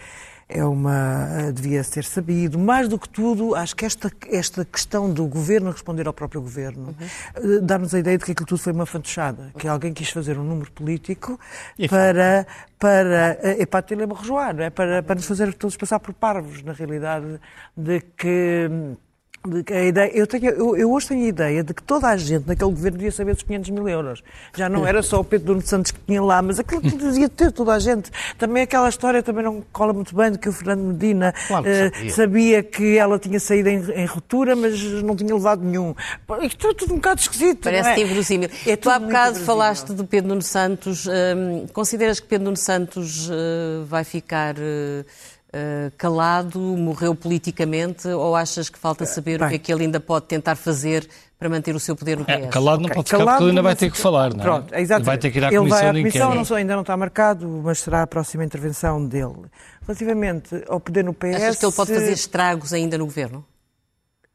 é 0.52 0.66
uma 0.66 1.52
devia 1.54 1.84
ser 1.84 2.04
sabido. 2.04 2.60
Mais 2.60 2.88
do 2.88 3.00
que 3.00 3.08
tudo, 3.08 3.56
acho 3.56 3.76
que 3.76 3.86
esta, 3.86 4.12
esta 4.30 4.66
questão 4.66 5.12
do 5.12 5.26
governo 5.26 5.72
responder 5.72 6.08
ao 6.08 6.14
próprio 6.14 6.42
governo 6.42 6.96
uhum. 7.00 7.66
Dá-nos 7.66 7.96
a 7.96 8.00
ideia 8.00 8.18
de 8.18 8.26
que 8.26 8.32
aquilo 8.32 8.46
tudo 8.46 8.60
foi 8.60 8.74
uma 8.74 8.86
fantochada, 8.86 9.52
que 9.58 9.68
alguém 9.68 9.94
quis 9.94 10.10
fazer 10.10 10.38
um 10.38 10.44
número 10.44 10.72
político 10.72 11.40
e 11.78 11.88
para 11.88 12.46
para 12.78 13.38
é 13.42 13.66
para 13.66 13.82
ter 13.82 13.98
rejoar, 13.98 14.60
é 14.60 14.70
para 14.70 15.04
para 15.04 15.16
nos 15.16 15.26
fazer 15.26 15.54
todos 15.54 15.78
passar 15.78 16.00
por 16.00 16.14
parvos 16.14 16.64
na 16.64 16.74
realidade 16.74 17.40
de 17.78 18.02
que 18.18 18.70
a 18.70 19.11
ideia, 19.88 20.12
eu, 20.14 20.28
tenho, 20.28 20.52
eu, 20.52 20.78
eu, 20.78 20.92
hoje 20.92 21.08
tenho 21.08 21.26
a 21.26 21.28
ideia 21.28 21.64
de 21.64 21.74
que 21.74 21.82
toda 21.82 22.08
a 22.08 22.16
gente 22.16 22.48
naquele 22.48 22.70
governo 22.70 22.98
devia 22.98 23.12
saber 23.12 23.34
dos 23.34 23.44
500 23.44 23.70
mil 23.72 23.90
euros. 23.90 24.24
Já 24.56 24.70
não 24.70 24.86
era 24.86 25.02
só 25.02 25.20
o 25.20 25.24
Pedro 25.24 25.54
Nuno 25.54 25.66
Santos 25.66 25.92
que 25.92 26.00
tinha 26.06 26.22
lá, 26.22 26.42
mas 26.42 26.60
aquilo 26.60 26.82
que 26.82 26.92
devia 26.96 27.28
ter 27.28 27.52
toda 27.52 27.74
a 27.74 27.80
gente. 27.80 28.12
Também 28.38 28.64
aquela 28.64 28.88
história 28.88 29.24
também 29.24 29.44
não 29.44 29.64
cola 29.72 29.94
muito 29.94 30.16
bem 30.16 30.32
de 30.32 30.38
que 30.38 30.48
o 30.48 30.52
Fernando 30.52 30.82
Medina 30.82 31.34
claro 31.48 31.64
que 31.64 31.70
uh, 31.70 31.92
sabia. 31.92 32.12
sabia. 32.12 32.64
que 32.64 32.98
ela 32.98 33.18
tinha 33.18 33.40
saído 33.40 33.70
em, 33.70 33.80
em, 33.92 34.06
ruptura, 34.06 34.56
mas 34.56 34.80
não 35.02 35.16
tinha 35.16 35.34
levado 35.34 35.64
nenhum. 35.64 35.96
Isto 36.42 36.68
é 36.68 36.74
tudo 36.76 36.94
um 36.94 36.98
bocado 36.98 37.22
esquisito. 37.22 37.64
Parece 37.64 37.90
é? 37.90 38.00
inverossímil. 38.00 38.50
É 38.68 38.76
tu 38.76 38.90
há 38.90 39.00
bocado 39.00 39.40
falaste 39.40 39.94
de 39.94 40.04
Pedro 40.04 40.30
Nuno 40.30 40.42
Santos. 40.44 41.08
Uh, 41.08 41.68
consideras 41.74 42.20
que 42.20 42.28
Pedro 42.28 42.46
Nuno 42.46 42.58
Santos 42.58 43.28
uh, 43.28 43.86
vai 43.86 44.04
ficar 44.04 44.56
uh, 44.56 45.06
calado, 45.98 46.60
morreu 46.60 47.14
politicamente, 47.14 48.08
ou 48.08 48.36
achas 48.36 48.70
que 48.70 48.80
falta 48.80 49.06
saber 49.06 49.40
Bem, 49.40 49.48
o 49.48 49.50
que 49.50 49.56
é 49.56 49.60
que 49.60 49.72
ele 49.74 49.84
ainda 49.84 50.00
pode 50.00 50.26
tentar 50.26 50.56
fazer 50.56 51.08
para 51.38 51.50
manter 51.50 51.76
o 51.76 51.80
seu 51.80 51.96
poder 51.96 52.18
no 52.18 52.24
PS? 52.24 52.32
É, 52.32 52.48
calado 52.48 52.82
não 52.82 52.86
okay. 52.86 52.96
pode 52.96 53.08
ficar 53.08 53.18
calado, 53.18 53.38
porque 53.38 53.44
ele 53.44 53.52
ainda 53.52 53.62
vai 53.62 53.76
ter 53.76 53.92
que 53.92 53.98
falar, 53.98 54.34
não 54.34 54.40
é? 54.40 54.44
Pronto, 54.44 54.76
exatamente. 54.76 55.06
Vai 55.06 55.18
ter 55.18 55.32
que 55.32 55.38
ir 55.40 55.44
à 55.44 55.48
ele 55.48 55.58
comissão 55.58 55.80
vai 55.80 55.90
à 55.90 55.94
comissão, 55.94 56.36
não, 56.36 56.56
ainda 56.56 56.74
não 56.76 56.82
está 56.82 56.96
marcado, 56.96 57.48
mas 57.64 57.80
será 57.80 58.04
a 58.04 58.08
próxima 58.08 58.46
intervenção 58.46 59.06
dele. 59.06 59.46
Relativamente 59.82 60.64
ao 60.70 60.80
poder 60.80 61.04
no 61.04 61.14
PS... 61.14 61.36
Achas 61.36 61.58
que 61.58 61.66
ele 61.66 61.74
pode 61.74 61.94
fazer 61.94 62.12
estragos 62.12 62.74
ainda 62.74 62.98
no 62.98 63.06
governo? 63.06 63.46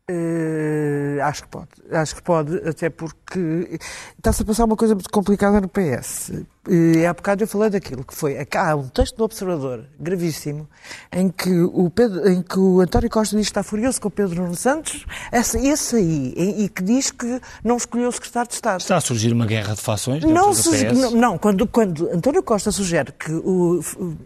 Uh, 0.09 1.21
acho 1.23 1.43
que 1.43 1.49
pode, 1.49 1.69
acho 1.91 2.15
que 2.15 2.23
pode, 2.23 2.57
até 2.69 2.89
porque 2.89 3.81
está-se 4.17 4.43
a 4.43 4.45
passar 4.45 4.65
uma 4.65 4.77
coisa 4.77 4.95
muito 4.95 5.11
complicada 5.11 5.61
no 5.61 5.69
PS. 5.69 6.31
E 6.69 7.07
há 7.07 7.13
bocado 7.13 7.45
eu 7.45 7.49
falei 7.49 7.71
daquilo 7.71 8.05
que 8.05 8.15
foi. 8.15 8.37
Há 8.55 8.75
um 8.75 8.89
texto 8.89 9.17
do 9.17 9.25
Observador 9.25 9.85
gravíssimo 9.99 10.69
em 11.13 11.29
que 11.29 11.51
o, 11.73 11.91
Pedro, 11.91 12.29
em 12.29 12.43
que 12.43 12.59
o 12.59 12.81
António 12.81 13.09
Costa 13.11 13.37
diz 13.37 13.47
que 13.47 13.51
está 13.51 13.63
furioso 13.63 14.01
com 14.01 14.09
o 14.09 14.11
Pedro 14.11 14.43
Nuno 14.43 14.55
Santos, 14.55 15.05
esse, 15.33 15.59
esse 15.67 15.97
aí, 15.97 16.35
e 16.37 16.69
que 16.69 16.83
diz 16.83 17.11
que 17.11 17.41
não 17.65 17.77
escolheu 17.77 18.09
o 18.09 18.13
secretário 18.13 18.49
de 18.49 18.55
Estado. 18.55 18.81
Está 18.81 18.97
a 18.97 19.01
surgir 19.01 19.33
uma 19.33 19.47
guerra 19.47 19.75
de 19.75 19.81
fações? 19.81 20.25
Não, 20.25 20.53
não, 20.53 21.11
não, 21.13 21.39
quando, 21.39 21.67
quando 21.67 22.09
António 22.13 22.43
Costa 22.43 22.71
sugere 22.73 23.13
que 23.13 23.33
o 23.33 23.81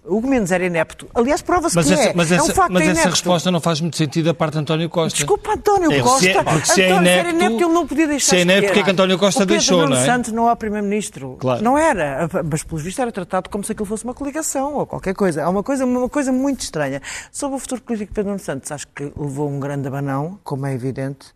Hugo 0.05 0.29
Mendes 0.29 0.53
era 0.53 0.65
inepto, 0.65 1.07
aliás, 1.15 1.43
prova-se 1.43 1.75
que 1.75 1.93
essa, 1.93 2.03
é. 2.03 2.13
Mas, 2.15 2.33
essa, 2.33 2.43
é 2.43 2.53
um 2.53 2.55
facto 2.55 2.73
mas 2.73 2.89
essa 2.89 3.09
resposta 3.11 3.51
não 3.51 3.61
faz 3.61 3.81
muito 3.81 3.97
sentido 3.97 4.27
da 4.27 4.35
parte 4.35 4.55
de 4.55 4.61
António 4.61 4.89
Costa. 4.89 5.17
Desculpa, 5.17 5.53
António 5.53 5.93
é, 5.93 6.01
Costa. 6.01 6.21
Se 6.21 6.29
é, 6.31 6.43
porque 6.43 6.67
se 6.67 6.83
é 6.83 6.91
inepto, 6.91 7.31
inepto, 7.31 7.65
ele 7.65 7.73
não 7.73 7.87
podia 7.87 8.07
deixar. 8.07 8.31
Se 8.31 8.37
é 8.37 8.41
inepto, 8.43 8.67
porque 8.67 8.81
é 8.81 8.83
que 8.83 8.91
António 8.91 9.19
Costa 9.19 9.45
o 9.45 9.47
Pedro 9.47 9.57
deixou, 9.57 9.81
Nuno 9.81 9.95
não 9.95 9.97
é? 10.01 10.05
Santos 10.07 10.33
não 10.33 10.49
é 10.49 10.53
o 10.53 10.57
Primeiro-Ministro. 10.57 11.37
Claro. 11.41 11.63
Não 11.63 11.77
era, 11.77 12.29
mas 12.51 12.63
pelos 12.63 12.83
vistos 12.83 13.01
era 13.01 13.13
tratado 13.13 13.49
como 13.51 13.65
se 13.65 13.73
aquilo 13.73 13.87
fosse 13.87 14.05
uma 14.05 14.15
coligação 14.15 14.75
ou 14.75 14.87
qualquer 14.87 15.15
coisa. 15.15 15.43
É 15.43 15.47
uma 15.47 15.63
coisa, 15.63 15.85
uma 15.85 16.09
coisa 16.09 16.33
muito 16.33 16.61
estranha. 16.61 17.01
Sobre 17.33 17.57
o 17.57 17.59
futuro 17.59 17.83
político 17.83 18.11
de 18.11 18.15
Pedro 18.15 18.31
Nuno 18.31 18.43
Santos, 18.43 18.71
acho 18.71 18.87
que 18.89 19.05
levou 19.17 19.49
um 19.49 19.59
grande 19.59 19.89
abanão, 19.89 20.39
como 20.45 20.67
é 20.67 20.75
evidente. 20.75 21.27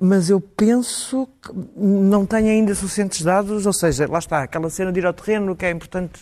Mas 0.00 0.30
eu 0.30 0.40
penso 0.40 1.28
que 1.42 1.52
não 1.76 2.24
tenho 2.24 2.48
ainda 2.48 2.74
suficientes 2.74 3.20
dados, 3.20 3.66
ou 3.66 3.72
seja, 3.74 4.06
lá 4.08 4.18
está, 4.18 4.42
aquela 4.42 4.70
cena 4.70 4.90
de 4.90 5.00
ir 5.00 5.06
ao 5.06 5.12
terreno 5.12 5.54
que 5.54 5.66
é 5.66 5.70
importante 5.70 6.18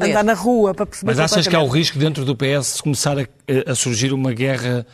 andar 0.00 0.22
na 0.22 0.34
rua 0.34 0.72
para 0.72 0.86
perceber. 0.86 1.10
Mas 1.10 1.18
achas 1.18 1.48
que 1.48 1.56
há 1.56 1.60
o 1.60 1.66
risco 1.66 1.98
dentro 1.98 2.24
do 2.24 2.36
PS 2.36 2.76
de 2.76 2.82
começar 2.84 3.18
a, 3.18 3.26
a 3.72 3.74
surgir 3.74 4.12
uma 4.12 4.32
guerra 4.32 4.86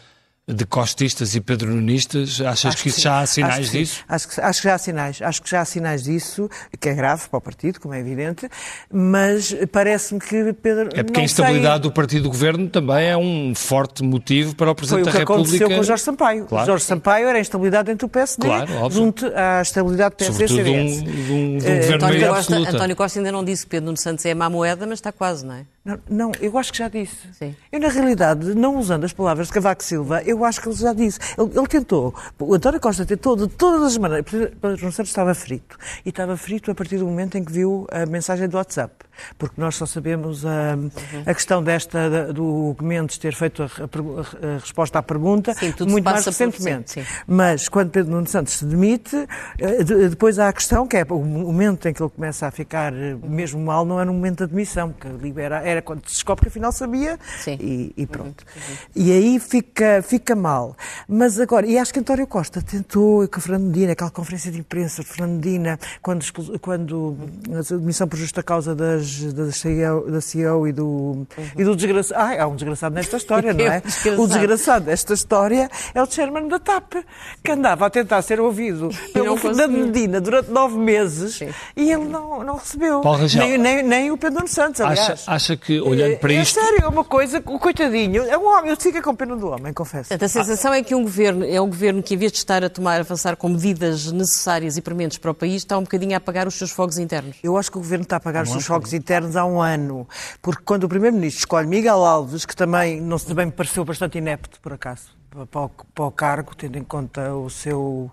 de 0.46 0.66
costistas 0.66 1.36
e 1.36 1.40
pedronistas? 1.40 2.40
Achas 2.40 2.74
acho 2.74 2.82
que, 2.82 2.92
que 2.92 3.00
já 3.00 3.20
há 3.20 3.26
sinais 3.26 3.60
acho 3.60 3.70
disso? 3.70 4.04
Acho 4.08 4.28
que, 4.28 4.40
acho 4.40 4.60
que 4.60 4.68
já 4.68 4.74
há 4.74 4.78
sinais. 4.78 5.22
Acho 5.22 5.42
que 5.42 5.50
já 5.50 5.60
há 5.60 5.64
sinais 5.64 6.02
disso, 6.02 6.50
que 6.80 6.88
é 6.88 6.94
grave 6.94 7.28
para 7.28 7.38
o 7.38 7.40
partido, 7.40 7.80
como 7.80 7.94
é 7.94 8.00
evidente, 8.00 8.48
mas 8.92 9.54
parece-me 9.70 10.20
que 10.20 10.52
Pedro. 10.54 10.90
É 10.94 11.02
porque 11.02 11.20
a 11.20 11.24
instabilidade 11.24 11.74
sei... 11.74 11.82
do 11.82 11.92
partido 11.92 12.24
do 12.24 12.28
governo 12.28 12.68
também 12.68 13.06
é 13.06 13.16
um 13.16 13.54
forte 13.54 14.02
motivo 14.02 14.56
para 14.56 14.70
o 14.70 14.74
Presidente 14.74 15.04
da 15.04 15.10
República. 15.12 15.48
Foi 15.48 15.56
o 15.56 15.58
que 15.58 15.64
aconteceu 15.64 15.78
com 15.78 15.82
Jorge 15.84 16.02
Sampaio. 16.02 16.46
Claro. 16.46 16.66
Jorge 16.66 16.84
Sampaio 16.84 17.28
era 17.28 17.38
a 17.38 17.40
instabilidade 17.40 17.90
entre 17.90 18.04
o 18.04 18.08
PSD 18.08 18.46
claro, 18.46 18.90
junto 18.90 19.26
à 19.34 19.62
estabilidade 19.62 20.14
do 20.14 20.18
PSD 20.18 20.48
Sobretudo 20.48 20.64
de 20.64 20.70
um, 20.70 21.04
de 21.04 21.32
um, 21.32 21.58
de 21.58 21.66
um 21.66 21.74
uh, 21.74 21.80
governo 21.80 21.94
António 21.94 22.28
Costa, 22.28 22.56
António 22.56 22.96
Costa 22.96 23.18
ainda 23.20 23.32
não 23.32 23.44
disse 23.44 23.64
que 23.64 23.70
Pedro 23.70 23.86
Nuno 23.86 23.96
Santos 23.96 24.24
é 24.26 24.34
má 24.34 24.50
moeda, 24.50 24.86
mas 24.86 24.98
está 24.98 25.12
quase, 25.12 25.46
não 25.46 25.54
é? 25.54 25.66
Não, 25.84 25.98
não, 26.08 26.32
eu 26.40 26.56
acho 26.56 26.70
que 26.70 26.78
já 26.78 26.88
disse. 26.88 27.16
Sim. 27.32 27.56
Eu, 27.72 27.80
na 27.80 27.88
realidade, 27.88 28.54
não 28.54 28.78
usando 28.78 29.02
as 29.02 29.12
palavras 29.12 29.48
de 29.48 29.52
Cavaco 29.52 29.82
Silva, 29.82 30.22
eu 30.22 30.44
acho 30.44 30.60
que 30.60 30.68
ele 30.68 30.76
já 30.76 30.92
disse. 30.92 31.18
Ele, 31.36 31.50
ele 31.58 31.66
tentou, 31.66 32.14
o 32.38 32.54
António 32.54 32.80
Costa 32.80 33.04
tentou 33.04 33.36
de 33.36 33.48
todas 33.48 33.82
as 33.82 33.98
maneiras. 33.98 34.30
Pedro 34.30 34.78
Santos 34.92 35.10
estava 35.10 35.34
frito. 35.34 35.76
E 36.04 36.10
estava 36.10 36.36
frito 36.36 36.70
a 36.70 36.74
partir 36.74 36.98
do 36.98 37.06
momento 37.06 37.36
em 37.36 37.44
que 37.44 37.52
viu 37.52 37.86
a 37.90 38.06
mensagem 38.06 38.48
do 38.48 38.56
WhatsApp. 38.56 38.94
Porque 39.38 39.60
nós 39.60 39.74
só 39.74 39.86
sabemos 39.86 40.44
a, 40.44 40.76
uhum. 40.76 40.90
a 41.26 41.34
questão 41.34 41.62
desta, 41.62 42.32
do 42.32 42.74
Gomes 42.78 43.18
ter 43.18 43.34
feito 43.34 43.62
a, 43.62 43.66
a, 43.66 44.54
a, 44.54 44.58
resposta 44.58 44.98
à 44.98 45.02
pergunta 45.02 45.52
sim, 45.54 45.72
muito 45.86 46.04
mais 46.04 46.24
recentemente. 46.24 46.92
Sim. 46.92 47.04
Mas 47.26 47.68
quando 47.68 47.90
Pedro 47.90 48.12
Nuno 48.12 48.26
Santos 48.26 48.54
se 48.54 48.64
demite, 48.64 49.16
eh, 49.58 49.84
depois 50.08 50.38
há 50.38 50.48
a 50.48 50.52
questão 50.52 50.86
que 50.86 50.96
é 50.96 51.04
o 51.08 51.18
momento 51.18 51.86
em 51.88 51.92
que 51.92 52.02
ele 52.02 52.10
começa 52.10 52.46
a 52.46 52.50
ficar 52.50 52.92
eh, 52.92 53.16
mesmo 53.22 53.60
mal, 53.60 53.84
não 53.84 54.00
é 54.00 54.04
no 54.04 54.12
momento 54.12 54.40
da 54.40 54.46
demissão, 54.46 54.92
que 54.92 55.08
libera 55.08 55.62
era 55.72 55.82
quando 55.82 56.06
se 56.06 56.14
descobre 56.14 56.42
que 56.42 56.48
afinal 56.48 56.72
sabia 56.72 57.18
e, 57.46 57.92
e, 57.96 58.06
pronto. 58.06 58.44
Uhum. 58.54 58.76
E 58.94 59.12
aí 59.12 59.40
fica, 59.40 60.02
fica 60.02 60.34
mal. 60.34 60.76
Mas 61.08 61.40
agora, 61.40 61.66
e 61.66 61.78
acho 61.78 61.92
que 61.92 62.00
António 62.00 62.26
Costa 62.26 62.62
tentou 62.62 63.26
com 63.28 63.40
Fernando 63.40 63.64
Medina, 63.64 63.92
aquela 63.92 64.10
conferência 64.10 64.50
de 64.50 64.58
imprensa 64.58 65.02
de 65.02 65.08
Fernando 65.08 65.44
Medina, 65.44 65.78
quando, 66.00 66.24
quando 66.60 67.16
a 67.50 67.74
demissão 67.76 68.06
por 68.06 68.16
justa 68.16 68.42
causa 68.42 68.74
das, 68.74 69.32
das 69.32 69.56
CEO, 69.56 70.10
da 70.10 70.20
CEO 70.20 70.68
e 70.68 70.72
do, 70.72 70.86
uhum. 70.86 71.26
e 71.56 71.64
do 71.64 71.74
desgraçado. 71.74 72.20
Ah, 72.20 72.42
há 72.42 72.46
um 72.46 72.54
desgraçado 72.54 72.94
nesta 72.94 73.16
história, 73.16 73.52
não 73.54 73.64
é? 73.64 73.80
desgraçado. 73.80 74.22
O 74.22 74.26
desgraçado 74.28 74.84
desta 74.86 75.14
história 75.14 75.70
é 75.94 76.02
o 76.02 76.06
chairman 76.06 76.48
da 76.48 76.58
TAP, 76.58 76.94
que 77.42 77.52
andava 77.52 77.86
a 77.86 77.90
tentar 77.90 78.22
ser 78.22 78.40
ouvido 78.40 78.90
pelo 79.12 79.36
Fernando 79.36 79.72
Medina 79.72 80.20
durante 80.20 80.50
nove 80.50 80.76
meses 80.76 81.36
Sim. 81.36 81.48
e 81.76 81.90
ele 81.90 82.04
não, 82.04 82.42
não 82.42 82.56
recebeu. 82.56 83.00
Nem, 83.36 83.58
nem, 83.58 83.82
nem, 83.82 84.10
o 84.10 84.16
Pedro 84.16 84.46
Santos, 84.48 84.80
aliás. 84.80 85.10
Acha, 85.10 85.32
acha 85.32 85.56
que, 85.64 85.80
olhando 85.80 86.18
para 86.18 86.32
é, 86.32 86.42
isto... 86.42 86.58
É 86.58 86.62
sério, 86.62 86.84
é 86.84 86.88
uma 86.88 87.04
coisa, 87.04 87.42
o 87.46 87.58
coitadinho, 87.58 88.22
é 88.22 88.36
um 88.36 88.46
homem, 88.46 88.70
eu 88.70 88.76
fico 88.76 89.00
com 89.02 89.14
pena 89.14 89.36
do 89.36 89.48
homem, 89.48 89.72
confesso. 89.72 90.12
a 90.12 90.28
sensação 90.28 90.72
é 90.72 90.82
que 90.82 90.94
um 90.94 91.02
governo, 91.02 91.44
é 91.44 91.60
um 91.60 91.68
governo 91.68 92.02
que, 92.02 92.14
em 92.14 92.16
vez 92.16 92.32
de 92.32 92.38
estar 92.38 92.64
a 92.64 92.68
tomar, 92.68 93.00
avançar 93.00 93.36
com 93.36 93.48
medidas 93.48 94.10
necessárias 94.10 94.76
e 94.76 94.82
prementes 94.82 95.18
para 95.18 95.30
o 95.30 95.34
país, 95.34 95.56
está 95.56 95.78
um 95.78 95.82
bocadinho 95.82 96.14
a 96.14 96.16
apagar 96.16 96.46
os 96.46 96.54
seus 96.54 96.70
fogos 96.70 96.98
internos. 96.98 97.36
Eu 97.42 97.56
acho 97.56 97.70
que 97.70 97.78
o 97.78 97.80
governo 97.80 98.02
está 98.02 98.16
a 98.16 98.18
apagar 98.18 98.44
não 98.44 98.50
os 98.50 98.52
seus 98.52 98.66
fogos 98.66 98.92
internos 98.92 99.36
há 99.36 99.44
um 99.44 99.60
ano, 99.60 100.08
porque 100.40 100.62
quando 100.64 100.84
o 100.84 100.88
primeiro-ministro 100.88 101.40
escolhe 101.40 101.66
Miguel 101.66 102.04
Alves, 102.04 102.44
que 102.44 102.56
também, 102.56 103.00
não 103.00 103.18
se 103.18 103.26
também 103.26 103.46
me 103.46 103.52
pareceu 103.52 103.84
bastante 103.84 104.18
inepto, 104.18 104.60
por 104.60 104.72
acaso, 104.72 105.10
para 105.50 105.62
o, 105.62 105.68
para 105.68 106.04
o 106.04 106.10
cargo, 106.10 106.54
tendo 106.56 106.76
em 106.76 106.84
conta 106.84 107.34
o 107.34 107.48
seu 107.48 108.10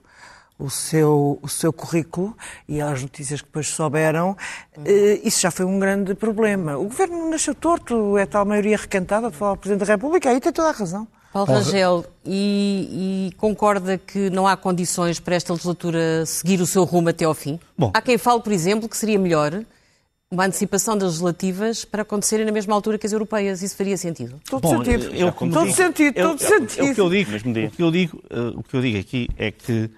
o 0.60 0.70
seu, 0.70 1.40
o 1.42 1.48
seu 1.48 1.72
currículo 1.72 2.36
e 2.68 2.82
as 2.82 3.02
notícias 3.02 3.40
que 3.40 3.48
depois 3.48 3.68
souberam, 3.70 4.36
eh, 4.86 5.22
isso 5.24 5.40
já 5.40 5.50
foi 5.50 5.66
um 5.66 5.80
grande 5.80 6.14
problema. 6.14 6.78
O 6.78 6.84
governo 6.84 7.30
nasceu 7.30 7.56
torto, 7.56 8.18
é 8.18 8.26
tal 8.26 8.46
maioria 8.46 8.76
recantada 8.76 9.32
de 9.32 9.38
falar 9.38 9.52
ao 9.52 9.58
Presidente 9.58 9.88
da 9.88 9.94
República, 9.94 10.30
aí 10.30 10.40
tem 10.42 10.52
toda 10.52 10.68
a 10.68 10.74
razão. 10.74 11.08
Paulo 11.32 11.52
Rangel, 11.52 12.06
e, 12.26 13.30
e, 13.30 13.36
concorda 13.38 13.98
que 13.98 14.30
não 14.32 14.48
há 14.48 14.58
condições 14.58 15.20
para 15.20 15.36
esta 15.36 15.54
legislatura 15.54 16.26
seguir 16.26 16.60
o 16.60 16.66
seu 16.66 16.84
rumo 16.84 17.10
até 17.10 17.24
ao 17.24 17.36
fim? 17.36 17.60
Bom. 17.78 17.92
Há 17.94 18.02
quem 18.02 18.18
fale, 18.18 18.42
por 18.42 18.52
exemplo, 18.52 18.90
que 18.90 18.98
seria 18.98 19.20
melhor 19.20 19.64
uma 20.32 20.46
antecipação 20.46 20.96
das 20.98 21.08
legislativas 21.08 21.86
para 21.86 22.02
acontecerem 22.02 22.46
na 22.46 22.52
mesma 22.52 22.74
altura 22.74 22.98
que 22.98 23.06
as 23.06 23.14
europeias. 23.14 23.62
Isso 23.62 23.76
faria 23.76 23.98
sentido? 23.98 24.40
Todo 24.50 24.62
Bom, 24.62 24.78
sentido. 24.78 25.16
Eu, 25.16 25.32
todo 25.32 25.66
digo, 25.66 25.76
sentido, 25.76 26.18
eu, 26.18 26.30
todo 26.30 26.42
eu, 26.42 26.48
sentido. 26.48 26.92
o 26.92 26.96
que 26.96 27.02
eu 27.02 27.10
digo, 27.10 27.36
o 27.36 27.72
que 27.72 27.84
eu 27.84 27.92
digo, 27.92 28.18
uh, 28.32 28.60
o 28.60 28.64
que 28.64 28.76
eu 28.76 28.82
digo 28.82 29.00
aqui 29.00 29.30
é 29.38 29.52
que 29.52 29.90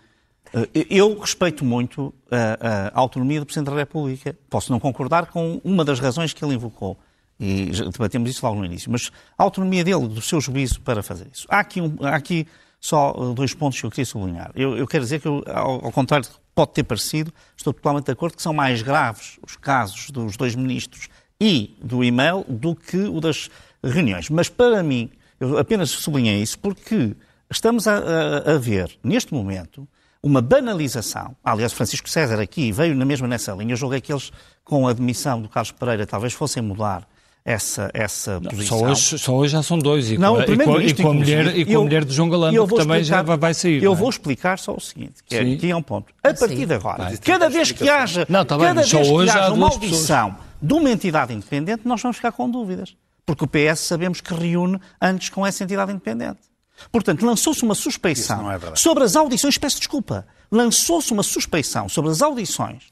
eu 0.90 1.18
respeito 1.20 1.64
muito 1.64 2.14
a, 2.30 2.90
a, 2.94 3.00
autonomia 3.00 3.40
do 3.40 3.46
Presidente 3.46 3.72
da 3.72 3.78
República. 3.78 4.38
Posso 4.50 4.72
não 4.72 4.80
concordar 4.80 5.28
com 5.28 5.62
uma 5.64 5.86
das 5.86 6.00
razões 6.00 6.34
que 6.34 6.44
ele 6.44 6.56
invocou. 6.56 6.98
E 7.40 7.72
debatemos 7.92 8.30
isso 8.30 8.46
logo 8.46 8.60
no 8.60 8.66
início. 8.66 8.92
Mas 8.92 9.12
a 9.38 9.44
autonomia 9.44 9.84
dele, 9.84 10.08
do 10.08 10.22
seu 10.22 10.40
juízo 10.40 10.82
para 10.82 11.02
fazer 11.02 11.28
isso. 11.34 11.48
Há 11.50 11.60
aqui, 11.60 11.82
um, 11.82 11.98
há 12.02 12.16
aqui 12.16 12.46
só 12.80 13.16
eh, 13.18 13.34
dois 13.34 13.54
pontos 13.54 13.80
que 13.80 13.86
eu 13.86 13.90
queria 13.90 14.06
sublinhar. 14.06 14.52
Eu, 14.56 14.78
eu 14.78 14.86
quero 14.86 15.04
dizer 15.04 15.22
que, 15.22 15.28
eu, 15.28 15.44
ao, 15.48 15.86
ao 15.86 15.92
contrário 15.92 16.28
do 16.28 16.34
que 16.34 16.40
pode 16.54 16.74
ter 16.74 16.84
parecido, 16.84 17.34
estou 17.56 17.74
totalmente 17.74 18.06
de 18.06 18.12
acordo 18.12 18.36
que 18.36 18.42
são 18.44 18.54
mais 18.54 18.82
graves 18.82 19.40
os 19.46 19.56
casos 19.56 20.12
dos 20.12 20.38
dois 20.38 20.56
ministros 20.56 21.08
e 21.40 21.76
do 21.82 22.04
e-mail 22.04 22.46
do 22.48 22.76
que 22.76 22.98
o 22.98 23.20
das 23.20 23.50
reuniões. 23.84 24.30
Mas 24.30 24.50
para 24.50 24.84
mim, 24.84 25.10
eu 25.40 25.58
apenas 25.58 25.90
sublinhei 25.90 26.42
isso 26.42 26.60
porque 26.60 27.16
estamos 27.50 27.88
a, 27.88 27.98
a, 27.98 28.52
a 28.54 28.58
ver, 28.60 28.98
neste 29.04 29.34
momento, 29.34 29.88
uma 30.24 30.42
banalização. 30.42 31.36
Aliás, 31.44 31.74
Francisco 31.74 32.10
César 32.10 32.40
aqui 32.40 32.72
veio 32.72 32.96
na 32.96 33.06
mesma 33.06 33.28
nessa 33.28 33.54
linha. 33.54 33.74
Eu 33.74 33.78
julguei 33.78 34.00
que 34.02 34.12
eles, 34.12 34.32
com 34.64 34.88
a 34.88 34.92
admissão 34.92 35.42
do 35.42 35.50
Carlos 35.50 35.72
Pereira, 35.72 36.06
talvez 36.06 36.34
fossem 36.34 36.62
mudar 36.62 37.08
essa, 37.44 37.90
essa 37.94 38.40
não, 38.40 38.52
posição. 38.52 38.80
Só 38.80 38.86
hoje, 38.86 39.20
só 39.20 39.36
hoje 39.36 39.52
já 39.54 39.64
são 39.64 39.80
dois, 39.80 40.12
e, 40.12 40.18
não, 40.18 40.36
com, 40.36 40.42
e, 40.42 40.58
com, 40.58 40.82
e 40.82 40.94
com 40.94 41.10
a 41.10 41.14
mulher, 41.14 41.58
e 41.58 41.66
com 41.66 41.78
a 41.78 41.84
mulher 41.84 42.06
de 42.06 42.14
João 42.14 42.30
Galamba, 42.30 42.68
que 42.68 42.76
também 42.76 43.04
já 43.04 43.22
vai 43.24 43.54
sair. 43.54 43.84
Eu 43.84 43.94
é? 43.94 43.96
vou 43.96 44.10
explicar 44.10 44.60
só 44.60 44.74
o 44.74 44.80
seguinte, 44.80 45.24
que, 45.26 45.36
é, 45.36 45.56
que 45.56 45.72
é 45.72 45.76
um 45.76 45.82
ponto. 45.82 46.14
A 46.24 46.34
partir 46.34 46.58
Sim. 46.58 46.68
de 46.68 46.74
agora, 46.74 47.04
Vai, 47.06 47.18
cada 47.18 47.50
vez 47.50 47.72
que 47.72 47.90
haja, 47.90 48.26
não, 48.30 48.46
tá 48.46 48.58
cada 48.58 48.74
vez 48.82 48.92
que 48.92 48.98
haja 48.98 49.52
uma 49.52 49.68
audição 49.68 50.36
de 50.62 50.74
uma 50.74 50.92
entidade 50.92 51.34
independente, 51.34 51.82
nós 51.86 52.00
vamos 52.02 52.18
ficar 52.18 52.32
com 52.32 52.50
dúvidas. 52.50 52.96
Porque 53.26 53.44
o 53.44 53.48
PS 53.48 53.80
sabemos 53.80 54.22
que 54.22 54.34
reúne 54.34 54.80
antes 55.02 55.30
com 55.30 55.46
essa 55.46 55.64
entidade 55.64 55.92
independente. 55.92 56.51
Portanto, 56.92 57.26
lançou-se 57.26 57.64
uma 57.64 57.76
suspeição 57.76 58.52
é 58.52 58.60
sobre 58.76 59.04
as 59.04 59.16
audições, 59.16 59.58
peço 59.58 59.78
desculpa, 59.78 60.26
lançou-se 60.52 61.12
uma 61.12 61.24
suspeição 61.24 61.90
sobre 61.90 62.12
as 62.12 62.22
audições 62.22 62.92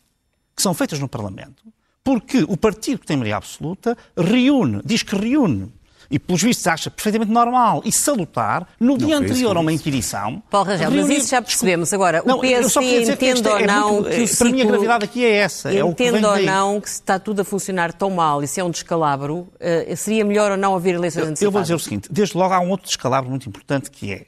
que 0.55 0.61
são 0.61 0.73
feitas 0.73 0.99
no 0.99 1.07
Parlamento, 1.07 1.63
porque 2.03 2.43
o 2.47 2.57
partido 2.57 2.99
que 2.99 3.05
tem 3.05 3.15
maioria 3.15 3.37
absoluta 3.37 3.97
reúne, 4.17 4.81
diz 4.83 5.03
que 5.03 5.15
reúne 5.15 5.71
e, 6.09 6.17
pelos 6.17 6.41
vistos, 6.41 6.65
acha 6.67 6.89
perfeitamente 6.89 7.31
normal 7.31 7.81
e 7.85 7.91
salutar, 7.91 8.67
no 8.79 8.97
dia 8.97 9.17
anterior 9.17 9.55
a 9.55 9.59
uma 9.59 9.71
inquirição. 9.71 10.41
Paulo 10.49 10.67
Rangel, 10.67 10.91
mas 10.91 11.09
isso 11.09 11.29
já 11.29 11.41
percebemos. 11.41 11.93
Agora, 11.93 12.23
não, 12.25 12.37
o 12.37 12.41
PSD 12.41 13.03
entende 13.03 13.47
ou 13.47 13.57
é 13.57 13.67
não 13.67 13.93
muito, 13.93 14.09
que 14.09 14.21
o 14.21 14.27
ciclo... 14.27 14.37
Para 14.37 14.55
mim, 14.55 14.61
a 14.61 14.65
gravidade 14.65 15.05
aqui 15.05 15.25
é 15.25 15.35
essa. 15.37 15.73
É 15.73 15.79
entende 15.79 16.25
ou 16.25 16.41
não 16.41 16.81
que 16.81 16.89
se 16.89 16.95
está 16.95 17.19
tudo 17.19 17.41
a 17.41 17.45
funcionar 17.45 17.93
tão 17.93 18.09
mal 18.09 18.41
e 18.43 18.47
se 18.47 18.59
é 18.59 18.63
um 18.63 18.71
descalabro, 18.71 19.47
uh, 19.55 19.95
seria 19.95 20.25
melhor 20.25 20.51
ou 20.51 20.57
não 20.57 20.75
haver 20.75 20.95
eleições 20.95 21.23
eu, 21.23 21.29
antecipadas? 21.29 21.41
Eu 21.41 21.51
vou 21.51 21.61
dizer 21.61 21.75
o 21.75 21.79
seguinte. 21.79 22.09
Desde 22.11 22.37
logo 22.37 22.53
há 22.53 22.59
um 22.59 22.69
outro 22.69 22.87
descalabro 22.87 23.29
muito 23.29 23.47
importante 23.47 23.91
que 23.91 24.11
é 24.11 24.25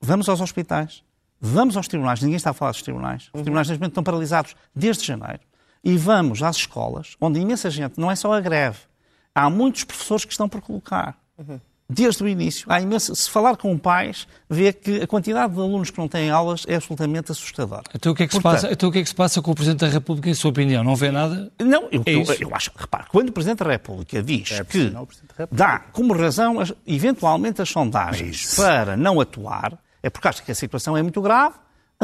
vamos 0.00 0.28
aos 0.28 0.40
hospitais, 0.40 1.02
vamos 1.40 1.76
aos 1.76 1.88
tribunais. 1.88 2.20
Ninguém 2.20 2.36
está 2.36 2.50
a 2.50 2.54
falar 2.54 2.72
dos 2.72 2.82
tribunais. 2.82 3.30
Os 3.32 3.42
tribunais, 3.42 3.68
neste 3.68 3.80
momento, 3.80 3.92
estão 3.92 4.04
paralisados 4.04 4.54
desde 4.74 5.04
janeiro. 5.04 5.40
E 5.82 5.96
vamos 5.96 6.42
às 6.42 6.56
escolas, 6.56 7.16
onde 7.20 7.40
imensa 7.40 7.70
gente, 7.70 7.98
não 7.98 8.10
é 8.10 8.16
só 8.16 8.32
a 8.32 8.40
greve, 8.40 8.78
há 9.34 9.50
muitos 9.50 9.84
professores 9.84 10.24
que 10.24 10.32
estão 10.32 10.48
por 10.48 10.60
colocar. 10.60 11.18
Uhum. 11.38 11.60
Desde 11.88 12.24
o 12.24 12.28
início, 12.28 12.66
há 12.70 12.80
imenso, 12.80 13.14
se 13.14 13.28
falar 13.28 13.56
com 13.58 13.76
pais, 13.76 14.26
vê 14.48 14.72
que 14.72 15.02
a 15.02 15.06
quantidade 15.06 15.52
de 15.52 15.60
alunos 15.60 15.90
que 15.90 15.98
não 15.98 16.08
têm 16.08 16.30
aulas 16.30 16.64
é 16.66 16.76
absolutamente 16.76 17.30
assustadora. 17.30 17.82
Então 17.94 18.12
o 18.12 18.14
que 18.14 18.22
é 18.22 18.26
que, 18.26 18.32
Portanto, 18.32 18.56
se, 18.56 18.62
passa, 18.62 18.72
então, 18.72 18.88
o 18.88 18.92
que, 18.92 18.98
é 19.00 19.02
que 19.02 19.08
se 19.08 19.14
passa 19.14 19.42
com 19.42 19.50
o 19.50 19.54
Presidente 19.54 19.80
da 19.80 19.88
República, 19.88 20.30
em 20.30 20.34
sua 20.34 20.50
opinião? 20.50 20.82
Não 20.82 20.96
vê 20.96 21.10
nada? 21.10 21.52
Não, 21.60 21.86
eu, 21.92 22.02
é 22.06 22.14
eu, 22.14 22.24
eu 22.40 22.54
acho, 22.54 22.70
repare, 22.74 23.04
quando 23.10 23.28
o 23.28 23.32
Presidente 23.32 23.62
da 23.62 23.70
República 23.70 24.22
diz 24.22 24.52
é 24.52 24.64
que 24.64 24.90
dá 25.52 25.78
como 25.92 26.14
razão, 26.14 26.56
eventualmente, 26.86 27.60
as 27.60 27.68
sondagens 27.68 28.56
para 28.56 28.96
não 28.96 29.20
atuar, 29.20 29.78
é 30.02 30.08
porque 30.08 30.26
acha 30.26 30.42
que 30.42 30.52
a 30.52 30.54
situação 30.54 30.96
é 30.96 31.02
muito 31.02 31.20
grave, 31.20 31.56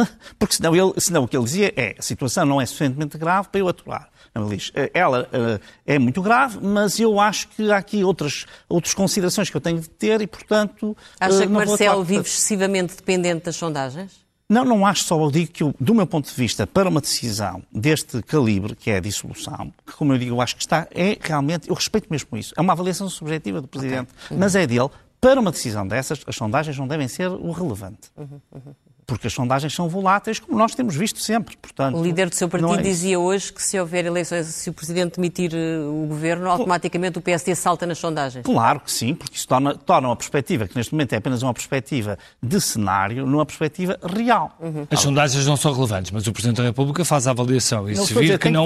porque 0.39 0.55
senão, 0.55 0.75
ele, 0.75 0.93
senão 0.99 1.25
o 1.25 1.29
que 1.29 1.37
ele 1.37 1.45
dizia 1.45 1.73
é 1.77 1.95
a 1.99 2.03
situação 2.03 2.45
não 2.45 2.61
é 2.61 2.67
suficientemente 2.67 3.17
grave 3.19 3.49
para 3.49 3.61
eu 3.61 3.69
atuar. 3.69 4.09
Não, 4.35 4.47
ele 4.47 4.57
diz, 4.57 4.71
eh, 4.75 4.91
ela 4.95 5.29
uh, 5.33 5.61
é 5.85 5.99
muito 5.99 6.23
grave, 6.23 6.59
mas 6.63 7.01
eu 7.01 7.19
acho 7.19 7.49
que 7.49 7.71
há 7.71 7.79
aqui 7.79 8.05
outras, 8.05 8.47
outras 8.69 8.95
considerações 8.95 9.51
que 9.51 9.57
eu 9.57 9.61
tenho 9.61 9.81
de 9.81 9.91
ter 9.91 10.21
e, 10.21 10.27
portanto. 10.27 10.97
Acha 11.19 11.39
uh, 11.39 11.41
que 11.41 11.47
Marcelo 11.49 12.05
vive 12.05 12.23
excessivamente 12.23 12.97
dependente 12.97 13.47
das 13.47 13.57
sondagens? 13.57 14.21
Não, 14.49 14.65
não 14.65 14.85
acho 14.85 15.05
só. 15.05 15.21
Eu 15.21 15.31
digo 15.31 15.53
que, 15.53 15.63
eu, 15.63 15.75
do 15.79 15.95
meu 15.95 16.07
ponto 16.07 16.29
de 16.29 16.35
vista, 16.35 16.67
para 16.67 16.89
uma 16.89 17.01
decisão 17.01 17.63
deste 17.73 18.21
calibre, 18.23 18.75
que 18.75 18.91
é 18.91 18.97
a 18.97 19.01
dissolução, 19.01 19.73
que, 19.87 19.93
como 19.93 20.13
eu 20.13 20.19
digo, 20.19 20.35
eu 20.35 20.41
acho 20.41 20.57
que 20.57 20.63
está, 20.63 20.89
é 20.91 21.17
realmente. 21.21 21.69
Eu 21.69 21.75
respeito 21.75 22.09
mesmo 22.11 22.37
isso. 22.37 22.53
É 22.57 22.61
uma 22.61 22.73
avaliação 22.73 23.09
subjetiva 23.09 23.61
do 23.61 23.69
Presidente, 23.69 24.11
okay. 24.25 24.37
mas 24.37 24.57
é 24.57 24.67
dele. 24.67 24.91
Para 25.21 25.39
uma 25.39 25.53
decisão 25.53 25.87
dessas, 25.87 26.21
as 26.27 26.35
sondagens 26.35 26.77
não 26.79 26.89
devem 26.89 27.07
ser 27.07 27.29
o 27.29 27.53
relevante. 27.53 28.11
Uhum, 28.17 28.41
uhum. 28.53 28.75
Porque 29.11 29.27
as 29.27 29.33
sondagens 29.33 29.75
são 29.75 29.89
voláteis, 29.89 30.39
como 30.39 30.57
nós 30.57 30.73
temos 30.73 30.95
visto 30.95 31.19
sempre. 31.19 31.57
Portanto, 31.57 31.99
o 31.99 32.05
líder 32.05 32.29
do 32.29 32.35
seu 32.37 32.49
partido 32.49 32.75
é 32.75 32.83
dizia 32.83 33.19
hoje 33.19 33.53
que 33.53 33.61
se 33.61 33.79
houver 33.79 34.07
eleições, 34.07 34.47
se 34.47 34.71
o 34.71 34.73
Presidente 34.73 35.17
demitir 35.17 35.53
eh, 35.53 35.81
o 35.81 36.07
governo, 36.07 36.49
automaticamente 36.49 37.19
o 37.19 37.21
PSD 37.21 37.57
salta 37.57 37.85
nas 37.87 37.99
sondagens. 37.99 38.45
Claro 38.45 38.79
que 38.79 38.93
sim, 38.93 39.17
porque 39.17 39.37
isso 39.37 39.49
torna, 39.49 39.75
torna 39.75 40.07
uma 40.07 40.15
perspectiva, 40.15 40.69
que 40.69 40.77
neste 40.77 40.93
momento 40.93 41.13
é 41.13 41.17
apenas 41.17 41.43
uma 41.43 41.53
perspectiva 41.53 42.17
de 42.41 42.61
cenário, 42.61 43.27
numa 43.27 43.45
perspectiva 43.45 43.99
real. 44.01 44.57
Uhum. 44.61 44.87
As 44.89 45.01
sondagens 45.01 45.45
não 45.45 45.57
são 45.57 45.73
relevantes, 45.73 46.13
mas 46.13 46.29
o 46.29 46.33
Presidente 46.33 46.59
da 46.59 46.63
República 46.63 47.05
faz 47.05 47.27
a 47.27 47.33
avaliação 47.33 47.91
e, 47.91 47.97
se 47.97 48.15
vir, 48.15 48.39
que 48.39 48.49
não, 48.49 48.65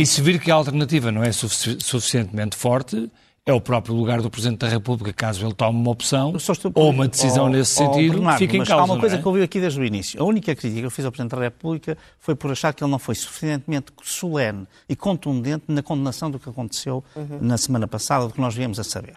e 0.00 0.04
se 0.04 0.20
vir 0.20 0.40
que 0.40 0.50
a 0.50 0.54
alternativa 0.56 1.12
não 1.12 1.22
é 1.22 1.30
sufici 1.30 1.78
suficientemente 1.78 2.56
forte, 2.56 3.08
é 3.46 3.52
o 3.52 3.60
próprio 3.60 3.94
lugar 3.94 4.20
do 4.20 4.28
Presidente 4.28 4.58
da 4.58 4.68
República, 4.68 5.12
caso 5.12 5.46
ele 5.46 5.54
tome 5.54 5.78
uma 5.78 5.92
opção 5.92 6.34
ou 6.74 6.90
uma 6.90 7.06
decisão 7.06 7.44
oh, 7.44 7.48
nesse 7.48 7.80
oh, 7.80 7.86
sentido, 7.86 8.14
Bernardo, 8.14 8.38
fica 8.38 8.56
em 8.56 8.64
causa. 8.64 8.82
Há 8.82 8.84
uma 8.84 8.98
coisa 8.98 9.14
é? 9.14 9.22
que 9.22 9.26
eu 9.26 9.32
vi 9.32 9.42
aqui 9.42 9.60
desde 9.60 9.80
o 9.80 9.84
início. 9.84 10.20
A 10.20 10.24
única 10.24 10.52
crítica 10.56 10.80
que 10.80 10.86
eu 10.86 10.90
fiz 10.90 11.04
ao 11.04 11.12
Presidente 11.12 11.36
da 11.36 11.42
República 11.42 11.96
foi 12.18 12.34
por 12.34 12.50
achar 12.50 12.74
que 12.74 12.82
ele 12.82 12.90
não 12.90 12.98
foi 12.98 13.14
suficientemente 13.14 13.92
solene 14.02 14.66
e 14.88 14.96
contundente 14.96 15.66
na 15.68 15.80
condenação 15.80 16.28
do 16.28 16.40
que 16.40 16.48
aconteceu 16.48 17.04
uhum. 17.14 17.38
na 17.40 17.56
semana 17.56 17.86
passada, 17.86 18.26
do 18.26 18.32
que 18.32 18.40
nós 18.40 18.52
viemos 18.52 18.80
a 18.80 18.84
saber. 18.84 19.14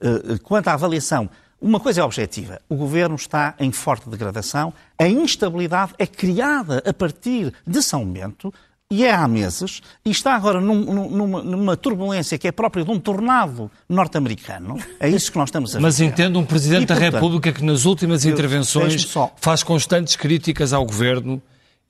Uh, 0.00 0.40
quanto 0.42 0.66
à 0.66 0.72
avaliação, 0.72 1.30
uma 1.60 1.78
coisa 1.78 2.00
é 2.00 2.04
objetiva: 2.04 2.60
o 2.68 2.74
governo 2.74 3.14
está 3.14 3.54
em 3.60 3.70
forte 3.70 4.08
degradação, 4.08 4.72
a 4.98 5.06
instabilidade 5.06 5.92
é 5.98 6.06
criada 6.06 6.82
a 6.84 6.92
partir 6.92 7.52
de 7.64 7.80
São 7.80 8.04
Bento 8.04 8.52
e 8.90 9.04
é 9.04 9.12
há 9.12 9.28
meses, 9.28 9.82
e 10.02 10.10
está 10.10 10.34
agora 10.34 10.62
num, 10.62 10.80
numa, 11.10 11.42
numa, 11.42 11.76
turbulência 11.76 12.38
que 12.38 12.48
é 12.48 12.52
própria 12.52 12.82
de 12.82 12.90
um 12.90 12.98
tornado 12.98 13.70
norte-americano. 13.86 14.78
É 14.98 15.06
isso 15.06 15.30
que 15.30 15.36
nós 15.36 15.48
estamos 15.48 15.74
a 15.74 15.78
ver. 15.78 15.82
Mas 15.82 16.00
entendo 16.00 16.38
um 16.38 16.44
Presidente 16.44 16.84
e, 16.84 16.86
da 16.86 16.94
portanto, 16.94 17.14
República 17.14 17.52
que 17.52 17.62
nas 17.62 17.84
últimas 17.84 18.24
intervenções 18.24 19.14
faz 19.36 19.62
constantes 19.62 20.16
críticas 20.16 20.72
ao 20.72 20.86
Governo 20.86 21.42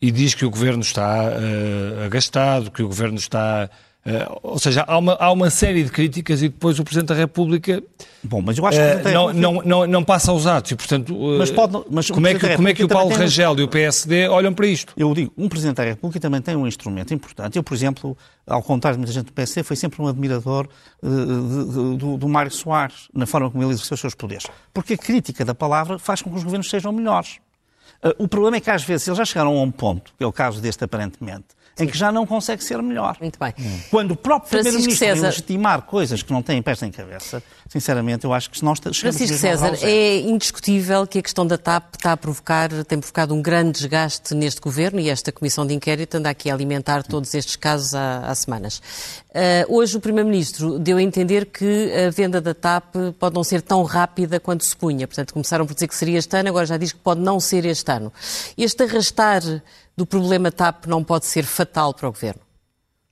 e 0.02 0.10
diz 0.10 0.34
que 0.34 0.44
o 0.44 0.50
Governo 0.50 0.82
está 0.82 1.30
uh, 1.30 2.04
agastado, 2.04 2.70
que 2.70 2.82
o 2.82 2.88
Governo 2.88 3.16
está 3.16 3.70
Uh, 4.08 4.38
ou 4.42 4.58
seja, 4.58 4.84
há 4.86 4.96
uma, 4.96 5.14
há 5.14 5.30
uma 5.30 5.50
série 5.50 5.84
de 5.84 5.90
críticas 5.90 6.42
e 6.42 6.48
depois 6.48 6.78
o 6.78 6.84
Presidente 6.84 7.08
da 7.08 7.14
República 7.14 7.82
Bom, 8.22 8.42
mas 8.42 8.58
eu 8.58 8.66
acho 8.66 8.78
que 8.78 9.08
uh, 9.08 9.12
não, 9.12 9.32
não, 9.32 9.62
não, 9.62 9.86
não 9.86 10.04
passa 10.04 10.32
aos 10.32 10.46
atos 10.46 10.72
e, 10.72 10.76
portanto, 10.76 11.14
uh, 11.14 11.38
mas 11.38 11.50
pode, 11.50 11.84
mas 11.88 12.10
como, 12.10 12.26
é 12.26 12.34
que, 12.34 12.56
como 12.56 12.68
é 12.68 12.74
que 12.74 12.82
o 12.82 12.88
Paulo 12.88 13.14
Rangel 13.14 13.52
um... 13.52 13.58
e 13.58 13.62
o 13.62 13.68
PSD 13.68 14.28
olham 14.28 14.52
para 14.52 14.66
isto? 14.66 14.92
Eu 14.96 15.14
digo, 15.14 15.32
um 15.38 15.48
Presidente 15.48 15.76
da 15.76 15.84
República 15.84 16.18
também 16.18 16.40
tem 16.40 16.56
um 16.56 16.66
instrumento 16.66 17.14
importante. 17.14 17.56
Eu, 17.56 17.62
por 17.62 17.74
exemplo, 17.74 18.18
ao 18.44 18.62
contrário 18.62 18.96
de 18.96 19.00
muita 19.00 19.12
gente 19.12 19.26
do 19.26 19.32
PSD, 19.32 19.62
fui 19.62 19.76
sempre 19.76 20.02
um 20.02 20.08
admirador 20.08 20.68
do, 21.00 22.16
do 22.16 22.28
Mário 22.28 22.50
Soares, 22.50 23.08
na 23.14 23.24
forma 23.24 23.50
como 23.50 23.62
ele 23.62 23.72
exerceu 23.72 23.94
os 23.94 24.00
seus 24.00 24.14
poderes. 24.14 24.46
Porque 24.74 24.94
a 24.94 24.98
crítica 24.98 25.44
da 25.44 25.54
palavra 25.54 25.98
faz 25.98 26.20
com 26.20 26.30
que 26.30 26.36
os 26.36 26.42
governos 26.42 26.68
sejam 26.68 26.92
melhores. 26.92 27.38
o 28.18 28.26
problema 28.26 28.56
é 28.56 28.60
que, 28.60 28.70
às 28.70 28.82
vezes, 28.82 29.06
eles 29.06 29.18
já 29.18 29.24
chegaram 29.24 29.56
a 29.56 29.62
um 29.62 29.70
ponto, 29.70 30.12
que 30.18 30.24
é 30.24 30.26
o 30.26 30.32
caso 30.32 30.60
deste 30.60 30.82
aparentemente, 30.82 31.46
em 31.78 31.86
que 31.86 31.96
já 31.96 32.10
não 32.10 32.26
consegue 32.26 32.62
ser 32.62 32.82
melhor. 32.82 33.16
Muito 33.20 33.38
bem. 33.38 33.54
Hum. 33.58 33.80
Quando 33.90 34.12
o 34.12 34.16
próprio 34.16 34.50
Primeiro-Ministro 34.50 35.06
César... 35.06 35.26
legitimar 35.26 35.82
coisas 35.82 36.22
que 36.22 36.32
não 36.32 36.42
têm 36.42 36.60
pés 36.62 36.80
nem 36.80 36.90
cabeça, 36.90 37.42
sinceramente, 37.68 38.24
eu 38.24 38.32
acho 38.32 38.50
que 38.50 38.58
se 38.58 38.64
nós 38.64 38.78
chegamos 38.78 38.98
Francisco 38.98 39.36
César, 39.36 39.78
é 39.82 40.20
indiscutível 40.20 41.06
que 41.06 41.18
a 41.18 41.22
questão 41.22 41.46
da 41.46 41.58
TAP 41.58 41.94
está 41.94 42.12
a 42.12 42.16
provocar, 42.16 42.70
tem 42.84 42.98
provocado 42.98 43.34
um 43.34 43.42
grande 43.42 43.72
desgaste 43.72 44.34
neste 44.34 44.60
governo 44.60 45.00
e 45.00 45.08
esta 45.08 45.30
comissão 45.30 45.66
de 45.66 45.74
inquérito 45.74 46.16
anda 46.16 46.30
aqui 46.30 46.50
a 46.50 46.54
alimentar 46.54 47.02
todos 47.02 47.34
estes 47.34 47.56
casos 47.56 47.94
há, 47.94 48.20
há 48.20 48.34
semanas. 48.34 48.80
Uh, 49.28 49.76
hoje 49.76 49.96
o 49.96 50.00
Primeiro-Ministro 50.00 50.78
deu 50.78 50.96
a 50.96 51.02
entender 51.02 51.46
que 51.46 51.92
a 52.06 52.10
venda 52.10 52.40
da 52.40 52.54
TAP 52.54 52.94
pode 53.18 53.34
não 53.34 53.44
ser 53.44 53.62
tão 53.62 53.82
rápida 53.82 54.40
quanto 54.40 54.64
se 54.64 54.74
punha. 54.76 55.06
Portanto, 55.06 55.32
começaram 55.32 55.66
por 55.66 55.74
dizer 55.74 55.86
que 55.86 55.94
seria 55.94 56.18
este 56.18 56.36
ano, 56.36 56.48
agora 56.48 56.66
já 56.66 56.76
diz 56.76 56.92
que 56.92 56.98
pode 56.98 57.20
não 57.20 57.38
ser 57.38 57.64
este 57.64 57.90
ano. 57.92 58.12
Este 58.56 58.82
arrastar 58.82 59.42
do 59.98 60.06
problema 60.06 60.52
TAP 60.52 60.86
não 60.86 61.02
pode 61.02 61.26
ser 61.26 61.44
fatal 61.44 61.92
para 61.92 62.08
o 62.08 62.12
Governo? 62.12 62.40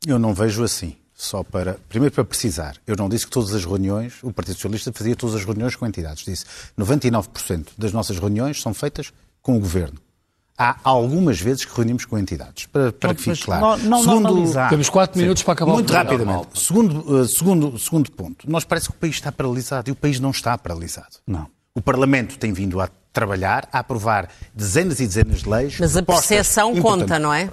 Eu 0.06 0.20
não 0.20 0.32
vejo 0.32 0.62
assim. 0.62 0.94
Só 1.12 1.42
para, 1.42 1.80
primeiro 1.88 2.14
para 2.14 2.24
precisar, 2.24 2.76
eu 2.86 2.94
não 2.94 3.08
disse 3.08 3.24
que 3.24 3.32
todas 3.32 3.54
as 3.54 3.64
reuniões, 3.64 4.22
o 4.22 4.30
Partido 4.30 4.54
Socialista 4.54 4.92
fazia 4.92 5.16
todas 5.16 5.34
as 5.34 5.44
reuniões 5.44 5.74
com 5.74 5.86
entidades. 5.86 6.24
Disse 6.24 6.44
99% 6.78 7.70
das 7.76 7.90
nossas 7.92 8.18
reuniões 8.18 8.60
são 8.60 8.72
feitas 8.72 9.12
com 9.42 9.56
o 9.56 9.60
Governo. 9.60 9.98
Há 10.56 10.76
algumas 10.84 11.40
vezes 11.40 11.64
que 11.64 11.74
reunimos 11.74 12.04
com 12.04 12.16
entidades, 12.18 12.66
para, 12.66 12.92
para 12.92 13.14
que 13.14 13.22
fique 13.22 13.44
claro. 13.44 13.78
Não, 13.78 14.02
não 14.02 14.02
segundo, 14.02 14.68
Temos 14.68 14.88
quatro 14.88 15.20
minutos 15.20 15.42
para 15.42 15.54
acabar 15.54 15.72
Muito 15.72 15.92
rapidamente. 15.92 16.46
Segundo, 16.54 17.12
uh, 17.12 17.26
segundo, 17.26 17.78
segundo 17.78 18.12
ponto, 18.12 18.48
nós 18.50 18.64
parece 18.64 18.88
que 18.88 18.94
o 18.94 18.98
país 18.98 19.16
está 19.16 19.32
paralisado 19.32 19.90
e 19.90 19.92
o 19.92 19.96
país 19.96 20.20
não 20.20 20.30
está 20.30 20.56
paralisado. 20.56 21.16
Não. 21.26 21.48
O 21.74 21.82
Parlamento 21.82 22.38
tem 22.38 22.52
vindo 22.52 22.80
a 22.80 22.88
trabalhar, 23.16 23.66
a 23.72 23.78
aprovar 23.78 24.28
dezenas 24.54 25.00
e 25.00 25.06
dezenas 25.06 25.40
de 25.40 25.48
leis. 25.48 25.78
Mas 25.80 25.96
a 25.96 26.02
percepção 26.02 26.76
conta, 26.82 27.18
não 27.18 27.32
é? 27.32 27.50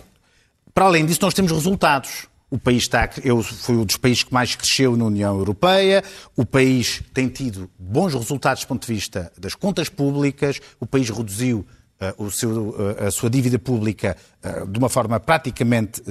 Para 0.74 0.86
além 0.86 1.06
disso, 1.06 1.20
nós 1.22 1.34
temos 1.34 1.54
resultados. 1.54 2.28
O 2.52 2.60
país 2.60 2.84
está, 2.84 3.10
eu 3.24 3.42
fui 3.42 3.78
um 3.78 3.86
dos 3.86 3.96
países 3.96 4.24
que 4.24 4.34
mais 4.34 4.56
cresceu 4.56 4.98
na 4.98 5.06
União 5.06 5.38
Europeia. 5.38 6.04
O 6.36 6.46
país 6.46 7.02
tem 7.14 7.30
tido 7.30 7.70
bons 7.80 8.14
resultados 8.14 8.64
do 8.64 8.68
ponto 8.68 8.86
de 8.86 8.94
vista 8.94 9.32
das 9.40 9.56
contas 9.56 9.88
públicas. 9.88 10.60
O 10.82 10.86
país 10.86 11.10
reduziu 11.10 11.66
uh, 12.20 12.30
seu, 12.30 12.70
uh, 12.70 13.08
a 13.08 13.12
sua 13.12 13.30
dívida 13.30 13.58
pública 13.58 14.18
uh, 14.44 14.68
de 14.68 14.78
uma 14.78 14.90
forma 14.90 15.18
praticamente 15.20 16.04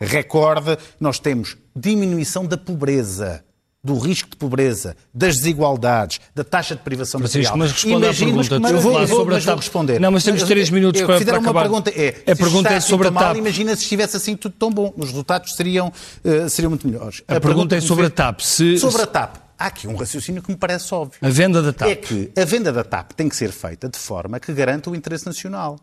recorde. 0.00 0.78
Nós 1.00 1.18
temos 1.18 1.56
diminuição 1.74 2.46
da 2.46 2.56
pobreza 2.56 3.44
do 3.84 3.98
risco 3.98 4.30
de 4.30 4.36
pobreza, 4.36 4.96
das 5.12 5.36
desigualdades, 5.36 6.20
da 6.32 6.44
taxa 6.44 6.76
de 6.76 6.82
privação 6.82 7.18
Francisco, 7.18 7.56
material. 7.56 7.58
mas 7.58 7.72
responda 7.72 8.10
à 8.10 8.14
pergunta. 8.14 8.60
Mas 8.60 8.70
eu 8.70 8.80
vou, 8.80 8.92
eu 8.92 9.06
vou, 9.06 9.18
sobre 9.18 9.34
mas 9.34 9.44
vou 9.44 9.56
responder. 9.56 10.00
Não, 10.00 10.10
mas 10.12 10.22
temos 10.22 10.42
três 10.44 10.70
minutos 10.70 11.00
eu, 11.00 11.06
para, 11.06 11.24
para 11.24 11.38
acabar. 11.38 11.66
Uma 11.66 11.82
pergunta 11.82 11.90
é, 11.90 12.30
a 12.30 12.36
pergunta 12.36 12.68
é 12.68 12.80
sobre 12.80 13.08
a 13.08 13.10
TAP. 13.10 13.22
Mal, 13.22 13.36
imagina 13.36 13.74
se 13.74 13.82
estivesse 13.82 14.16
assim 14.16 14.36
tudo 14.36 14.54
tão 14.56 14.70
bom. 14.70 14.92
Os 14.96 15.08
resultados 15.08 15.54
seriam, 15.56 15.92
uh, 16.24 16.48
seriam 16.48 16.70
muito 16.70 16.86
melhores. 16.86 17.22
A, 17.26 17.36
a 17.36 17.40
pergunta, 17.40 17.70
pergunta, 17.70 17.76
é 17.76 17.80
sobre 17.80 18.06
a 18.06 18.10
TAP. 18.10 18.40
Se, 18.40 18.78
sobre 18.78 19.02
a 19.02 19.06
TAP. 19.06 19.36
Há 19.58 19.66
aqui 19.66 19.88
um 19.88 19.96
raciocínio 19.96 20.42
que 20.42 20.50
me 20.50 20.56
parece 20.56 20.94
óbvio. 20.94 21.18
A 21.20 21.28
venda 21.28 21.60
da 21.60 21.72
TAP. 21.72 21.88
É 21.88 21.96
que 21.96 22.32
a 22.36 22.44
venda 22.44 22.72
da 22.72 22.84
TAP 22.84 23.12
tem 23.12 23.28
que 23.28 23.34
ser 23.34 23.50
feita 23.50 23.88
de 23.88 23.98
forma 23.98 24.38
que 24.38 24.52
garanta 24.52 24.90
o 24.90 24.94
interesse 24.94 25.26
nacional. 25.26 25.76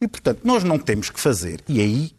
E, 0.00 0.06
portanto, 0.06 0.40
nós 0.44 0.62
não 0.62 0.78
temos 0.78 1.10
que 1.10 1.18
fazer, 1.18 1.60
e 1.66 1.80
aí 1.80 2.12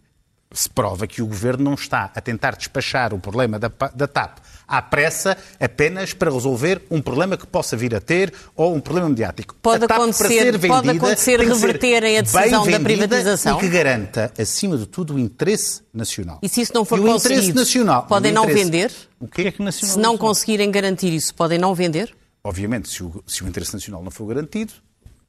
se 0.51 0.69
prova 0.69 1.05
que 1.05 1.21
o 1.21 1.27
Governo 1.27 1.63
não 1.63 1.73
está 1.73 2.11
a 2.15 2.21
tentar 2.21 2.55
despachar 2.55 3.13
o 3.13 3.19
problema 3.19 3.59
da, 3.59 3.71
da 3.93 4.07
TAP 4.07 4.39
à 4.67 4.81
pressa 4.81 5.37
apenas 5.59 6.13
para 6.13 6.31
resolver 6.31 6.81
um 6.91 7.01
problema 7.01 7.37
que 7.37 7.47
possa 7.47 7.77
vir 7.77 7.95
a 7.95 8.01
ter 8.01 8.33
ou 8.55 8.75
um 8.75 8.79
problema 8.79 9.09
mediático. 9.09 9.55
Pode 9.61 9.85
acontecer, 9.85 10.51
vendida, 10.51 10.67
pode 10.67 10.89
acontecer 10.89 11.39
reverterem 11.39 12.17
a 12.17 12.21
decisão 12.21 12.67
da 12.67 12.79
privatização. 12.79 13.57
E 13.57 13.59
que 13.61 13.69
garanta, 13.69 14.33
acima 14.37 14.77
de 14.77 14.85
tudo, 14.85 15.15
o 15.15 15.19
interesse 15.19 15.81
nacional. 15.93 16.39
E 16.41 16.49
se 16.49 16.61
isso 16.61 16.73
não 16.73 16.83
for 16.83 16.99
e 16.99 17.01
conseguido, 17.01 17.41
interesse 17.41 17.53
nacional, 17.55 18.03
podem 18.03 18.31
não 18.31 18.43
interesse... 18.43 18.63
vender? 18.65 18.91
O 19.19 19.27
que 19.27 19.41
é 19.43 19.51
que 19.51 19.61
nacional? 19.61 19.95
Se 19.95 19.99
não 19.99 20.17
conseguirem 20.17 20.69
garantir 20.69 21.13
isso, 21.13 21.33
podem 21.33 21.57
não 21.57 21.73
vender? 21.73 22.13
Obviamente, 22.43 22.89
se 22.89 23.03
o, 23.03 23.23
se 23.25 23.43
o 23.43 23.47
interesse 23.47 23.73
nacional 23.73 24.03
não 24.03 24.11
for 24.11 24.25
garantido, 24.27 24.73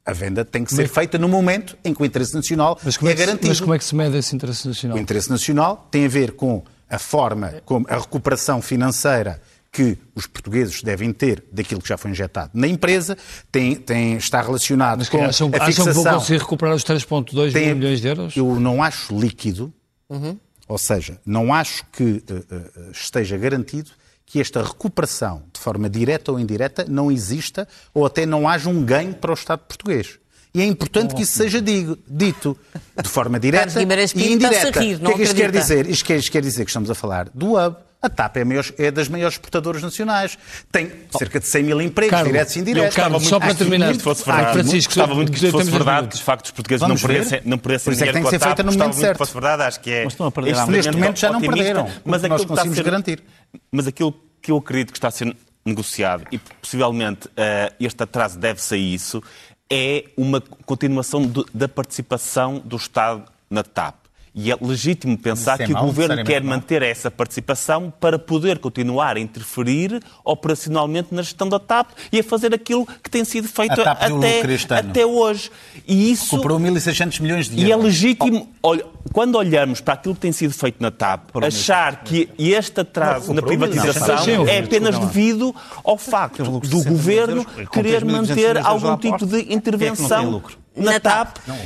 a 0.05 0.13
venda 0.13 0.43
tem 0.43 0.63
que 0.63 0.73
ser 0.73 0.83
mas, 0.83 0.91
feita 0.91 1.17
no 1.17 1.27
momento 1.27 1.77
em 1.83 1.93
que 1.93 2.01
o 2.01 2.05
interesse 2.05 2.33
nacional 2.33 2.79
é, 2.83 3.09
é 3.09 3.13
garantido. 3.13 3.47
Mas 3.47 3.59
como 3.59 3.73
é 3.73 3.77
que 3.77 3.83
se 3.85 3.95
mede 3.95 4.17
esse 4.17 4.35
interesse 4.35 4.67
nacional? 4.67 4.97
O 4.97 4.99
interesse 4.99 5.29
nacional 5.29 5.87
tem 5.91 6.05
a 6.05 6.07
ver 6.07 6.31
com 6.31 6.63
a 6.89 6.97
forma 6.97 7.61
como 7.65 7.85
a 7.89 7.97
recuperação 7.97 8.61
financeira 8.61 9.41
que 9.71 9.97
os 10.15 10.25
portugueses 10.25 10.81
devem 10.81 11.13
ter 11.13 11.43
daquilo 11.51 11.81
que 11.81 11.87
já 11.87 11.97
foi 11.97 12.11
injetado 12.11 12.51
na 12.55 12.67
empresa 12.67 13.15
tem, 13.51 13.75
tem, 13.75 14.17
está 14.17 14.41
relacionado 14.41 14.99
Mas 14.99 15.09
com 15.09 15.23
acham, 15.23 15.47
a 15.49 15.65
fixação... 15.65 15.83
Acham 15.83 15.85
que 15.85 16.09
vão 16.09 16.13
conseguir 16.19 16.39
recuperar 16.39 16.75
os 16.75 16.83
3,2 16.83 17.53
mil 17.53 17.75
milhões 17.75 18.01
de 18.01 18.07
euros? 18.07 18.35
Eu 18.35 18.59
não 18.59 18.81
acho 18.81 19.17
líquido, 19.17 19.71
uhum. 20.09 20.37
ou 20.67 20.77
seja, 20.77 21.19
não 21.25 21.53
acho 21.53 21.85
que 21.91 22.03
uh, 22.03 22.17
uh, 22.17 22.91
esteja 22.91 23.37
garantido 23.37 23.91
que 24.25 24.39
esta 24.39 24.63
recuperação, 24.63 25.43
de 25.51 25.59
forma 25.59 25.89
direta 25.89 26.31
ou 26.31 26.39
indireta, 26.39 26.85
não 26.87 27.11
exista 27.11 27.67
ou 27.93 28.05
até 28.05 28.25
não 28.25 28.47
haja 28.47 28.69
um 28.69 28.83
ganho 28.83 29.13
para 29.13 29.31
o 29.31 29.33
Estado 29.33 29.59
português. 29.59 30.19
E 30.53 30.61
é 30.61 30.65
importante 30.65 31.13
que 31.13 31.21
isso 31.21 31.37
seja 31.37 31.61
digo, 31.61 31.97
dito 32.07 32.57
de 33.01 33.07
forma 33.07 33.39
direta 33.39 33.79
e 33.79 34.33
indireta. 34.33 34.79
Rir, 34.79 34.95
o 34.95 34.99
que 34.99 35.11
é 35.11 35.13
que 35.15 35.21
isto 35.23 35.35
quer 35.35 35.51
dizer? 35.51 35.87
Isto 35.87 36.05
quer, 36.05 36.17
isto 36.17 36.31
quer 36.31 36.41
dizer 36.41 36.65
que 36.65 36.71
estamos 36.71 36.89
a 36.89 36.95
falar 36.95 37.29
do 37.29 37.53
hub, 37.53 37.75
a 38.01 38.09
TAP 38.09 38.37
é, 38.37 38.43
maior, 38.45 38.65
é, 38.77 38.89
das 38.89 39.09
maiores 39.09 39.35
exportadoras 39.35 39.83
nacionais. 39.83 40.37
Tem 40.71 40.91
cerca 41.17 41.39
de 41.39 41.45
100 41.45 41.63
mil 41.63 41.81
empregos, 41.81 42.11
Carlos, 42.11 42.31
diretos 42.31 42.55
e 42.55 42.59
indiretos. 42.59 42.95
Carlos, 42.95 43.27
só 43.27 43.39
para 43.39 43.53
terminar, 43.53 43.93
que 43.93 44.01
fosse 44.01 44.25
verdade, 44.25 44.53
Francisco, 44.53 44.93
gostava 44.93 45.15
muito 45.15 45.31
que 45.31 45.37
isto 45.37 45.51
fosse 45.51 45.69
verdade, 45.69 46.07
que 46.07 46.15
de 46.15 46.23
facto 46.23 46.45
os 46.45 46.51
portugueses 46.51 46.81
Vamos 46.81 47.01
não 47.01 47.07
perdessem, 47.09 47.41
não 47.45 47.57
perdessem 47.57 47.85
Por 47.85 47.93
isso 47.93 48.03
é 48.03 48.07
que 48.07 48.13
tem 48.13 48.23
que 48.23 48.29
ser 48.29 48.39
feita 48.39 48.63
no 48.63 48.71
momento 48.71 48.93
certo. 48.95 49.17
fosse 49.17 49.33
verdade, 49.33 49.63
acho 49.63 49.79
que 49.81 49.91
é... 49.91 50.03
Mas 50.05 50.13
estão 50.13 50.27
a 50.27 50.31
perder 50.31 50.67
neste 50.67 50.91
momento 50.91 51.19
já 51.19 51.31
não 51.31 51.41
perderam, 51.41 51.91
mas 52.05 52.21
nós 52.23 52.45
conseguimos 52.45 52.77
ser, 52.77 52.83
garantir. 52.83 53.23
Mas 53.71 53.85
aquilo 53.85 54.15
que 54.41 54.51
eu 54.51 54.57
acredito 54.57 54.93
que 54.93 54.97
está 54.97 55.09
a 55.09 55.11
ser 55.11 55.35
negociado, 55.65 56.23
e 56.31 56.37
possivelmente 56.37 57.27
uh, 57.27 57.75
este 57.79 58.01
atraso 58.01 58.39
deve-se 58.39 58.73
a 58.73 58.77
isso, 58.77 59.21
é 59.69 60.05
uma 60.17 60.41
continuação 60.41 61.31
da 61.53 61.67
participação 61.67 62.59
do 62.59 62.75
Estado 62.75 63.23
na 63.49 63.63
TAP. 63.63 64.08
E 64.33 64.51
é 64.51 64.57
legítimo 64.59 65.17
pensar 65.17 65.59
é 65.59 65.65
que 65.65 65.73
o 65.73 65.77
Governo 65.77 66.23
quer 66.23 66.43
manter 66.43 66.81
essa 66.81 67.09
participação 67.09 67.91
para 67.99 68.19
poder 68.19 68.59
continuar 68.59 69.17
a 69.17 69.19
interferir 69.19 70.01
operacionalmente 70.23 71.13
na 71.13 71.21
gestão 71.21 71.49
da 71.49 71.59
TAP 71.59 71.91
e 72.11 72.19
a 72.19 72.23
fazer 72.23 72.53
aquilo 72.53 72.87
que 73.03 73.09
tem 73.09 73.25
sido 73.25 73.47
feito 73.47 73.81
até, 73.81 74.41
até 74.75 75.05
hoje. 75.05 75.51
E 75.87 76.11
isso... 76.11 76.37
Comprou 76.37 76.59
1.600 76.59 77.21
milhões 77.21 77.49
de 77.49 77.61
euros. 77.61 77.69
E 77.69 77.71
é 77.71 77.75
legítimo, 77.75 78.49
olha, 78.61 78.85
quando 79.11 79.35
olhamos 79.35 79.81
para 79.81 79.95
aquilo 79.95 80.13
que 80.13 80.21
tem 80.21 80.31
sido 80.31 80.53
feito 80.53 80.77
na 80.79 80.91
TAP, 80.91 81.29
achar 81.43 82.03
que 82.03 82.29
este 82.37 82.81
atraso 82.81 83.33
na 83.33 83.41
privatização 83.41 84.47
é 84.47 84.59
apenas 84.59 84.97
devido 84.97 85.55
ao 85.83 85.97
facto 85.97 86.43
do 86.59 86.83
Governo 86.83 87.45
querer 87.71 88.05
manter 88.05 88.57
algum 88.57 88.95
tipo 88.97 89.25
de 89.25 89.39
é 89.39 89.53
intervenção 89.53 90.41
na, 90.79 90.93
na 90.93 90.99
TAP. 90.99 91.37
Não, 91.47 91.57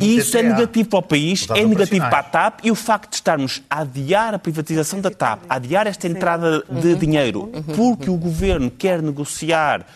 e 0.00 0.16
isso 0.16 0.36
é 0.36 0.42
negativo 0.42 0.88
para 0.88 0.98
o 0.98 1.02
país, 1.02 1.46
é 1.50 1.64
negativo 1.64 2.08
para 2.08 2.18
a 2.18 2.22
TAP 2.22 2.60
e 2.64 2.70
o 2.70 2.74
facto 2.74 3.10
de 3.10 3.16
estarmos 3.16 3.62
a 3.68 3.80
adiar 3.80 4.34
a 4.34 4.38
privatização 4.38 5.00
da 5.00 5.10
TAP, 5.10 5.42
a 5.48 5.56
adiar 5.56 5.86
esta 5.86 6.06
entrada 6.06 6.64
de 6.68 6.88
uhum. 6.88 6.98
dinheiro, 6.98 7.52
porque 7.74 8.10
o 8.10 8.16
governo 8.16 8.70
quer 8.70 9.02
negociar 9.02 9.86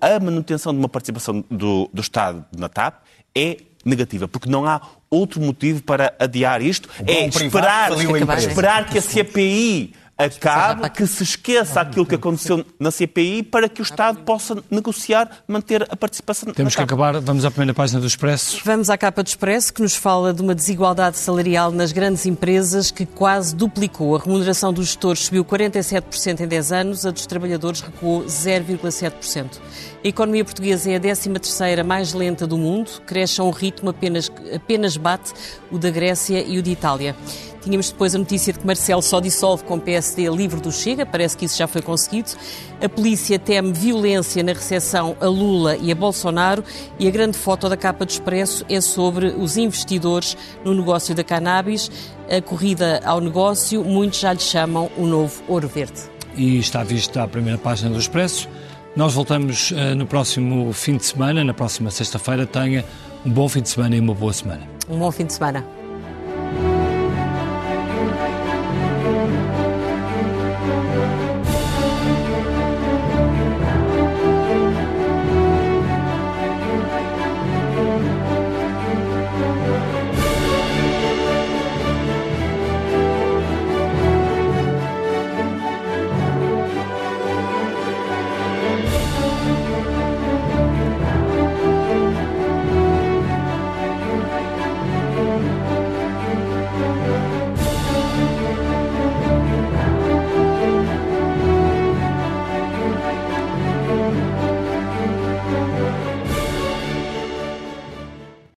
a 0.00 0.20
manutenção 0.20 0.72
de 0.72 0.78
uma 0.78 0.88
participação 0.88 1.44
do, 1.50 1.88
do 1.92 2.00
Estado 2.00 2.44
na 2.56 2.68
TAP, 2.68 2.94
é 3.36 3.58
negativa, 3.84 4.26
porque 4.26 4.48
não 4.48 4.64
há 4.66 4.80
outro 5.10 5.40
motivo 5.40 5.82
para 5.82 6.14
adiar 6.18 6.62
isto. 6.62 6.88
É 7.06 7.26
esperar, 7.26 7.92
esperar 8.38 8.86
que 8.86 8.98
a 8.98 9.02
CPI 9.02 9.94
acabe, 10.16 10.88
que 10.90 11.06
se 11.06 11.22
esqueça 11.22 11.80
aquilo 11.80 12.06
que 12.06 12.14
aconteceu 12.14 12.64
na 12.78 12.90
CPI 12.90 13.42
para 13.42 13.68
que 13.68 13.80
o 13.80 13.84
Estado 13.84 14.20
possa 14.20 14.62
negociar, 14.70 15.28
manter 15.46 15.86
a 15.90 15.96
participação. 15.96 16.52
Temos 16.52 16.76
que 16.76 16.82
acabar, 16.82 17.20
vamos 17.20 17.44
à 17.44 17.50
primeira 17.50 17.74
página 17.74 18.00
do 18.00 18.06
Expresso. 18.06 18.60
Vamos 18.64 18.90
à 18.90 18.96
capa 18.96 19.22
do 19.22 19.26
Expresso, 19.26 19.72
que 19.72 19.82
nos 19.82 19.96
fala 19.96 20.32
de 20.32 20.40
uma 20.40 20.54
desigualdade 20.54 21.18
salarial 21.18 21.70
nas 21.72 21.92
grandes 21.92 22.26
empresas 22.26 22.90
que 22.90 23.04
quase 23.04 23.54
duplicou. 23.54 24.16
A 24.16 24.20
remuneração 24.20 24.72
dos 24.72 24.86
gestores 24.86 25.22
subiu 25.22 25.44
47% 25.44 26.40
em 26.40 26.46
10 26.46 26.72
anos, 26.72 27.06
a 27.06 27.10
dos 27.10 27.26
trabalhadores 27.26 27.80
recuou 27.80 28.24
0,7%. 28.24 29.60
A 30.04 30.08
economia 30.08 30.44
portuguesa 30.44 30.90
é 30.90 30.96
a 30.96 31.00
13ª 31.00 31.82
mais 31.82 32.12
lenta 32.12 32.46
do 32.46 32.58
mundo, 32.58 33.00
cresce 33.06 33.40
a 33.40 33.44
um 33.44 33.50
ritmo 33.50 33.90
apenas, 33.90 34.30
apenas 34.54 34.96
bate 34.96 35.32
o 35.70 35.78
da 35.78 35.90
Grécia 35.90 36.44
e 36.46 36.58
o 36.58 36.62
de 36.62 36.70
Itália. 36.70 37.16
Tínhamos 37.64 37.90
depois 37.90 38.14
a 38.14 38.18
notícia 38.18 38.52
de 38.52 38.58
que 38.58 38.66
Marcelo 38.66 39.00
só 39.00 39.20
dissolve 39.20 39.64
com 39.64 39.80
PSD 40.04 40.28
livre 40.28 40.60
do 40.60 40.70
Chega, 40.70 41.06
parece 41.06 41.36
que 41.36 41.46
isso 41.46 41.56
já 41.56 41.66
foi 41.66 41.80
conseguido. 41.80 42.30
A 42.82 42.88
polícia 42.88 43.38
teme 43.38 43.72
violência 43.72 44.42
na 44.42 44.52
recepção 44.52 45.16
a 45.20 45.26
Lula 45.26 45.76
e 45.76 45.90
a 45.90 45.94
Bolsonaro 45.94 46.62
e 46.98 47.08
a 47.08 47.10
grande 47.10 47.38
foto 47.38 47.68
da 47.68 47.76
capa 47.76 48.04
do 48.04 48.10
Expresso 48.10 48.64
é 48.68 48.80
sobre 48.80 49.28
os 49.28 49.56
investidores 49.56 50.36
no 50.64 50.74
negócio 50.74 51.14
da 51.14 51.24
cannabis. 51.24 51.90
A 52.30 52.42
corrida 52.42 53.00
ao 53.04 53.20
negócio, 53.20 53.82
muitos 53.82 54.20
já 54.20 54.32
lhe 54.32 54.40
chamam 54.40 54.90
o 54.96 55.06
novo 55.06 55.42
ouro 55.48 55.68
verde. 55.68 56.02
E 56.36 56.58
está 56.58 56.84
vista 56.84 57.22
a 57.22 57.28
primeira 57.28 57.58
página 57.58 57.90
do 57.90 57.98
Expresso. 57.98 58.48
Nós 58.94 59.14
voltamos 59.14 59.70
uh, 59.70 59.94
no 59.96 60.06
próximo 60.06 60.72
fim 60.72 60.96
de 60.96 61.06
semana, 61.06 61.42
na 61.42 61.54
próxima 61.54 61.90
sexta-feira. 61.90 62.46
Tenha 62.46 62.84
um 63.24 63.30
bom 63.30 63.48
fim 63.48 63.62
de 63.62 63.70
semana 63.70 63.96
e 63.96 64.00
uma 64.00 64.14
boa 64.14 64.32
semana. 64.32 64.62
Um 64.88 64.98
bom 64.98 65.10
fim 65.10 65.24
de 65.24 65.32
semana. 65.32 65.64